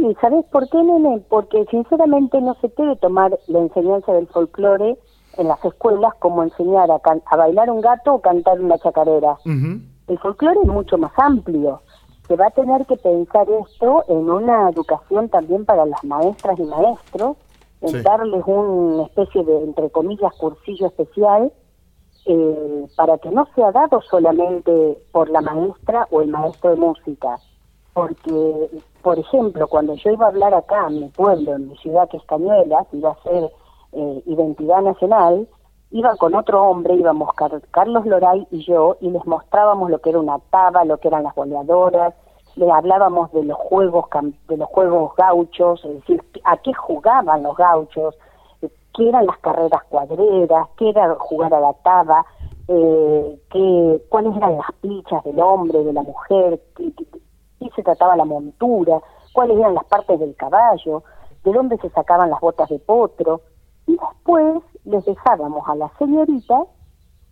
Sí, 0.00 0.16
¿sabes 0.20 0.44
por 0.50 0.68
qué, 0.68 0.82
nene? 0.82 1.22
Porque 1.28 1.64
sinceramente 1.70 2.40
no 2.40 2.54
se 2.54 2.68
debe 2.76 2.96
tomar 2.96 3.38
la 3.46 3.60
enseñanza 3.60 4.12
del 4.12 4.26
folclore 4.26 4.98
en 5.36 5.48
las 5.48 5.64
escuelas 5.64 6.12
como 6.18 6.42
enseñar 6.42 6.90
a, 6.90 7.00
a 7.26 7.36
bailar 7.36 7.70
un 7.70 7.80
gato 7.80 8.14
o 8.14 8.20
cantar 8.20 8.60
una 8.60 8.76
chacarera. 8.78 9.36
El 9.44 10.18
folclore 10.18 10.58
es 10.62 10.68
mucho 10.68 10.98
más 10.98 11.12
amplio. 11.16 11.80
Se 12.26 12.36
va 12.36 12.48
a 12.48 12.50
tener 12.50 12.84
que 12.86 12.96
pensar 12.96 13.46
esto 13.48 14.04
en 14.08 14.28
una 14.28 14.70
educación 14.70 15.28
también 15.28 15.64
para 15.64 15.86
las 15.86 16.02
maestras 16.02 16.58
y 16.58 16.64
maestros, 16.64 17.36
en 17.80 18.02
darles 18.02 18.42
una 18.46 19.04
especie 19.04 19.44
de, 19.44 19.62
entre 19.62 19.90
comillas, 19.90 20.34
cursillo 20.36 20.86
especial, 20.86 21.52
eh, 22.26 22.86
para 22.96 23.18
que 23.18 23.30
no 23.30 23.46
sea 23.54 23.70
dado 23.70 24.00
solamente 24.02 24.98
por 25.12 25.28
la 25.30 25.40
maestra 25.40 26.08
o 26.10 26.22
el 26.22 26.28
maestro 26.28 26.70
de 26.70 26.76
música. 26.76 27.38
Porque, 27.94 28.70
por 29.02 29.18
ejemplo, 29.18 29.66
cuando 29.68 29.94
yo 29.94 30.10
iba 30.10 30.26
a 30.26 30.28
hablar 30.28 30.52
acá 30.52 30.88
en 30.88 31.00
mi 31.00 31.08
pueblo, 31.08 31.54
en 31.54 31.68
mi 31.68 31.76
ciudad 31.78 32.08
que 32.08 32.16
es 32.16 32.24
Cañuelas, 32.24 32.86
iba 32.92 33.12
a 33.12 33.22
ser 33.22 33.50
eh, 33.92 34.22
identidad 34.26 34.82
nacional, 34.82 35.48
iba 35.92 36.16
con 36.16 36.34
otro 36.34 36.62
hombre, 36.64 36.94
íbamos 36.94 37.30
Carlos 37.70 38.04
Loray 38.04 38.46
y 38.50 38.64
yo, 38.64 38.96
y 39.00 39.10
les 39.10 39.24
mostrábamos 39.26 39.90
lo 39.90 40.00
que 40.00 40.10
era 40.10 40.18
una 40.18 40.40
taba, 40.50 40.84
lo 40.84 40.98
que 40.98 41.06
eran 41.06 41.22
las 41.22 41.34
boleadoras, 41.36 42.14
le 42.56 42.70
hablábamos 42.70 43.32
de 43.32 43.44
los 43.44 43.56
juegos 43.58 44.06
de 44.48 44.56
los 44.56 44.68
juegos 44.68 45.14
gauchos, 45.16 45.84
es 45.84 45.94
decir, 46.00 46.22
a 46.44 46.56
qué 46.56 46.72
jugaban 46.72 47.42
los 47.44 47.56
gauchos, 47.56 48.16
qué 48.60 49.08
eran 49.08 49.26
las 49.26 49.38
carreras 49.38 49.82
cuadreras, 49.88 50.68
qué 50.76 50.90
era 50.90 51.14
jugar 51.16 51.52
a 51.54 51.60
la 51.60 51.72
taba, 51.74 52.24
eh, 52.68 53.38
qué, 53.50 54.02
cuáles 54.08 54.36
eran 54.36 54.56
las 54.56 54.72
pichas 54.80 55.22
del 55.24 55.38
hombre, 55.40 55.84
de 55.84 55.92
la 55.92 56.02
mujer, 56.02 56.60
qué, 57.58 57.70
se 57.74 57.82
trataba 57.82 58.16
la 58.16 58.24
montura, 58.24 59.00
cuáles 59.32 59.58
eran 59.58 59.74
las 59.74 59.84
partes 59.84 60.18
del 60.18 60.34
caballo, 60.36 61.02
de 61.44 61.52
dónde 61.52 61.76
se 61.78 61.90
sacaban 61.90 62.30
las 62.30 62.40
botas 62.40 62.68
de 62.68 62.78
potro, 62.78 63.40
y 63.86 63.96
después 63.96 64.62
les 64.84 65.04
dejábamos 65.04 65.68
a 65.68 65.74
la 65.74 65.90
señorita 65.98 66.64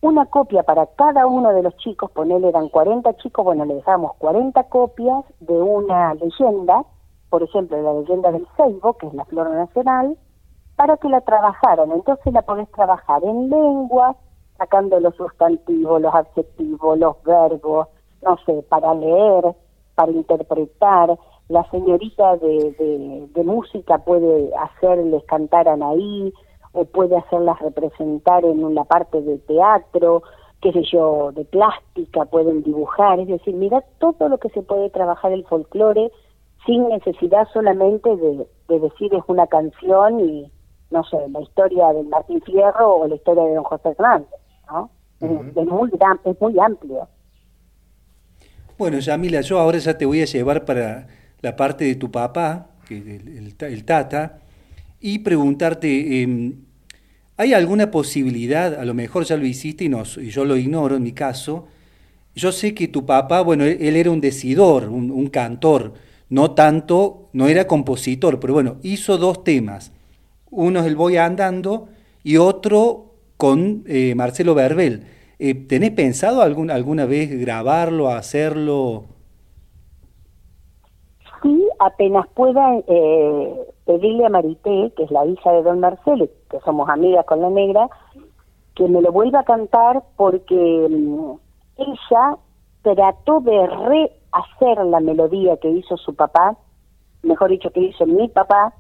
una 0.03 0.27
copia 0.27 0.64
para 0.64 0.87
cada 0.87 1.27
uno 1.27 1.53
de 1.53 1.62
los 1.62 1.77
chicos, 1.77 2.11
ponele 2.11 2.49
eran 2.49 2.68
40 2.68 3.16
chicos, 3.18 3.45
bueno, 3.45 3.64
le 3.64 3.75
dejábamos 3.75 4.14
40 4.16 4.64
copias 4.64 5.25
de 5.39 5.55
una 5.55 6.14
leyenda, 6.14 6.85
por 7.31 7.45
ejemplo, 7.45 7.81
la 7.81 8.01
leyenda 8.01 8.33
del 8.33 8.47
Seibo, 8.57 8.95
que 8.95 9.07
es 9.07 9.14
la 9.14 9.25
flor 9.27 9.49
nacional, 9.51 10.18
para 10.75 10.97
que 10.97 11.09
la 11.09 11.20
trabajaran. 11.20 11.93
Entonces 11.93 12.33
la 12.33 12.43
podés 12.43 12.68
trabajar 12.73 13.23
en 13.23 13.49
lengua, 13.49 14.16
sacando 14.59 14.99
los 14.99 15.14
sustantivos, 15.14 16.03
los 16.03 16.12
adjetivos, 16.12 16.99
los 16.99 17.23
verbos, 17.23 17.87
no 18.23 18.37
sé, 18.45 18.61
para 18.68 18.95
leer, 18.95 19.55
para 19.95 20.12
interpretar. 20.12 21.18
La 21.49 21.68
señorita 21.70 22.36
de, 22.36 23.28
de, 23.34 23.45
música 23.45 23.99
puede 23.99 24.51
hacerles 24.57 25.22
cantar 25.24 25.68
ahí 25.68 26.32
o 26.72 26.84
puede 26.84 27.16
hacerlas 27.16 27.59
representar 27.61 28.45
en 28.45 28.64
una 28.64 28.84
parte 28.84 29.20
de 29.20 29.38
teatro, 29.38 30.22
qué 30.62 30.72
sé 30.72 30.82
yo, 30.90 31.32
de 31.32 31.45
plástica, 31.45 32.24
pueden 32.24 32.62
dibujar, 32.62 33.20
es 33.20 33.28
decir, 33.28 33.55
mira 33.55 33.84
todo 33.99 34.28
lo 34.28 34.38
que 34.38 34.49
se 34.51 34.62
puede 34.62 34.88
trabajar 34.90 35.32
el 35.32 35.45
folclore 35.45 36.11
sin 36.64 36.88
necesidad 36.88 37.49
solamente 37.53 38.16
de, 38.16 38.47
decir 38.68 39.12
es 39.14 39.22
una 39.26 39.47
canción 39.49 40.20
y, 40.20 40.51
no 40.90 41.05
sé, 41.05 41.18
la 41.28 41.40
historia 41.40 41.93
de 41.93 42.05
Martín 42.05 42.40
Fierro 42.40 42.97
o 42.97 43.07
la 43.07 43.16
historia 43.16 43.45
de 43.45 43.55
don 43.55 43.64
José 43.64 43.90
Hernández, 43.90 44.28
¿no? 44.70 44.88
es, 45.20 45.66
muy, 45.66 45.90
es 46.24 46.40
muy 46.40 46.59
amplio. 46.59 47.07
Bueno, 48.79 48.99
Yamila, 48.99 49.43
yo 49.43 49.59
ahora 49.59 49.79
ya 49.79 49.99
te 49.99 50.07
voy 50.07 50.23
a 50.23 50.25
llevar 50.25 50.64
para 50.64 51.07
la 51.41 51.57
parte 51.57 51.85
de 51.85 51.95
tu 51.95 52.11
papá, 52.11 52.70
el 52.89 53.85
Tata, 53.85 54.41
y 55.01 55.18
preguntarte, 55.18 56.23
em, 56.23 56.55
¿hay 57.37 57.53
alguna 57.53 57.91
posibilidad, 57.91 58.75
a 58.75 58.85
lo 58.85 58.95
mejor 58.95 59.25
ya 59.25 59.37
lo 59.37 59.45
hiciste 59.45 59.85
y, 59.85 59.89
no, 59.89 60.05
y 60.20 60.31
yo 60.31 60.45
lo 60.45 60.57
ignoro 60.57 60.97
en 60.97 61.03
mi 61.03 61.12
caso, 61.12 61.68
yo 62.35 62.51
sé 62.51 62.75
que 62.75 62.89
tu 62.89 63.05
papá, 63.05 63.43
bueno, 63.43 63.64
él, 63.64 63.97
era 63.97 64.11
un 64.11 64.20
decidor, 64.20 64.89
un, 64.89 65.27
cantor, 65.29 65.93
no 66.31 66.53
tanto, 66.53 67.29
no 67.35 67.49
era 67.49 67.66
compositor, 67.66 68.41
pero 68.41 68.55
bueno, 68.55 68.77
hizo 68.83 69.18
dos 69.18 69.45
temas. 69.45 69.93
Uno 70.51 70.81
es 70.81 70.87
el 70.87 70.97
Voy 70.97 71.18
Andando 71.18 71.89
y 72.25 72.39
otro 72.39 73.16
con 73.37 73.85
eh, 73.87 74.14
Marcelo 74.14 74.55
Verbel. 74.55 75.03
Eh, 75.45 75.55
¿Tenés 75.57 75.90
pensado 75.90 76.40
algún, 76.40 76.70
alguna 76.70 77.05
vez 77.05 77.28
grabarlo, 77.36 78.11
hacerlo? 78.11 79.07
Sí, 81.43 81.68
apenas 81.80 82.28
pueda 82.28 82.78
eh, 82.86 83.66
pedirle 83.84 84.24
a 84.24 84.28
Marité, 84.28 84.93
que 84.97 85.03
es 85.03 85.11
la 85.11 85.26
hija 85.26 85.51
de 85.51 85.64
don 85.64 85.80
Marcelo, 85.80 86.28
que 86.49 86.61
somos 86.61 86.88
amigas 86.88 87.26
con 87.26 87.40
la 87.40 87.51
negra, 87.51 87.88
que 88.76 88.86
me 88.86 89.03
lo 89.03 89.11
vuelva 89.11 89.40
a 89.40 89.45
cantar 89.45 90.05
porque 90.14 90.55
mm, 90.88 91.32
ella 91.76 92.36
trató 92.82 93.40
de 93.40 93.66
rehacer 93.66 94.86
la 94.86 95.01
melodía 95.01 95.57
que 95.57 95.70
hizo 95.70 95.97
su 95.97 96.14
papá, 96.14 96.57
mejor 97.24 97.51
dicho, 97.51 97.72
que 97.72 97.80
hizo 97.80 98.07
mi 98.07 98.28
papá, 98.28 98.74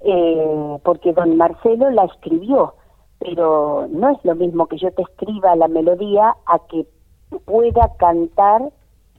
eh, 0.00 0.76
porque 0.84 1.14
don 1.14 1.38
Marcelo 1.38 1.88
la 1.88 2.04
escribió, 2.04 2.74
pero 3.18 3.88
no 3.90 4.10
es 4.10 4.24
lo 4.24 4.34
mismo 4.34 4.66
que 4.66 4.78
yo 4.78 4.90
te 4.92 5.02
escriba 5.02 5.56
la 5.56 5.68
melodía 5.68 6.36
a 6.46 6.58
que 6.70 6.86
pueda 7.44 7.92
cantar 7.98 8.70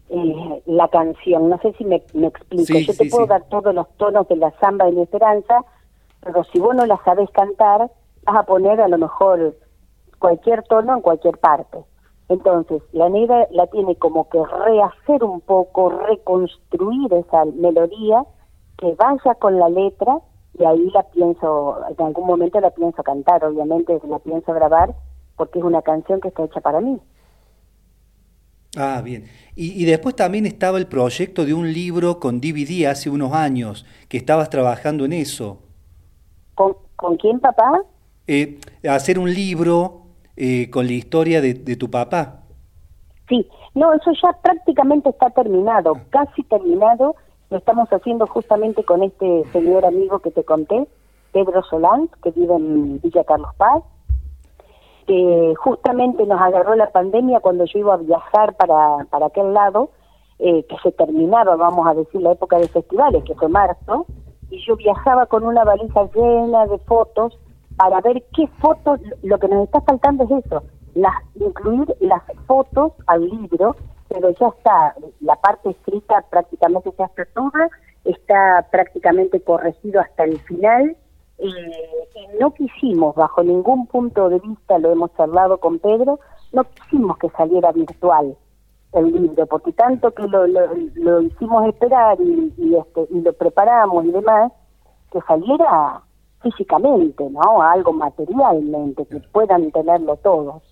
eh, 0.10 0.64
la 0.66 0.88
canción. 0.88 1.50
No 1.50 1.58
sé 1.60 1.74
si 1.74 1.84
me, 1.84 2.04
me 2.14 2.28
explico. 2.28 2.80
Yo 2.80 2.94
te 2.94 3.10
puedo 3.10 3.26
dar 3.26 3.44
todos 3.50 3.74
los 3.74 3.88
tonos 3.98 4.28
de 4.28 4.38
la 4.38 4.52
samba 4.60 4.88
y 4.90 4.94
la 4.94 5.04
esperanza, 5.04 5.66
pero 6.22 6.44
si 6.46 6.60
vos 6.60 6.76
no 6.76 6.86
la 6.86 6.98
sabes 7.04 7.30
cantar, 7.32 7.92
vas 8.24 8.36
a 8.36 8.44
poner 8.44 8.80
a 8.82 8.88
lo 8.88 8.98
mejor 8.98 9.56
cualquier 10.20 10.64
tono 10.64 10.96
en 10.96 11.02
cualquier 11.02 11.38
parte. 11.38 11.80
Entonces, 12.30 12.82
la 12.92 13.10
negra 13.10 13.48
la 13.52 13.68
tiene 13.68 13.96
como 13.96 14.28
que 14.30 14.40
rehacer 14.44 15.24
un 15.24 15.42
poco, 15.42 15.90
reconstruir 15.90 17.14
esa 17.14 17.46
melodía 17.46 18.26
que 18.78 18.94
vaya 18.96 19.36
con 19.36 19.58
la 19.58 19.70
letra 19.70 20.20
y 20.60 20.66
ahí 20.66 20.90
la 20.92 21.04
pienso, 21.04 21.78
en 21.90 22.06
algún 22.06 22.26
momento 22.26 22.60
la 22.60 22.72
pienso 22.72 23.04
cantar, 23.04 23.44
obviamente 23.46 24.00
la 24.08 24.20
pienso 24.20 24.54
grabar 24.54 24.96
porque 25.36 25.60
es 25.60 25.66
una 25.66 25.82
canción 25.82 26.20
que 26.20 26.30
está 26.30 26.44
hecha 26.44 26.60
para 26.62 26.82
mí. 26.82 27.00
Ah, 28.76 29.02
bien. 29.04 29.26
Y, 29.56 29.86
después 29.86 30.16
también 30.16 30.46
estaba 30.46 30.78
el 30.78 30.88
proyecto 30.88 31.46
de 31.46 31.54
un 31.54 31.72
libro 31.74 32.20
con 32.20 32.40
DVD 32.40 32.86
hace 32.86 33.10
unos 33.10 33.34
años, 33.34 33.86
que 34.08 34.18
estabas 34.18 34.50
trabajando 34.50 35.06
en 35.06 35.14
eso. 35.14 35.60
¿Con, 36.54 36.76
quién, 37.18 37.40
papá? 37.40 37.84
Eh, 38.28 38.60
hacer 38.88 39.18
un 39.18 39.34
libro 39.34 40.02
eh, 40.36 40.70
con 40.70 40.86
la 40.86 40.94
historia 40.94 41.42
de, 41.42 41.54
tu 41.54 41.90
papá. 41.90 42.44
Sí, 43.30 43.48
no, 43.74 43.94
eso 43.94 44.12
ya 44.22 44.34
prácticamente 44.44 45.10
está 45.10 45.30
terminado, 45.32 45.94
casi 46.10 46.44
terminado. 46.44 47.16
Lo 47.50 47.58
estamos 47.58 47.88
haciendo 47.90 48.28
justamente 48.28 48.84
con 48.84 49.04
este 49.04 49.44
señor 49.52 49.86
amigo 49.86 50.20
que 50.20 50.32
te 50.32 50.44
conté, 50.44 50.88
Pedro 51.32 51.64
Solán, 51.64 52.10
que 52.24 52.32
vive 52.32 52.56
en 52.56 53.00
Villa 53.02 53.24
Carlos 53.24 53.54
Paz 53.58 53.84
que 55.08 55.54
justamente 55.58 56.26
nos 56.26 56.40
agarró 56.40 56.76
la 56.76 56.92
pandemia 56.92 57.40
cuando 57.40 57.64
yo 57.66 57.80
iba 57.80 57.94
a 57.94 57.98
viajar 57.98 58.56
para, 58.56 59.06
para 59.10 59.28
aquel 59.28 59.54
lado, 59.54 59.90
eh, 60.38 60.66
que 60.66 60.76
se 60.84 60.92
terminaba, 60.92 61.56
vamos 61.56 61.88
a 61.88 61.94
decir, 61.94 62.22
la 62.22 62.34
época 62.34 62.58
de 62.58 62.68
festivales, 62.68 63.24
que 63.24 63.34
fue 63.34 63.48
marzo, 63.48 64.06
y 64.50 64.60
yo 64.68 64.76
viajaba 64.76 65.26
con 65.26 65.44
una 65.44 65.64
valija 65.64 66.10
llena 66.14 66.68
de 66.68 66.78
fotos 66.80 67.40
para 67.78 68.02
ver 68.02 68.24
qué 68.36 68.48
fotos, 68.60 69.00
lo 69.24 69.40
que 69.40 69.48
nos 69.48 69.64
está 69.64 69.82
faltando 69.82 70.26
es 70.26 70.46
eso, 70.46 70.64
las, 70.94 71.16
incluir 71.36 71.96
las 72.02 72.24
fotos 72.46 72.92
al 73.08 73.30
libro, 73.30 73.78
pero 74.10 74.30
ya 74.32 74.48
está, 74.48 74.96
la 75.22 75.36
parte 75.36 75.72
escrita 75.72 76.24
prácticamente 76.30 76.92
ya 76.98 77.06
está 77.06 77.26
toda, 77.34 77.70
está 78.06 78.68
prácticamente 78.72 79.42
corregido 79.42 80.02
hasta 80.02 80.24
el 80.24 80.40
final, 80.42 80.96
y 81.40 81.54
no 82.40 82.52
quisimos, 82.54 83.16
bajo 83.16 83.44
ningún 83.44 83.86
punto 83.88 84.30
de 84.30 84.40
vista, 84.40 84.80
lo 84.80 84.92
hemos 84.92 85.14
charlado 85.16 85.60
con 85.60 85.80
Pedro, 85.80 86.20
no 86.52 86.64
quisimos 86.64 87.18
que 87.18 87.30
saliera 87.30 87.72
virtual 87.72 88.36
el 88.94 89.12
libro, 89.12 89.46
porque 89.46 89.74
tanto 89.74 90.12
que 90.12 90.24
lo, 90.28 90.48
lo, 90.48 91.22
hicimos 91.22 91.68
esperar 91.68 92.20
y, 92.22 92.54
y, 92.58 92.76
este, 92.76 93.08
y 93.12 93.22
lo 93.22 93.34
preparamos 93.34 94.06
y 94.06 94.12
demás, 94.12 94.52
que 95.12 95.20
saliera 95.22 96.02
físicamente, 96.42 97.30
¿no? 97.30 97.62
Algo 97.62 97.94
materialmente, 97.94 99.06
que 99.06 99.20
puedan 99.32 99.72
tenerlo 99.72 100.16
todos. 100.18 100.64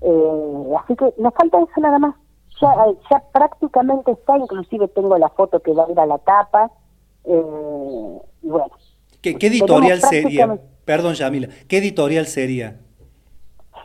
Eh, 0.00 0.74
así 0.80 0.96
que 0.96 1.12
nos 1.18 1.34
falta 1.34 1.58
eso 1.58 1.80
nada 1.80 1.98
más. 1.98 2.14
Ya, 2.62 2.86
ya 3.10 3.22
prácticamente 3.32 4.12
está, 4.12 4.38
inclusive 4.38 4.86
tengo 4.88 5.18
la 5.18 5.28
foto 5.30 5.58
que 5.60 5.72
va 5.72 5.84
a 5.84 5.90
ir 5.90 5.98
a 5.98 6.06
la 6.06 6.18
tapa. 6.18 6.70
Eh, 7.24 8.18
y 8.42 8.48
bueno. 8.48 8.70
¿Qué, 9.20 9.36
editorial 9.40 10.00
sería? 10.00 10.58
Perdón, 10.84 11.14
Yamila, 11.14 11.48
¿qué 11.68 11.78
editorial 11.78 12.26
sería? 12.26 12.78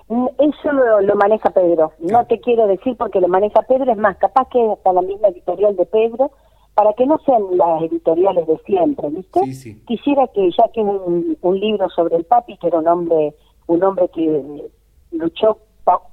Mm, 0.10 0.28
eso 0.38 0.72
lo, 1.02 1.16
maneja 1.16 1.50
Pedro. 1.50 1.94
No 2.00 2.26
te 2.28 2.40
quiero 2.40 2.68
decir 2.68 2.96
porque 2.98 3.20
lo 3.20 3.28
maneja 3.28 3.64
Pedro, 3.64 3.92
es 3.92 3.98
más, 3.98 4.16
capaz 4.18 4.48
que 4.50 4.72
hasta 4.72 4.94
la 4.94 5.02
misma 5.02 5.30
editorial 5.30 5.76
de 5.76 5.86
Pedro, 5.86 6.32
para 6.76 6.94
que 6.94 7.08
no 7.08 7.20
sean 7.26 7.58
las 7.58 7.82
editoriales 7.82 8.46
de 8.46 8.58
siempre, 8.66 9.10
¿viste? 9.10 9.42
Quisiera 9.88 10.28
que, 10.28 10.52
ya 10.52 10.70
que 10.72 10.82
un, 10.82 11.36
un 11.42 11.60
libro 11.60 11.90
sobre 11.90 12.18
el 12.18 12.26
papi, 12.26 12.58
que 12.58 12.68
era 12.68 12.78
un 12.78 12.88
hombre, 12.88 13.34
un 13.66 13.84
hombre 13.84 14.08
que 14.14 14.70
luchó 15.12 15.58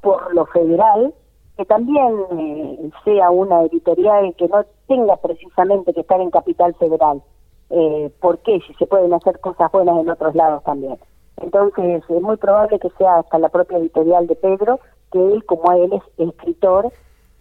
por 0.00 0.34
lo 0.34 0.46
federal, 0.46 1.12
que 1.56 1.64
también 1.64 2.18
eh, 2.38 2.90
sea 3.04 3.30
una 3.30 3.62
editorial 3.62 4.34
que 4.36 4.48
no 4.48 4.64
tenga 4.88 5.16
precisamente 5.16 5.92
que 5.92 6.00
estar 6.00 6.20
en 6.20 6.30
capital 6.30 6.74
federal. 6.74 7.22
Eh, 7.70 8.10
¿Por 8.20 8.38
qué? 8.38 8.60
Si 8.66 8.74
se 8.74 8.86
pueden 8.86 9.12
hacer 9.14 9.40
cosas 9.40 9.70
buenas 9.72 9.98
en 10.00 10.10
otros 10.10 10.34
lados 10.34 10.62
también. 10.64 10.98
Entonces, 11.40 12.02
es 12.08 12.22
muy 12.22 12.36
probable 12.36 12.78
que 12.78 12.90
sea 12.90 13.18
hasta 13.18 13.38
la 13.38 13.48
propia 13.48 13.78
editorial 13.78 14.26
de 14.26 14.36
Pedro, 14.36 14.80
que 15.12 15.18
él, 15.18 15.44
como 15.44 15.72
él 15.72 15.92
es 15.92 16.28
escritor, 16.28 16.92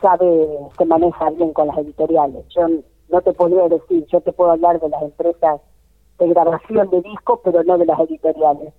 sabe, 0.02 0.48
se 0.78 0.86
maneja 0.86 1.30
bien 1.32 1.54
con 1.54 1.68
las 1.68 1.78
editoriales. 1.78 2.46
Yo 2.50 2.68
no 3.10 3.22
te 3.22 3.34
podría 3.34 3.68
decir, 3.68 4.06
yo 4.08 4.22
te 4.22 4.32
puedo 4.32 4.52
hablar 4.52 4.80
de 4.80 4.90
las 4.90 5.02
empresas 5.02 5.62
de 6.20 6.28
grabación 6.28 6.90
de 6.90 7.02
discos, 7.02 7.40
pero 7.44 7.64
no 7.64 7.78
de 7.78 7.86
las 7.86 8.00
editoriales. 8.00 8.74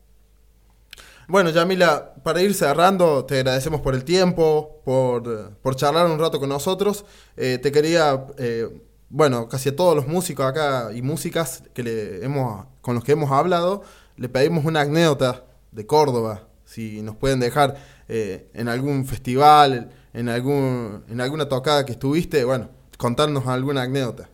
Bueno, 1.27 1.49
Yamila, 1.49 2.15
para 2.23 2.43
ir 2.43 2.53
cerrando, 2.53 3.25
te 3.25 3.39
agradecemos 3.39 3.81
por 3.81 3.95
el 3.95 4.05
tiempo, 4.05 4.83
por, 4.85 5.55
por 5.63 5.75
charlar 5.75 6.07
un 6.07 6.19
rato 6.19 6.39
con 6.39 6.51
nosotros. 6.51 7.07
Eh, 7.37 7.59
te 7.63 7.73
quería, 7.73 8.27
eh, 8.37 8.69
bueno, 9.09 9.49
casi 9.49 9.71
a 9.71 9.77
todos 9.77 9.97
los 9.97 10.07
músicos 10.07 10.45
acá 10.45 10.91
y 10.95 11.01
músicas 11.01 11.63
que 11.73 11.83
le 11.83 12.25
hemos, 12.25 12.67
con 12.83 12.95
los 12.95 13.05
que 13.05 13.13
hemos 13.13 13.31
hablado, 13.31 13.83
le 14.19 14.29
pedimos 14.29 14.67
una 14.67 14.83
anécdota 14.83 15.45
de 15.73 15.87
Córdoba, 15.87 16.47
si 16.67 17.01
nos 17.01 17.17
pueden 17.17 17.41
dejar 17.41 17.77
eh, 18.09 18.51
en 18.53 18.69
algún 18.69 19.07
festival, 19.07 19.93
en, 20.13 20.29
algún, 20.29 21.05
en 21.09 21.21
alguna 21.23 21.49
tocada 21.49 21.87
que 21.87 21.93
estuviste, 21.93 22.45
bueno, 22.45 22.69
contarnos 22.99 23.47
alguna 23.47 23.83
anécdota. 23.83 24.29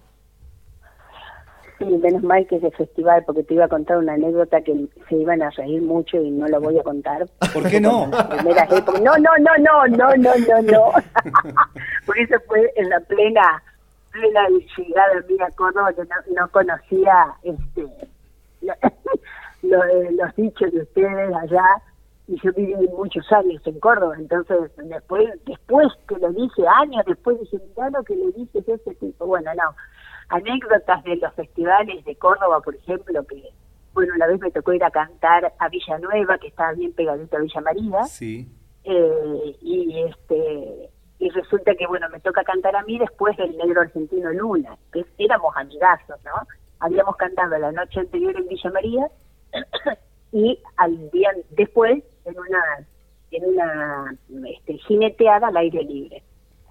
Sí, 1.80 1.86
menos 1.86 2.22
mal 2.22 2.46
que 2.46 2.56
es 2.56 2.62
de 2.62 2.70
festival, 2.72 3.24
porque 3.24 3.42
te 3.42 3.54
iba 3.54 3.64
a 3.64 3.68
contar 3.68 3.96
una 3.96 4.12
anécdota 4.12 4.60
que 4.60 4.86
se 5.08 5.16
iban 5.16 5.40
a 5.40 5.48
reír 5.48 5.80
mucho 5.80 6.18
y 6.18 6.30
no 6.30 6.46
la 6.46 6.58
voy 6.58 6.78
a 6.78 6.82
contar. 6.82 7.26
¿Por 7.54 7.70
qué 7.70 7.80
no? 7.80 8.06
no, 8.06 9.16
no, 9.16 9.30
no, 9.38 9.56
no, 9.58 9.86
no, 9.86 10.16
no, 10.16 10.30
no, 10.46 10.62
no. 10.62 10.92
porque 12.04 12.22
eso 12.22 12.34
fue 12.46 12.70
en 12.76 12.90
la 12.90 13.00
plena, 13.00 13.62
plena 14.10 14.46
llegada 14.76 15.24
mía 15.26 15.46
a 15.46 15.56
Córdoba, 15.56 15.90
que 15.94 16.02
no, 16.34 16.48
conocía 16.50 17.34
este 17.44 17.82
eh, 18.60 18.70
los 19.62 20.36
dichos 20.36 20.70
de 20.72 20.82
ustedes 20.82 21.34
allá 21.34 21.64
y 22.28 22.38
yo 22.44 22.52
viví 22.52 22.88
muchos 22.88 23.24
años 23.32 23.62
en 23.64 23.80
Córdoba, 23.80 24.16
entonces 24.18 24.70
después 24.76 25.30
después 25.46 25.88
que 26.06 26.16
lo 26.16 26.30
dije, 26.30 26.62
años 26.82 27.04
después 27.06 27.40
dije, 27.40 27.58
mira 27.70 27.88
lo 27.88 28.02
que 28.04 28.14
le 28.16 28.32
dices 28.32 28.68
a 28.68 28.74
ese 28.74 28.94
tipo, 28.96 29.26
bueno, 29.26 29.50
no, 29.54 29.74
anécdotas 30.30 31.02
de 31.04 31.16
los 31.16 31.34
festivales 31.34 32.04
de 32.04 32.16
Córdoba, 32.16 32.60
por 32.60 32.74
ejemplo, 32.74 33.24
que, 33.26 33.42
bueno, 33.92 34.14
una 34.14 34.26
vez 34.26 34.40
me 34.40 34.50
tocó 34.50 34.72
ir 34.72 34.84
a 34.84 34.90
cantar 34.90 35.52
a 35.58 35.68
Villanueva, 35.68 36.38
que 36.38 36.48
estaba 36.48 36.72
bien 36.72 36.92
pegadito 36.92 37.36
a 37.36 37.40
Villa 37.40 37.60
María. 37.60 38.04
Sí. 38.04 38.48
Eh, 38.84 39.56
y 39.60 40.02
este 40.08 40.90
y 41.18 41.28
resulta 41.28 41.74
que, 41.74 41.86
bueno, 41.86 42.08
me 42.08 42.18
toca 42.20 42.42
cantar 42.44 42.74
a 42.74 42.82
mí 42.84 42.98
después 42.98 43.36
del 43.36 43.54
negro 43.58 43.82
argentino 43.82 44.32
Luna, 44.32 44.78
que 44.90 45.04
éramos 45.18 45.54
amigazos, 45.54 46.16
¿no? 46.24 46.32
Habíamos 46.78 47.14
cantado 47.16 47.58
la 47.58 47.72
noche 47.72 48.00
anterior 48.00 48.34
en 48.36 48.48
Villa 48.48 48.70
María 48.70 49.06
y 50.32 50.58
al 50.78 51.10
día 51.10 51.30
después 51.50 52.02
en 52.24 52.38
una 52.38 52.86
en 53.32 53.44
una 53.44 54.16
este, 54.48 54.78
jineteada 54.78 55.48
al 55.48 55.56
aire 55.58 55.82
libre. 55.82 56.22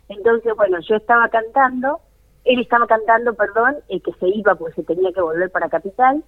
Entonces, 0.10 0.51
bueno, 0.55 0.80
yo 0.82 0.95
estaba 0.95 1.30
cantando 1.30 2.01
él 2.50 2.62
estaba 2.62 2.88
cantando, 2.88 3.36
perdón, 3.36 3.78
eh, 3.89 4.02
que 4.02 4.12
se 4.14 4.28
iba 4.28 4.56
porque 4.56 4.74
se 4.74 4.84
tenía 4.84 5.12
que 5.14 5.22
volver 5.22 5.52
para 5.52 5.70
Capital 5.70 6.24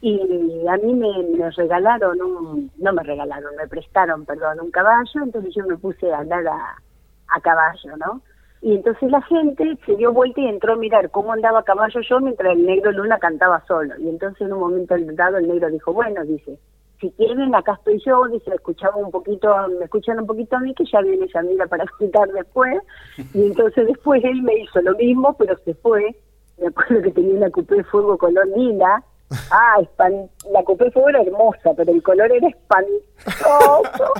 y 0.00 0.64
a 0.68 0.76
mí 0.76 0.94
me, 0.94 1.50
regalaron 1.50 2.22
un, 2.22 2.70
no 2.76 2.92
me 2.92 3.02
regalaron, 3.02 3.56
me 3.56 3.66
prestaron, 3.66 4.24
perdón, 4.24 4.60
un 4.60 4.70
caballo, 4.70 5.22
entonces 5.24 5.52
yo 5.54 5.66
me 5.66 5.76
puse 5.76 6.12
a 6.12 6.18
andar 6.18 6.46
a, 6.46 6.76
a 7.28 7.40
caballo, 7.40 7.96
¿no? 7.96 8.22
Y 8.62 8.76
entonces 8.76 9.10
la 9.10 9.20
gente 9.22 9.76
se 9.84 9.96
dio 9.96 10.12
vuelta 10.12 10.40
y 10.40 10.46
entró 10.46 10.74
a 10.74 10.76
mirar 10.76 11.10
cómo 11.10 11.32
andaba 11.32 11.60
a 11.60 11.64
caballo 11.64 12.00
yo 12.00 12.20
mientras 12.20 12.52
el 12.52 12.64
negro 12.64 12.92
Luna 12.92 13.18
cantaba 13.18 13.64
solo. 13.66 13.94
Y 13.98 14.08
entonces 14.08 14.42
en 14.42 14.52
un 14.52 14.60
momento 14.60 14.94
dado 15.14 15.38
el 15.38 15.48
negro 15.48 15.68
dijo, 15.68 15.92
bueno, 15.92 16.24
dice, 16.24 16.58
si 17.00 17.10
quieren, 17.12 17.54
acá 17.54 17.74
estoy 17.74 18.00
yo, 18.04 18.26
dice, 18.28 18.54
escuchaba 18.54 18.96
un 18.96 19.10
poquito, 19.10 19.54
me 19.78 19.84
escuchan 19.84 20.20
un 20.20 20.26
poquito 20.26 20.56
a 20.56 20.60
mí, 20.60 20.74
que 20.74 20.84
ya 20.84 21.00
viene 21.00 21.26
Yamila 21.32 21.66
para 21.66 21.84
escuchar 21.84 22.28
después, 22.28 22.80
y 23.34 23.46
entonces 23.46 23.86
después 23.86 24.22
él 24.24 24.42
me 24.42 24.54
hizo 24.58 24.80
lo 24.82 24.94
mismo, 24.96 25.34
pero 25.38 25.56
se 25.64 25.74
fue, 25.74 26.16
me 26.58 26.68
acuerdo 26.68 27.02
que 27.02 27.10
tenía 27.12 27.34
una 27.34 27.50
cupé 27.50 27.76
de 27.76 27.84
fuego 27.84 28.16
color 28.16 28.46
lila, 28.56 29.02
ah, 29.50 29.80
la 30.52 30.62
cupé 30.64 30.84
de 30.84 30.90
fuego 30.90 31.08
era 31.10 31.22
hermosa, 31.22 31.74
pero 31.76 31.92
el 31.92 32.02
color 32.02 32.32
era 32.32 32.48
espantoso, 32.48 34.12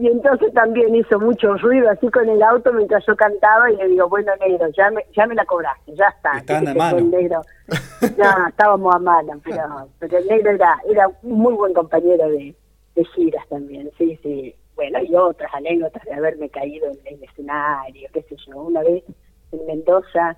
y 0.00 0.06
entonces 0.06 0.54
también 0.54 0.94
hizo 0.94 1.18
mucho 1.18 1.54
ruido 1.54 1.90
así 1.90 2.08
con 2.08 2.28
el 2.28 2.40
auto 2.40 2.72
mientras 2.72 3.04
yo 3.04 3.16
cantaba 3.16 3.68
y 3.68 3.76
le 3.76 3.88
digo, 3.88 4.08
bueno, 4.08 4.30
negro, 4.36 4.68
ya 4.76 4.92
me, 4.92 5.04
ya 5.12 5.26
me 5.26 5.34
la 5.34 5.44
cobraste, 5.44 5.92
ya 5.96 6.06
está. 6.06 6.38
Está 6.38 6.58
a 6.58 6.74
mano. 6.74 7.00
negro. 7.00 7.42
No, 8.16 8.48
estábamos 8.48 8.94
a 8.94 9.00
mano, 9.00 9.40
pero, 9.44 9.88
pero 9.98 10.18
el 10.18 10.26
negro 10.28 10.52
era, 10.52 10.78
era 10.88 11.08
un 11.24 11.38
muy 11.40 11.52
buen 11.54 11.74
compañero 11.74 12.28
de, 12.28 12.54
de 12.94 13.04
giras 13.06 13.44
también, 13.48 13.90
sí, 13.98 14.16
sí. 14.22 14.54
Bueno, 14.76 15.00
y 15.02 15.16
otras 15.16 15.52
anécdotas 15.52 16.04
de 16.04 16.14
haberme 16.14 16.48
caído 16.48 16.86
en 16.86 17.16
el 17.16 17.24
escenario, 17.24 18.08
qué 18.12 18.22
sé 18.22 18.36
yo. 18.46 18.56
Una 18.56 18.82
vez 18.82 19.02
en 19.50 19.66
Mendoza 19.66 20.36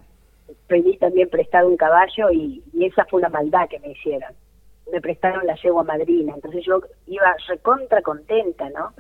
pedí 0.69 0.97
también 0.97 1.29
prestado 1.29 1.69
un 1.69 1.77
caballo 1.77 2.31
y, 2.33 2.65
y 2.73 2.87
esa 2.87 3.05
fue 3.05 3.21
una 3.21 3.29
maldad 3.29 3.69
que 3.69 3.79
me 3.81 3.91
hicieron. 3.91 4.33
Me 4.91 5.03
prestaron 5.03 5.47
la 5.47 5.55
yegua 5.57 5.85
madrina, 5.85 6.33
entonces 6.35 6.65
yo 6.65 6.81
iba 7.07 7.37
recontra 7.47 8.01
contenta, 8.01 8.71
¿no? 8.71 8.95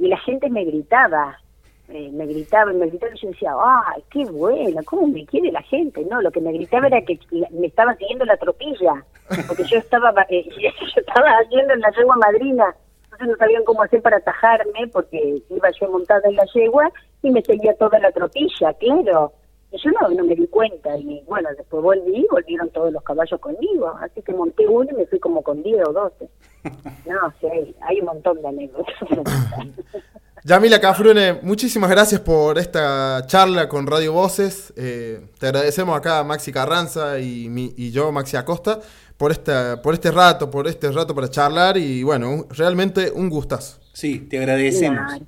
Y 0.00 0.08
la 0.08 0.16
gente 0.16 0.48
me 0.48 0.64
gritaba, 0.64 1.38
eh, 1.88 2.10
me 2.10 2.24
gritaba 2.24 2.72
y 2.72 2.76
me 2.76 2.86
gritaba 2.86 3.12
y 3.14 3.18
yo 3.20 3.28
decía, 3.28 3.52
¡ay, 3.62 4.02
qué 4.10 4.24
bueno! 4.24 4.80
¿Cómo 4.86 5.06
me 5.08 5.26
quiere 5.26 5.52
la 5.52 5.60
gente? 5.62 6.04
No, 6.10 6.22
lo 6.22 6.30
que 6.30 6.40
me 6.40 6.52
gritaba 6.52 6.86
era 6.86 7.02
que 7.02 7.20
me 7.50 7.66
estaba 7.66 7.94
siguiendo 7.96 8.24
la 8.24 8.38
tropilla, 8.38 9.04
porque 9.46 9.64
yo 9.64 9.78
estaba 9.78 10.10
eh, 10.30 10.48
yo 10.58 11.00
estaba 11.00 11.28
haciendo 11.42 11.74
en 11.74 11.80
la 11.80 11.90
yegua 11.90 12.16
madrina, 12.16 12.74
entonces 13.04 13.28
no 13.28 13.36
sabían 13.36 13.64
cómo 13.64 13.82
hacer 13.82 14.00
para 14.00 14.16
atajarme, 14.16 14.88
porque 14.90 15.42
iba 15.50 15.70
yo 15.78 15.90
montada 15.90 16.22
en 16.24 16.36
la 16.36 16.46
yegua 16.54 16.90
y 17.22 17.30
me 17.30 17.42
seguía 17.42 17.74
toda 17.74 17.98
la 17.98 18.10
tropilla, 18.10 18.72
claro. 18.72 19.34
Y 19.72 19.78
yo 19.78 19.90
no, 19.92 20.08
no 20.08 20.24
me 20.24 20.34
di 20.34 20.46
cuenta, 20.48 20.96
y 20.98 21.22
bueno, 21.28 21.48
después 21.56 21.82
volví, 21.82 22.26
volvieron 22.30 22.70
todos 22.70 22.92
los 22.92 23.02
caballos 23.04 23.38
conmigo, 23.40 23.94
así 24.00 24.20
que 24.22 24.32
monté 24.32 24.66
uno 24.66 24.88
y 24.90 24.94
me 24.94 25.06
fui 25.06 25.20
como 25.20 25.42
con 25.42 25.62
10 25.62 25.88
o 25.88 25.92
12. 25.92 26.28
No, 27.06 27.32
sí, 27.40 27.74
hay, 27.80 28.00
un 28.00 28.06
montón 28.06 28.40
de 28.40 28.48
anécdotas. 28.48 28.94
Yamila 30.44 30.80
Cafrune, 30.80 31.40
muchísimas 31.42 31.90
gracias 31.90 32.20
por 32.20 32.58
esta 32.58 33.22
charla 33.26 33.68
con 33.68 33.86
Radio 33.86 34.12
Voces. 34.12 34.72
Eh, 34.76 35.20
te 35.38 35.46
agradecemos 35.46 35.96
acá 35.96 36.22
Maxi 36.24 36.52
Carranza 36.52 37.18
y, 37.18 37.48
mi, 37.48 37.74
y 37.76 37.90
yo, 37.90 38.10
Maxi 38.10 38.36
Acosta, 38.36 38.80
por, 39.16 39.32
esta, 39.32 39.82
por 39.82 39.94
este 39.94 40.10
rato, 40.10 40.50
por 40.50 40.66
este 40.66 40.90
rato 40.90 41.14
para 41.14 41.28
charlar 41.28 41.76
y 41.76 42.02
bueno, 42.02 42.46
realmente 42.50 43.10
un 43.10 43.28
gustazo. 43.28 43.80
Sí, 43.92 44.20
te 44.20 44.38
agradecemos. 44.38 45.20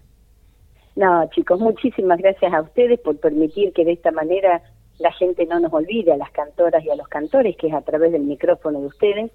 No, 0.97 1.29
chicos, 1.31 1.59
muchísimas 1.61 2.19
gracias 2.19 2.53
a 2.53 2.61
ustedes 2.61 3.01
por 3.01 3.19
permitir 3.19 3.73
que 3.73 3.85
de 3.85 3.93
esta 3.93 4.11
manera 4.11 4.63
la 4.99 5.13
gente 5.13 5.47
no 5.47 5.59
nos 5.59 5.73
olvide 5.73 6.13
a 6.13 6.17
las 6.17 6.31
cantoras 6.31 6.85
y 6.85 6.91
a 6.91 6.97
los 6.97 7.09
cantores, 7.09 7.57
que 7.57 7.69
es 7.69 7.75
a 7.75 7.81
través 7.81 8.13
del 8.13 8.23
micrófono 8.23 8.81
de 8.81 8.87
ustedes, 8.87 9.31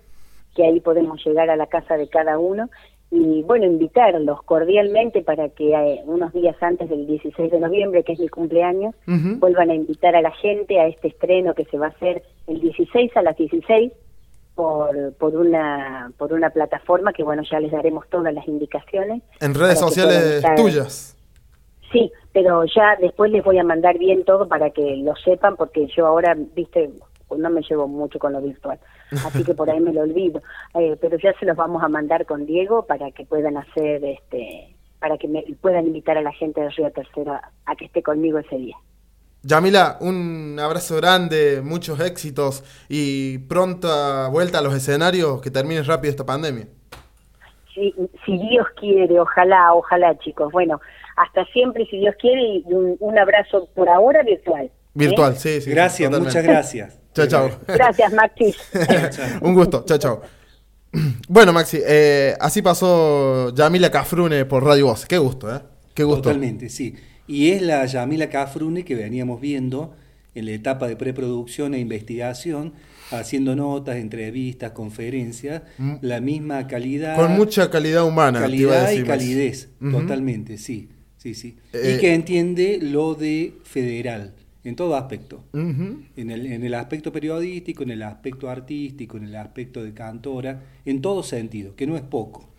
que 0.55 0.65
ahí 0.65 0.79
podemos 0.79 1.23
llegar 1.25 1.49
a 1.49 1.55
la 1.55 1.67
casa 1.67 1.97
de 1.97 2.07
cada 2.07 2.39
uno 2.39 2.69
y 3.09 3.41
bueno, 3.43 3.65
invitarlos 3.65 4.43
cordialmente 4.43 5.21
para 5.21 5.49
que 5.49 5.73
eh, 5.73 6.01
unos 6.05 6.33
días 6.33 6.55
antes 6.61 6.89
del 6.89 7.07
16 7.07 7.51
de 7.51 7.59
noviembre, 7.59 8.03
que 8.03 8.13
es 8.13 8.19
mi 8.19 8.27
cumpleaños, 8.27 8.95
vuelvan 9.05 9.69
a 9.69 9.75
invitar 9.75 10.15
a 10.15 10.21
la 10.21 10.31
gente 10.31 10.79
a 10.79 10.87
este 10.87 11.07
estreno 11.09 11.53
que 11.53 11.65
se 11.65 11.77
va 11.77 11.87
a 11.87 11.89
hacer 11.89 12.23
el 12.47 12.59
16 12.59 13.15
a 13.15 13.21
las 13.21 13.37
16 13.37 13.93
por, 14.55 15.13
por 15.13 15.35
una 15.35 16.11
por 16.17 16.33
una 16.33 16.49
plataforma 16.49 17.13
que 17.13 17.23
bueno, 17.23 17.43
ya 17.49 17.59
les 17.59 17.71
daremos 17.71 18.09
todas 18.09 18.33
las 18.33 18.47
indicaciones. 18.47 19.21
En 19.39 19.53
redes 19.53 19.79
sociales 19.79 20.43
tuyas. 20.55 21.16
Sí, 21.91 22.11
pero 22.33 22.65
ya 22.65 22.95
después 22.99 23.31
les 23.31 23.43
voy 23.43 23.57
a 23.59 23.63
mandar 23.63 23.97
bien 23.97 24.25
todo 24.25 24.47
para 24.47 24.69
que 24.71 24.97
lo 24.97 25.15
sepan 25.15 25.55
porque 25.55 25.87
yo 25.87 26.05
ahora, 26.05 26.35
viste, 26.35 26.89
no 27.35 27.49
me 27.49 27.61
llevo 27.61 27.87
mucho 27.87 28.19
con 28.19 28.33
lo 28.33 28.41
virtual, 28.41 28.79
así 29.25 29.43
que 29.43 29.53
por 29.53 29.69
ahí 29.69 29.79
me 29.79 29.93
lo 29.93 30.01
olvido. 30.01 30.41
Eh, 30.73 30.95
pero 31.01 31.17
ya 31.17 31.33
se 31.39 31.45
los 31.45 31.55
vamos 31.55 31.81
a 31.81 31.87
mandar 31.87 32.25
con 32.27 32.45
Diego 32.45 32.85
para 32.85 33.09
que 33.09 33.25
puedan 33.25 33.57
hacer 33.57 34.03
este 34.05 34.75
para 34.99 35.17
que 35.17 35.27
me 35.27 35.43
puedan 35.59 35.87
invitar 35.87 36.17
a 36.17 36.21
la 36.21 36.31
gente 36.33 36.61
de 36.61 36.69
Río 36.69 36.91
Tercero 36.91 37.39
a 37.65 37.75
que 37.75 37.85
esté 37.85 38.03
conmigo 38.03 38.37
ese 38.37 38.57
día. 38.57 38.75
Yamila, 39.43 39.97
un 40.01 40.59
abrazo 40.59 40.97
grande, 40.97 41.61
muchos 41.63 41.99
éxitos 41.99 42.63
y 42.89 43.37
pronta 43.37 44.27
vuelta 44.29 44.59
a 44.59 44.61
los 44.61 44.73
escenarios, 44.73 45.41
que 45.41 45.49
termine 45.49 45.83
rápido 45.83 46.11
esta 46.11 46.25
pandemia. 46.25 46.67
Si 47.73 48.37
Dios 48.37 48.65
quiere, 48.75 49.19
ojalá, 49.19 49.73
ojalá 49.73 50.17
chicos. 50.17 50.51
Bueno, 50.51 50.81
hasta 51.17 51.45
siempre 51.51 51.85
si 51.89 51.97
Dios 51.97 52.15
quiere 52.21 52.41
y 52.41 52.63
un, 52.69 53.17
abrazo 53.17 53.67
por 53.75 53.89
ahora 53.89 54.21
virtual. 54.23 54.71
Virtual, 54.93 55.33
¿eh? 55.33 55.37
sí, 55.37 55.61
sí. 55.61 55.71
Gracias, 55.71 56.11
muchas 56.11 56.43
gracias. 56.43 56.99
chao, 57.13 57.27
chao. 57.27 57.49
Gracias, 57.67 58.13
Maxi. 58.13 58.55
un 59.41 59.53
gusto, 59.53 59.83
chao, 59.85 59.97
chao. 59.97 60.21
Bueno, 61.27 61.51
Maxi, 61.51 61.79
eh, 61.85 62.35
así 62.39 62.61
pasó 62.61 63.53
Yamila 63.53 63.91
Cafrune 63.91 64.45
por 64.45 64.63
Radio 64.63 64.85
Voz. 64.85 65.05
Qué 65.05 65.17
gusto, 65.17 65.53
¿eh? 65.53 65.59
Qué 65.93 66.03
gusto. 66.03 66.21
Totalmente, 66.21 66.69
sí. 66.69 66.95
Y 67.27 67.51
es 67.51 67.61
la 67.61 67.85
Yamila 67.85 68.29
Cafrune 68.29 68.85
que 68.85 68.95
veníamos 68.95 69.41
viendo 69.41 69.93
en 70.33 70.45
la 70.45 70.51
etapa 70.51 70.87
de 70.87 70.95
preproducción 70.95 71.73
e 71.73 71.79
investigación, 71.79 72.73
haciendo 73.11 73.55
notas, 73.55 73.97
entrevistas, 73.97 74.71
conferencias, 74.71 75.63
mm. 75.77 75.95
la 76.01 76.21
misma 76.21 76.67
calidad. 76.67 77.15
Con 77.15 77.31
mucha 77.35 77.69
calidad 77.69 78.05
humana. 78.05 78.39
Calidad 78.39 78.91
y 78.91 79.03
calidez, 79.03 79.69
totalmente, 79.79 80.57
sí, 80.57 80.89
sí, 81.33 81.33
sí. 81.33 81.57
y 81.73 81.77
eh, 81.77 81.97
que 81.99 82.13
entiende 82.13 82.79
lo 82.81 83.15
de 83.15 83.53
federal 83.63 84.33
en 84.63 84.75
todo 84.75 84.95
aspecto. 84.95 85.45
en, 85.53 86.07
el, 86.15 86.45
en, 86.45 86.63
el, 86.63 86.73
aspecto 86.73 87.11
periodístico, 87.11 87.83
en 87.83 87.91
el 87.91 88.03
aspecto 88.03 88.49
artístico, 88.49 89.17
en 89.17 89.23
el 89.23 89.35
aspecto 89.35 89.83
de 89.83 89.93
cantora, 89.93 90.61
en 90.83 91.01
todo 91.01 91.23
sentido, 91.23 91.75
que 91.75 91.87
no 91.87 91.95
es 91.95 92.03
poco. 92.03 92.49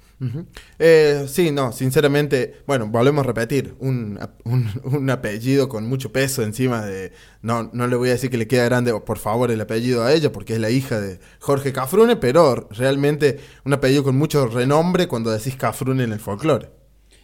Eh, 0.79 1.27
sí, 1.29 1.53
no, 1.53 1.71
sinceramente, 1.71 2.63
bueno, 2.67 2.89
volvemos 2.89 3.25
a 3.25 3.27
repetir, 3.27 3.75
un, 3.79 4.19
un, 4.45 5.11
apellido 5.11 5.69
con 5.69 5.87
mucho 5.87 6.11
peso 6.11 6.43
encima 6.43 6.85
de, 6.85 7.13
no, 7.43 7.71
no 7.73 7.87
le 7.87 7.95
voy 7.95 8.09
a 8.09 8.13
decir 8.13 8.29
que 8.29 8.39
le 8.39 8.49
queda 8.49 8.65
grande, 8.65 8.93
por 9.01 9.19
favor, 9.19 9.51
el 9.51 9.61
apellido 9.61 10.03
a 10.03 10.13
ella, 10.13 10.33
porque 10.33 10.55
es 10.55 10.61
la 10.61 10.71
hija 10.71 11.01
de 11.01 11.21
Jorge 11.39 11.73
Cafrune, 11.73 12.17
pero 12.17 12.69
realmente 12.71 13.39
un 13.65 13.75
apellido 13.75 14.03
con 14.03 14.17
mucho 14.17 14.49
renombre 14.49 15.07
cuando 15.07 15.31
decís 15.31 15.55
Cafrune 15.57 16.03
en 16.03 16.13
el 16.13 16.21
folclore. 16.21 16.78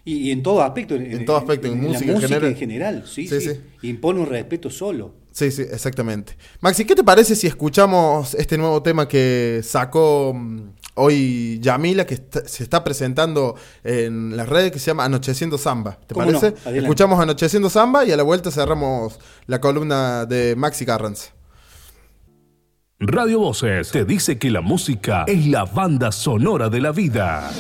Y, 0.07 0.31
en 0.31 0.43
todo 0.43 0.63
aspecto, 0.63 0.95
en, 0.95 1.25
todo 1.25 1.39
aspecto, 1.39 1.67
en, 1.67 1.81
música, 1.81 2.13
en 2.13 2.57
general. 2.57 3.05
sí, 3.07 3.27
sí, 3.27 3.61
Impone 3.83 4.21
un 4.21 4.27
respeto 4.27 4.69
solo. 4.69 5.25
Sí, 5.35 5.51
sí, 5.51 5.63
exactamente. 5.63 6.37
Maxi, 6.61 6.85
¿qué 6.85 6.95
te 6.95 7.03
parece 7.03 7.35
si 7.35 7.49
escuchamos 7.49 8.35
este 8.35 8.57
nuevo 8.57 8.83
tema 8.83 9.09
que 9.09 9.63
sacó 9.65 10.33
mm, 10.33 10.75
hoy 10.95 11.59
Yamila, 11.61 12.07
que 12.07 12.23
se 12.47 12.63
está 12.63 12.85
presentando 12.85 13.57
en 13.83 14.37
las 14.37 14.49
redes, 14.49 14.71
que 14.71 14.79
se 14.79 14.87
llama 14.87 15.05
Anocheciendo 15.07 15.59
Samba? 15.59 15.99
¿Te 16.07 16.15
parece? 16.15 16.55
Escuchamos 16.67 17.19
Anocheciendo 17.19 17.69
Samba 17.69 18.05
y 18.05 18.13
a 18.13 18.17
la 18.17 18.23
vuelta 18.23 18.53
cerramos 18.53 19.19
la 19.47 19.61
columna 19.61 20.25
de 20.25 20.55
Maxi 20.55 20.87
Carranza. 20.87 21.33
Radio 23.01 23.41
Voces 23.41 23.91
te 23.91 24.05
dice 24.05 24.39
que 24.39 24.51
la 24.51 24.61
música 24.61 25.25
es 25.27 25.47
la 25.47 25.65
banda 25.65 26.13
sonora 26.13 26.69
de 26.69 26.81
la 26.81 26.93
vida. 26.93 27.51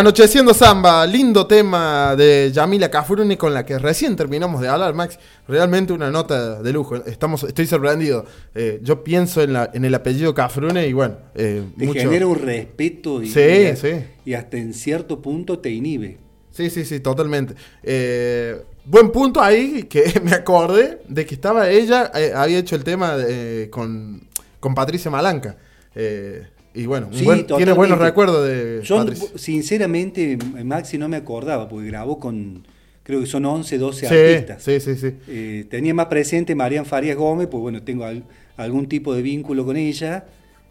Anocheciendo 0.00 0.54
Samba, 0.54 1.06
lindo 1.06 1.46
tema 1.46 2.16
de 2.16 2.50
Yamila 2.54 2.90
Cafrune 2.90 3.36
con 3.36 3.52
la 3.52 3.66
que 3.66 3.78
recién 3.78 4.16
terminamos 4.16 4.62
de 4.62 4.68
hablar, 4.68 4.94
Max. 4.94 5.18
Realmente 5.46 5.92
una 5.92 6.10
nota 6.10 6.62
de 6.62 6.72
lujo. 6.72 6.96
Estamos, 7.04 7.42
estoy 7.42 7.66
sorprendido. 7.66 8.24
Eh, 8.54 8.80
yo 8.82 9.04
pienso 9.04 9.42
en, 9.42 9.52
la, 9.52 9.70
en, 9.74 9.84
el 9.84 9.94
apellido 9.94 10.32
Cafrune 10.32 10.86
y 10.86 10.94
bueno. 10.94 11.18
Eh, 11.34 11.64
te 11.76 11.86
genera 11.92 12.26
un 12.26 12.38
respeto 12.38 13.22
y, 13.22 13.26
sí, 13.28 13.74
y, 14.24 14.32
hasta 14.32 14.56
en 14.56 14.72
cierto 14.72 15.20
punto 15.20 15.58
te 15.58 15.68
inhibe. 15.68 16.16
Sí, 16.50 16.70
sí, 16.70 16.86
sí, 16.86 17.00
totalmente. 17.00 17.52
Eh, 17.82 18.58
buen 18.86 19.12
punto 19.12 19.42
ahí 19.42 19.82
que 19.82 20.18
me 20.24 20.32
acordé 20.32 21.02
de 21.08 21.26
que 21.26 21.34
estaba 21.34 21.68
ella, 21.68 22.10
eh, 22.14 22.32
había 22.34 22.56
hecho 22.56 22.74
el 22.74 22.84
tema 22.84 23.18
con, 23.68 24.26
con 24.60 24.74
Patricia 24.74 25.10
Malanca. 25.10 25.58
Y 26.72 26.86
bueno, 26.86 27.08
tiene 27.56 27.72
buenos 27.72 27.98
recuerdos 27.98 28.46
de 28.46 28.80
Yo, 28.84 29.04
sinceramente, 29.36 30.38
Maxi 30.64 30.98
no 30.98 31.08
me 31.08 31.16
acordaba, 31.16 31.68
porque 31.68 31.88
grabó 31.88 32.18
con, 32.18 32.64
creo 33.02 33.20
que 33.20 33.26
son 33.26 33.44
11, 33.44 33.78
12 33.78 34.06
artistas. 34.06 34.62
Sí, 34.62 34.78
sí, 34.78 34.94
sí. 34.94 35.14
Eh, 35.26 35.66
tenía 35.68 35.92
más 35.94 36.06
presente 36.06 36.54
Marian 36.54 36.86
Farías 36.86 37.16
Gómez, 37.16 37.48
pues 37.48 37.60
bueno, 37.60 37.82
tengo 37.82 38.06
algún 38.56 38.88
tipo 38.88 39.14
de 39.14 39.22
vínculo 39.22 39.64
con 39.64 39.76
ella, 39.76 40.26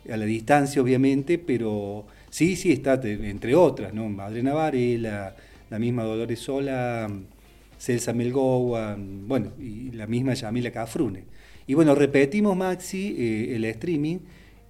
a 0.09 0.15
la 0.15 0.25
distancia 0.25 0.81
obviamente, 0.81 1.37
pero 1.37 2.05
sí, 2.29 2.55
sí, 2.55 2.71
está 2.71 2.99
entre 3.03 3.55
otras, 3.55 3.93
¿no? 3.93 4.07
Madre 4.07 4.41
Navarela, 4.41 5.35
la 5.69 5.79
misma 5.79 6.03
Dolores 6.03 6.39
Sola, 6.39 7.09
Celsa 7.77 8.13
Melgoa, 8.13 8.97
bueno, 8.97 9.51
y 9.59 9.91
la 9.91 10.07
misma 10.07 10.33
Yamila 10.33 10.71
Cafrune. 10.71 11.23
Y 11.67 11.73
bueno, 11.73 11.93
repetimos, 11.93 12.55
Maxi, 12.55 13.15
eh, 13.19 13.55
el 13.55 13.65
streaming 13.65 14.17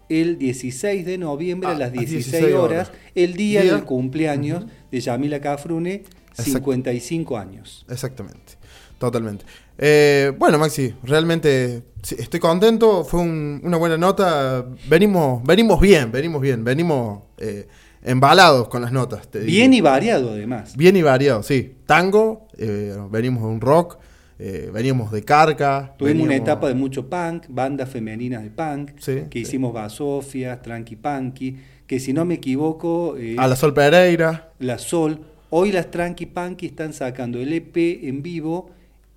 el 0.10 0.38
16 0.38 1.06
de 1.06 1.18
noviembre 1.18 1.70
a 1.70 1.74
ah, 1.74 1.78
las 1.78 1.92
16, 1.92 2.54
horas, 2.54 2.92
el 3.16 3.36
día, 3.36 3.64
del 3.64 3.84
cumpleaños 3.84 4.66
de 4.92 5.00
Yamila 5.00 5.40
Cafrune, 5.40 6.04
55 6.34 7.38
años. 7.38 7.86
Exactamente, 7.90 8.54
totalmente. 8.98 9.46
Eh, 9.78 10.34
bueno, 10.38 10.58
Maxi, 10.58 10.94
realmente 11.04 11.84
estoy 12.18 12.40
contento, 12.40 13.06
fue 13.06 13.22
una 13.22 13.78
buena 13.78 13.98
nota, 13.98 14.66
venimos, 14.90 15.42
venimos 15.44 15.80
bien, 15.80 16.12
venimos 16.12 16.42
bien, 16.42 16.64
venimos 16.64 17.24
eh, 17.38 17.68
embalados 18.04 18.68
con 18.68 18.82
las 18.82 18.92
notas. 18.92 19.30
bien 19.32 19.74
y 19.74 19.82
variado 19.82 20.32
además. 20.32 20.76
Bien 20.76 20.96
y 20.98 21.02
variado, 21.02 21.44
sí. 21.44 21.76
Tango, 21.86 22.48
eh, 22.58 22.96
venimos 23.10 23.44
de 23.44 23.50
un 23.50 23.62
rock, 23.62 24.00
eh, 24.40 24.72
veníamos 24.74 25.12
de 25.12 25.24
Carca. 25.24 25.94
Tuvimos 25.98 26.24
una 26.24 26.36
etapa 26.36 26.70
de 26.70 26.74
mucho 26.74 27.10
punk, 27.10 27.46
bandas 27.50 27.90
femeninas 27.90 28.42
de 28.42 28.50
punk, 28.50 28.92
que 29.30 29.40
hicimos 29.40 29.74
Basofias, 29.74 30.62
Tranqui 30.62 30.96
Punky, 30.96 31.58
que 31.86 32.00
si 32.00 32.14
no 32.14 32.24
me 32.24 32.36
equivoco... 32.36 33.18
Eh, 33.18 33.36
a 33.38 33.48
la 33.48 33.58
Sol 33.58 33.74
Pereira. 33.74 34.54
La 34.60 34.78
Sol. 34.78 35.26
Hoy 35.50 35.74
las 35.74 35.92
Tranqui 35.92 36.26
Punky 36.26 36.68
están 36.68 36.94
sacando 36.94 37.40
el 37.40 37.52
EP 37.52 37.76
en 38.04 38.24
vivo 38.24 38.70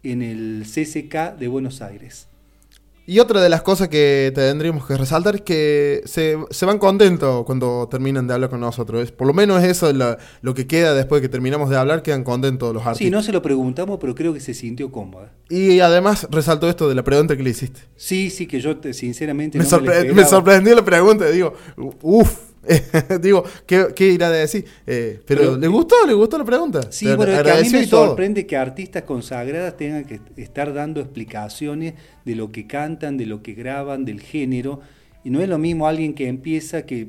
en 0.02 0.22
el 0.22 0.64
CCK 0.66 1.38
de 1.38 1.46
Buenos 1.46 1.82
Aires. 1.82 2.28
Y 3.12 3.20
otra 3.20 3.42
de 3.42 3.50
las 3.50 3.60
cosas 3.60 3.90
que 3.90 4.32
tendríamos 4.34 4.86
que 4.86 4.96
resaltar 4.96 5.34
es 5.34 5.42
que 5.42 6.00
se, 6.06 6.64
van 6.64 6.78
contentos 6.78 7.44
cuando 7.44 7.86
terminan 7.90 8.26
de 8.26 8.32
hablar 8.32 8.48
con 8.48 8.60
nosotros. 8.60 9.12
Por 9.12 9.26
lo 9.26 9.34
menos 9.34 9.62
eso 9.62 9.90
es 9.90 9.94
lo, 10.40 10.54
que 10.54 10.66
queda 10.66 10.94
después 10.94 11.20
de 11.20 11.28
que 11.28 11.30
terminamos 11.30 11.68
de 11.68 11.76
hablar, 11.76 12.02
quedan 12.02 12.24
contentos 12.24 12.72
los 12.72 12.82
artistas. 12.82 13.04
Sí, 13.04 13.10
no 13.10 13.22
se 13.22 13.30
lo 13.32 13.42
preguntamos, 13.42 13.98
pero 14.00 14.14
creo 14.14 14.32
que 14.32 14.40
se 14.40 14.54
sintió 14.54 14.90
cómoda. 14.90 15.30
Y 15.50 15.80
además 15.80 16.26
resaltó 16.30 16.70
esto 16.70 16.88
de 16.88 16.94
la 16.94 17.04
pregunta 17.04 17.36
que 17.36 17.42
le 17.42 17.50
hiciste. 17.50 17.82
Sí, 17.96 18.30
sí, 18.30 18.46
que 18.46 18.62
yo 18.62 18.78
sinceramente... 18.94 19.58
Me, 19.58 19.64
me 20.14 20.24
sorprendió 20.24 20.74
la 20.74 20.82
pregunta, 20.82 21.28
digo, 21.28 21.52
uff. 22.00 22.51
Digo, 23.20 23.44
¿qué, 23.66 24.12
irá 24.12 24.28
a 24.28 24.30
decir? 24.30 24.64
Eh, 24.86 25.20
pero, 25.26 25.56
¿le 25.56 25.66
gustó? 25.66 26.06
¿Le 26.06 26.14
gustó 26.14 26.38
la 26.38 26.44
pregunta? 26.44 26.92
Sí, 26.92 27.06
pero 27.18 27.36
a 27.38 27.60
mí 27.60 27.70
me 27.70 27.86
sorprende 27.86 28.46
que 28.46 28.56
artistas 28.56 29.02
consagradas 29.02 29.76
tengan 29.76 30.04
que 30.04 30.20
estar 30.36 30.72
dando 30.72 31.00
explicaciones 31.00 31.94
de 32.24 32.36
lo 32.36 32.52
que 32.52 32.66
cantan, 32.66 33.16
de 33.16 33.26
lo 33.26 33.42
que 33.42 33.54
graban, 33.54 34.04
del 34.04 34.20
género. 34.20 34.80
Y 35.24 35.30
no 35.30 35.40
es 35.40 35.48
lo 35.48 35.58
mismo 35.58 35.86
alguien 35.86 36.14
que 36.14 36.28
empieza 36.28 36.86
que... 36.86 37.08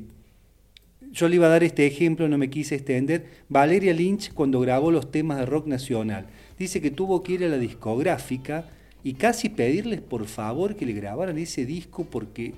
Yo 1.12 1.28
le 1.28 1.36
iba 1.36 1.46
a 1.46 1.50
dar 1.50 1.62
este 1.62 1.86
ejemplo, 1.86 2.28
no 2.28 2.36
me 2.36 2.50
quise 2.50 2.74
extender. 2.74 3.26
Valeria 3.48 3.92
Lynch 3.92 4.32
cuando 4.32 4.58
grabó 4.58 4.90
los 4.90 5.12
temas 5.12 5.38
de 5.38 5.46
rock 5.46 5.68
nacional. 5.68 6.26
Dice 6.58 6.80
que 6.80 6.90
tuvo 6.90 7.22
que 7.22 7.34
ir 7.34 7.44
a 7.44 7.48
la 7.48 7.58
discográfica 7.58 8.66
y 9.04 9.14
casi 9.14 9.48
pedirles 9.48 10.00
por 10.00 10.26
favor 10.26 10.74
que 10.74 10.86
le 10.86 10.92
grabaran 10.92 11.38
ese 11.38 11.64
disco 11.66 12.04
porque 12.10 12.54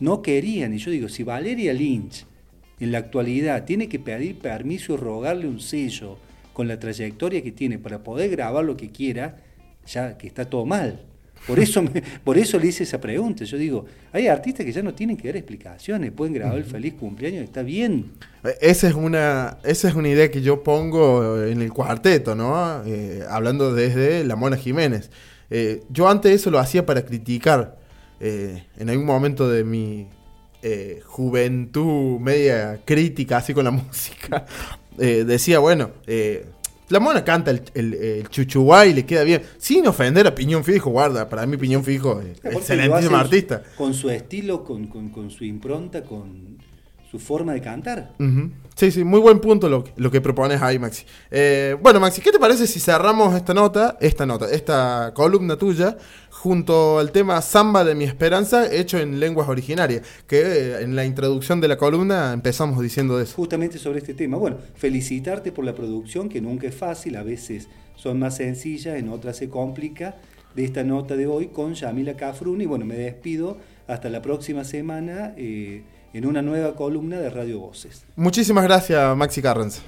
no 0.00 0.22
querían. 0.22 0.74
Y 0.74 0.78
yo 0.78 0.90
digo, 0.90 1.08
si 1.08 1.22
Valeria 1.22 1.72
Lynch 1.72 2.26
en 2.80 2.92
la 2.92 2.98
actualidad 2.98 3.64
tiene 3.64 3.88
que 3.88 3.98
pedir 3.98 4.38
permiso 4.38 4.94
y 4.94 4.96
rogarle 4.96 5.46
un 5.46 5.60
sello 5.60 6.18
con 6.52 6.66
la 6.66 6.78
trayectoria 6.78 7.42
que 7.42 7.52
tiene 7.52 7.78
para 7.78 8.02
poder 8.02 8.30
grabar 8.30 8.64
lo 8.64 8.76
que 8.76 8.90
quiera, 8.90 9.36
ya 9.86 10.16
que 10.18 10.26
está 10.26 10.44
todo 10.44 10.66
mal. 10.66 11.00
Por 11.46 11.58
eso, 11.58 11.82
por 12.24 12.38
eso 12.38 12.58
le 12.58 12.68
hice 12.68 12.84
esa 12.84 13.00
pregunta. 13.00 13.44
Yo 13.44 13.56
digo, 13.56 13.86
hay 14.12 14.26
artistas 14.26 14.66
que 14.66 14.72
ya 14.72 14.82
no 14.82 14.94
tienen 14.94 15.16
que 15.16 15.28
dar 15.28 15.36
explicaciones, 15.36 16.12
pueden 16.12 16.34
grabar 16.34 16.58
el 16.58 16.64
feliz 16.64 16.94
cumpleaños, 16.94 17.44
está 17.44 17.62
bien. 17.62 18.12
Eh, 18.44 18.56
esa 18.60 18.88
es 18.88 18.94
una, 18.94 19.58
esa 19.64 19.88
es 19.88 19.94
una 19.94 20.08
idea 20.08 20.30
que 20.30 20.42
yo 20.42 20.62
pongo 20.62 21.42
en 21.42 21.62
el 21.62 21.72
cuarteto, 21.72 22.34
¿no? 22.34 22.82
Eh, 22.84 23.22
hablando 23.28 23.74
desde 23.74 24.24
la 24.24 24.36
Mona 24.36 24.56
Jiménez. 24.56 25.10
Eh, 25.50 25.82
yo 25.88 26.08
antes 26.08 26.32
eso 26.32 26.50
lo 26.50 26.58
hacía 26.58 26.86
para 26.86 27.04
criticar. 27.04 27.78
en 28.20 28.90
algún 28.90 29.06
momento 29.06 29.48
de 29.48 29.64
mi, 29.64 30.06
eh, 30.62 31.00
juventud 31.06 32.18
media 32.18 32.80
crítica 32.84 33.38
así 33.38 33.54
con 33.54 33.64
la 33.64 33.70
música, 33.70 34.46
eh, 34.98 35.24
decía, 35.24 35.58
bueno, 35.58 35.90
eh, 36.06 36.46
la 36.88 37.00
mona 37.00 37.24
canta 37.24 37.50
el, 37.50 37.62
el, 37.74 38.28
chuchuguay 38.28 38.90
y 38.90 38.94
le 38.94 39.06
queda 39.06 39.22
bien, 39.22 39.42
sin 39.58 39.86
ofender 39.86 40.26
a 40.26 40.34
Piñón 40.34 40.64
Fijo, 40.64 40.90
guarda, 40.90 41.28
para 41.28 41.46
mí 41.46 41.56
Piñón 41.56 41.84
Fijo 41.84 42.20
es 42.20 42.44
excelentísimo 42.44 43.16
artista. 43.16 43.62
Con 43.76 43.94
su 43.94 44.10
estilo, 44.10 44.64
con, 44.64 44.88
con 44.88 45.30
su 45.30 45.44
impronta, 45.44 46.02
con 46.02 46.58
su 47.10 47.18
forma 47.18 47.52
de 47.52 47.60
cantar. 47.60 48.12
Sí, 48.76 48.90
sí, 48.92 49.02
muy 49.02 49.18
buen 49.18 49.40
punto 49.40 49.68
lo, 49.68 49.84
lo 49.96 50.10
que 50.10 50.20
propones 50.20 50.62
ahí, 50.62 50.78
Maxi. 50.78 51.04
Eh, 51.30 51.76
bueno, 51.82 51.98
Maxi, 51.98 52.20
¿qué 52.20 52.30
te 52.30 52.38
parece 52.38 52.66
si 52.66 52.78
cerramos 52.78 53.34
esta 53.34 53.52
nota, 53.52 53.98
esta 54.00 54.24
nota, 54.26 54.48
esta 54.50 55.12
columna 55.12 55.56
tuya, 55.56 55.98
junto 56.30 56.98
al 57.00 57.10
tema 57.10 57.42
Samba 57.42 57.84
de 57.84 57.96
mi 57.96 58.04
esperanza, 58.04 58.72
hecho 58.72 58.98
en 58.98 59.18
lenguas 59.18 59.48
originarias? 59.48 60.02
Que 60.28 60.40
eh, 60.40 60.82
en 60.82 60.94
la 60.94 61.04
introducción 61.04 61.60
de 61.60 61.66
la 61.68 61.76
columna 61.76 62.32
empezamos 62.32 62.80
diciendo 62.80 63.20
eso. 63.20 63.34
Justamente 63.34 63.78
sobre 63.78 63.98
este 63.98 64.14
tema. 64.14 64.36
Bueno, 64.36 64.58
felicitarte 64.76 65.50
por 65.50 65.64
la 65.64 65.74
producción, 65.74 66.28
que 66.28 66.40
nunca 66.40 66.68
es 66.68 66.74
fácil, 66.74 67.16
a 67.16 67.24
veces 67.24 67.68
son 67.96 68.20
más 68.20 68.36
sencillas, 68.36 68.96
en 68.96 69.08
otras 69.08 69.36
se 69.36 69.48
complica, 69.48 70.16
de 70.54 70.64
esta 70.64 70.84
nota 70.84 71.16
de 71.16 71.26
hoy 71.26 71.48
con 71.48 71.74
Yamila 71.74 72.16
Cafruni. 72.16 72.66
Bueno, 72.66 72.84
me 72.84 72.94
despido 72.94 73.58
hasta 73.88 74.08
la 74.08 74.22
próxima 74.22 74.64
semana. 74.64 75.34
Eh, 75.36 75.82
en 76.12 76.26
una 76.26 76.42
nueva 76.42 76.74
columna 76.74 77.18
de 77.18 77.30
Radio 77.30 77.60
Voces. 77.60 78.04
Muchísimas 78.16 78.64
gracias, 78.64 79.16
Maxi 79.16 79.42
Carranza. 79.42 79.82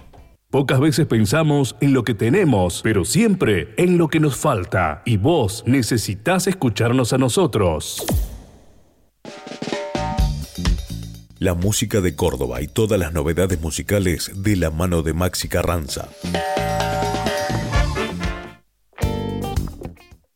Pocas 0.50 0.80
veces 0.80 1.06
pensamos 1.06 1.76
en 1.80 1.94
lo 1.94 2.04
que 2.04 2.12
tenemos, 2.12 2.82
pero 2.82 3.06
siempre 3.06 3.72
en 3.78 3.96
lo 3.96 4.08
que 4.08 4.20
nos 4.20 4.36
falta. 4.36 5.00
Y 5.06 5.16
vos 5.16 5.64
necesitas 5.66 6.46
escucharnos 6.46 7.14
a 7.14 7.18
nosotros. 7.18 8.04
La 11.38 11.54
música 11.54 12.02
de 12.02 12.14
Córdoba 12.14 12.60
y 12.60 12.68
todas 12.68 13.00
las 13.00 13.14
novedades 13.14 13.60
musicales 13.62 14.30
de 14.34 14.56
la 14.56 14.70
mano 14.70 15.02
de 15.02 15.14
Maxi 15.14 15.48
Carranza. 15.48 16.10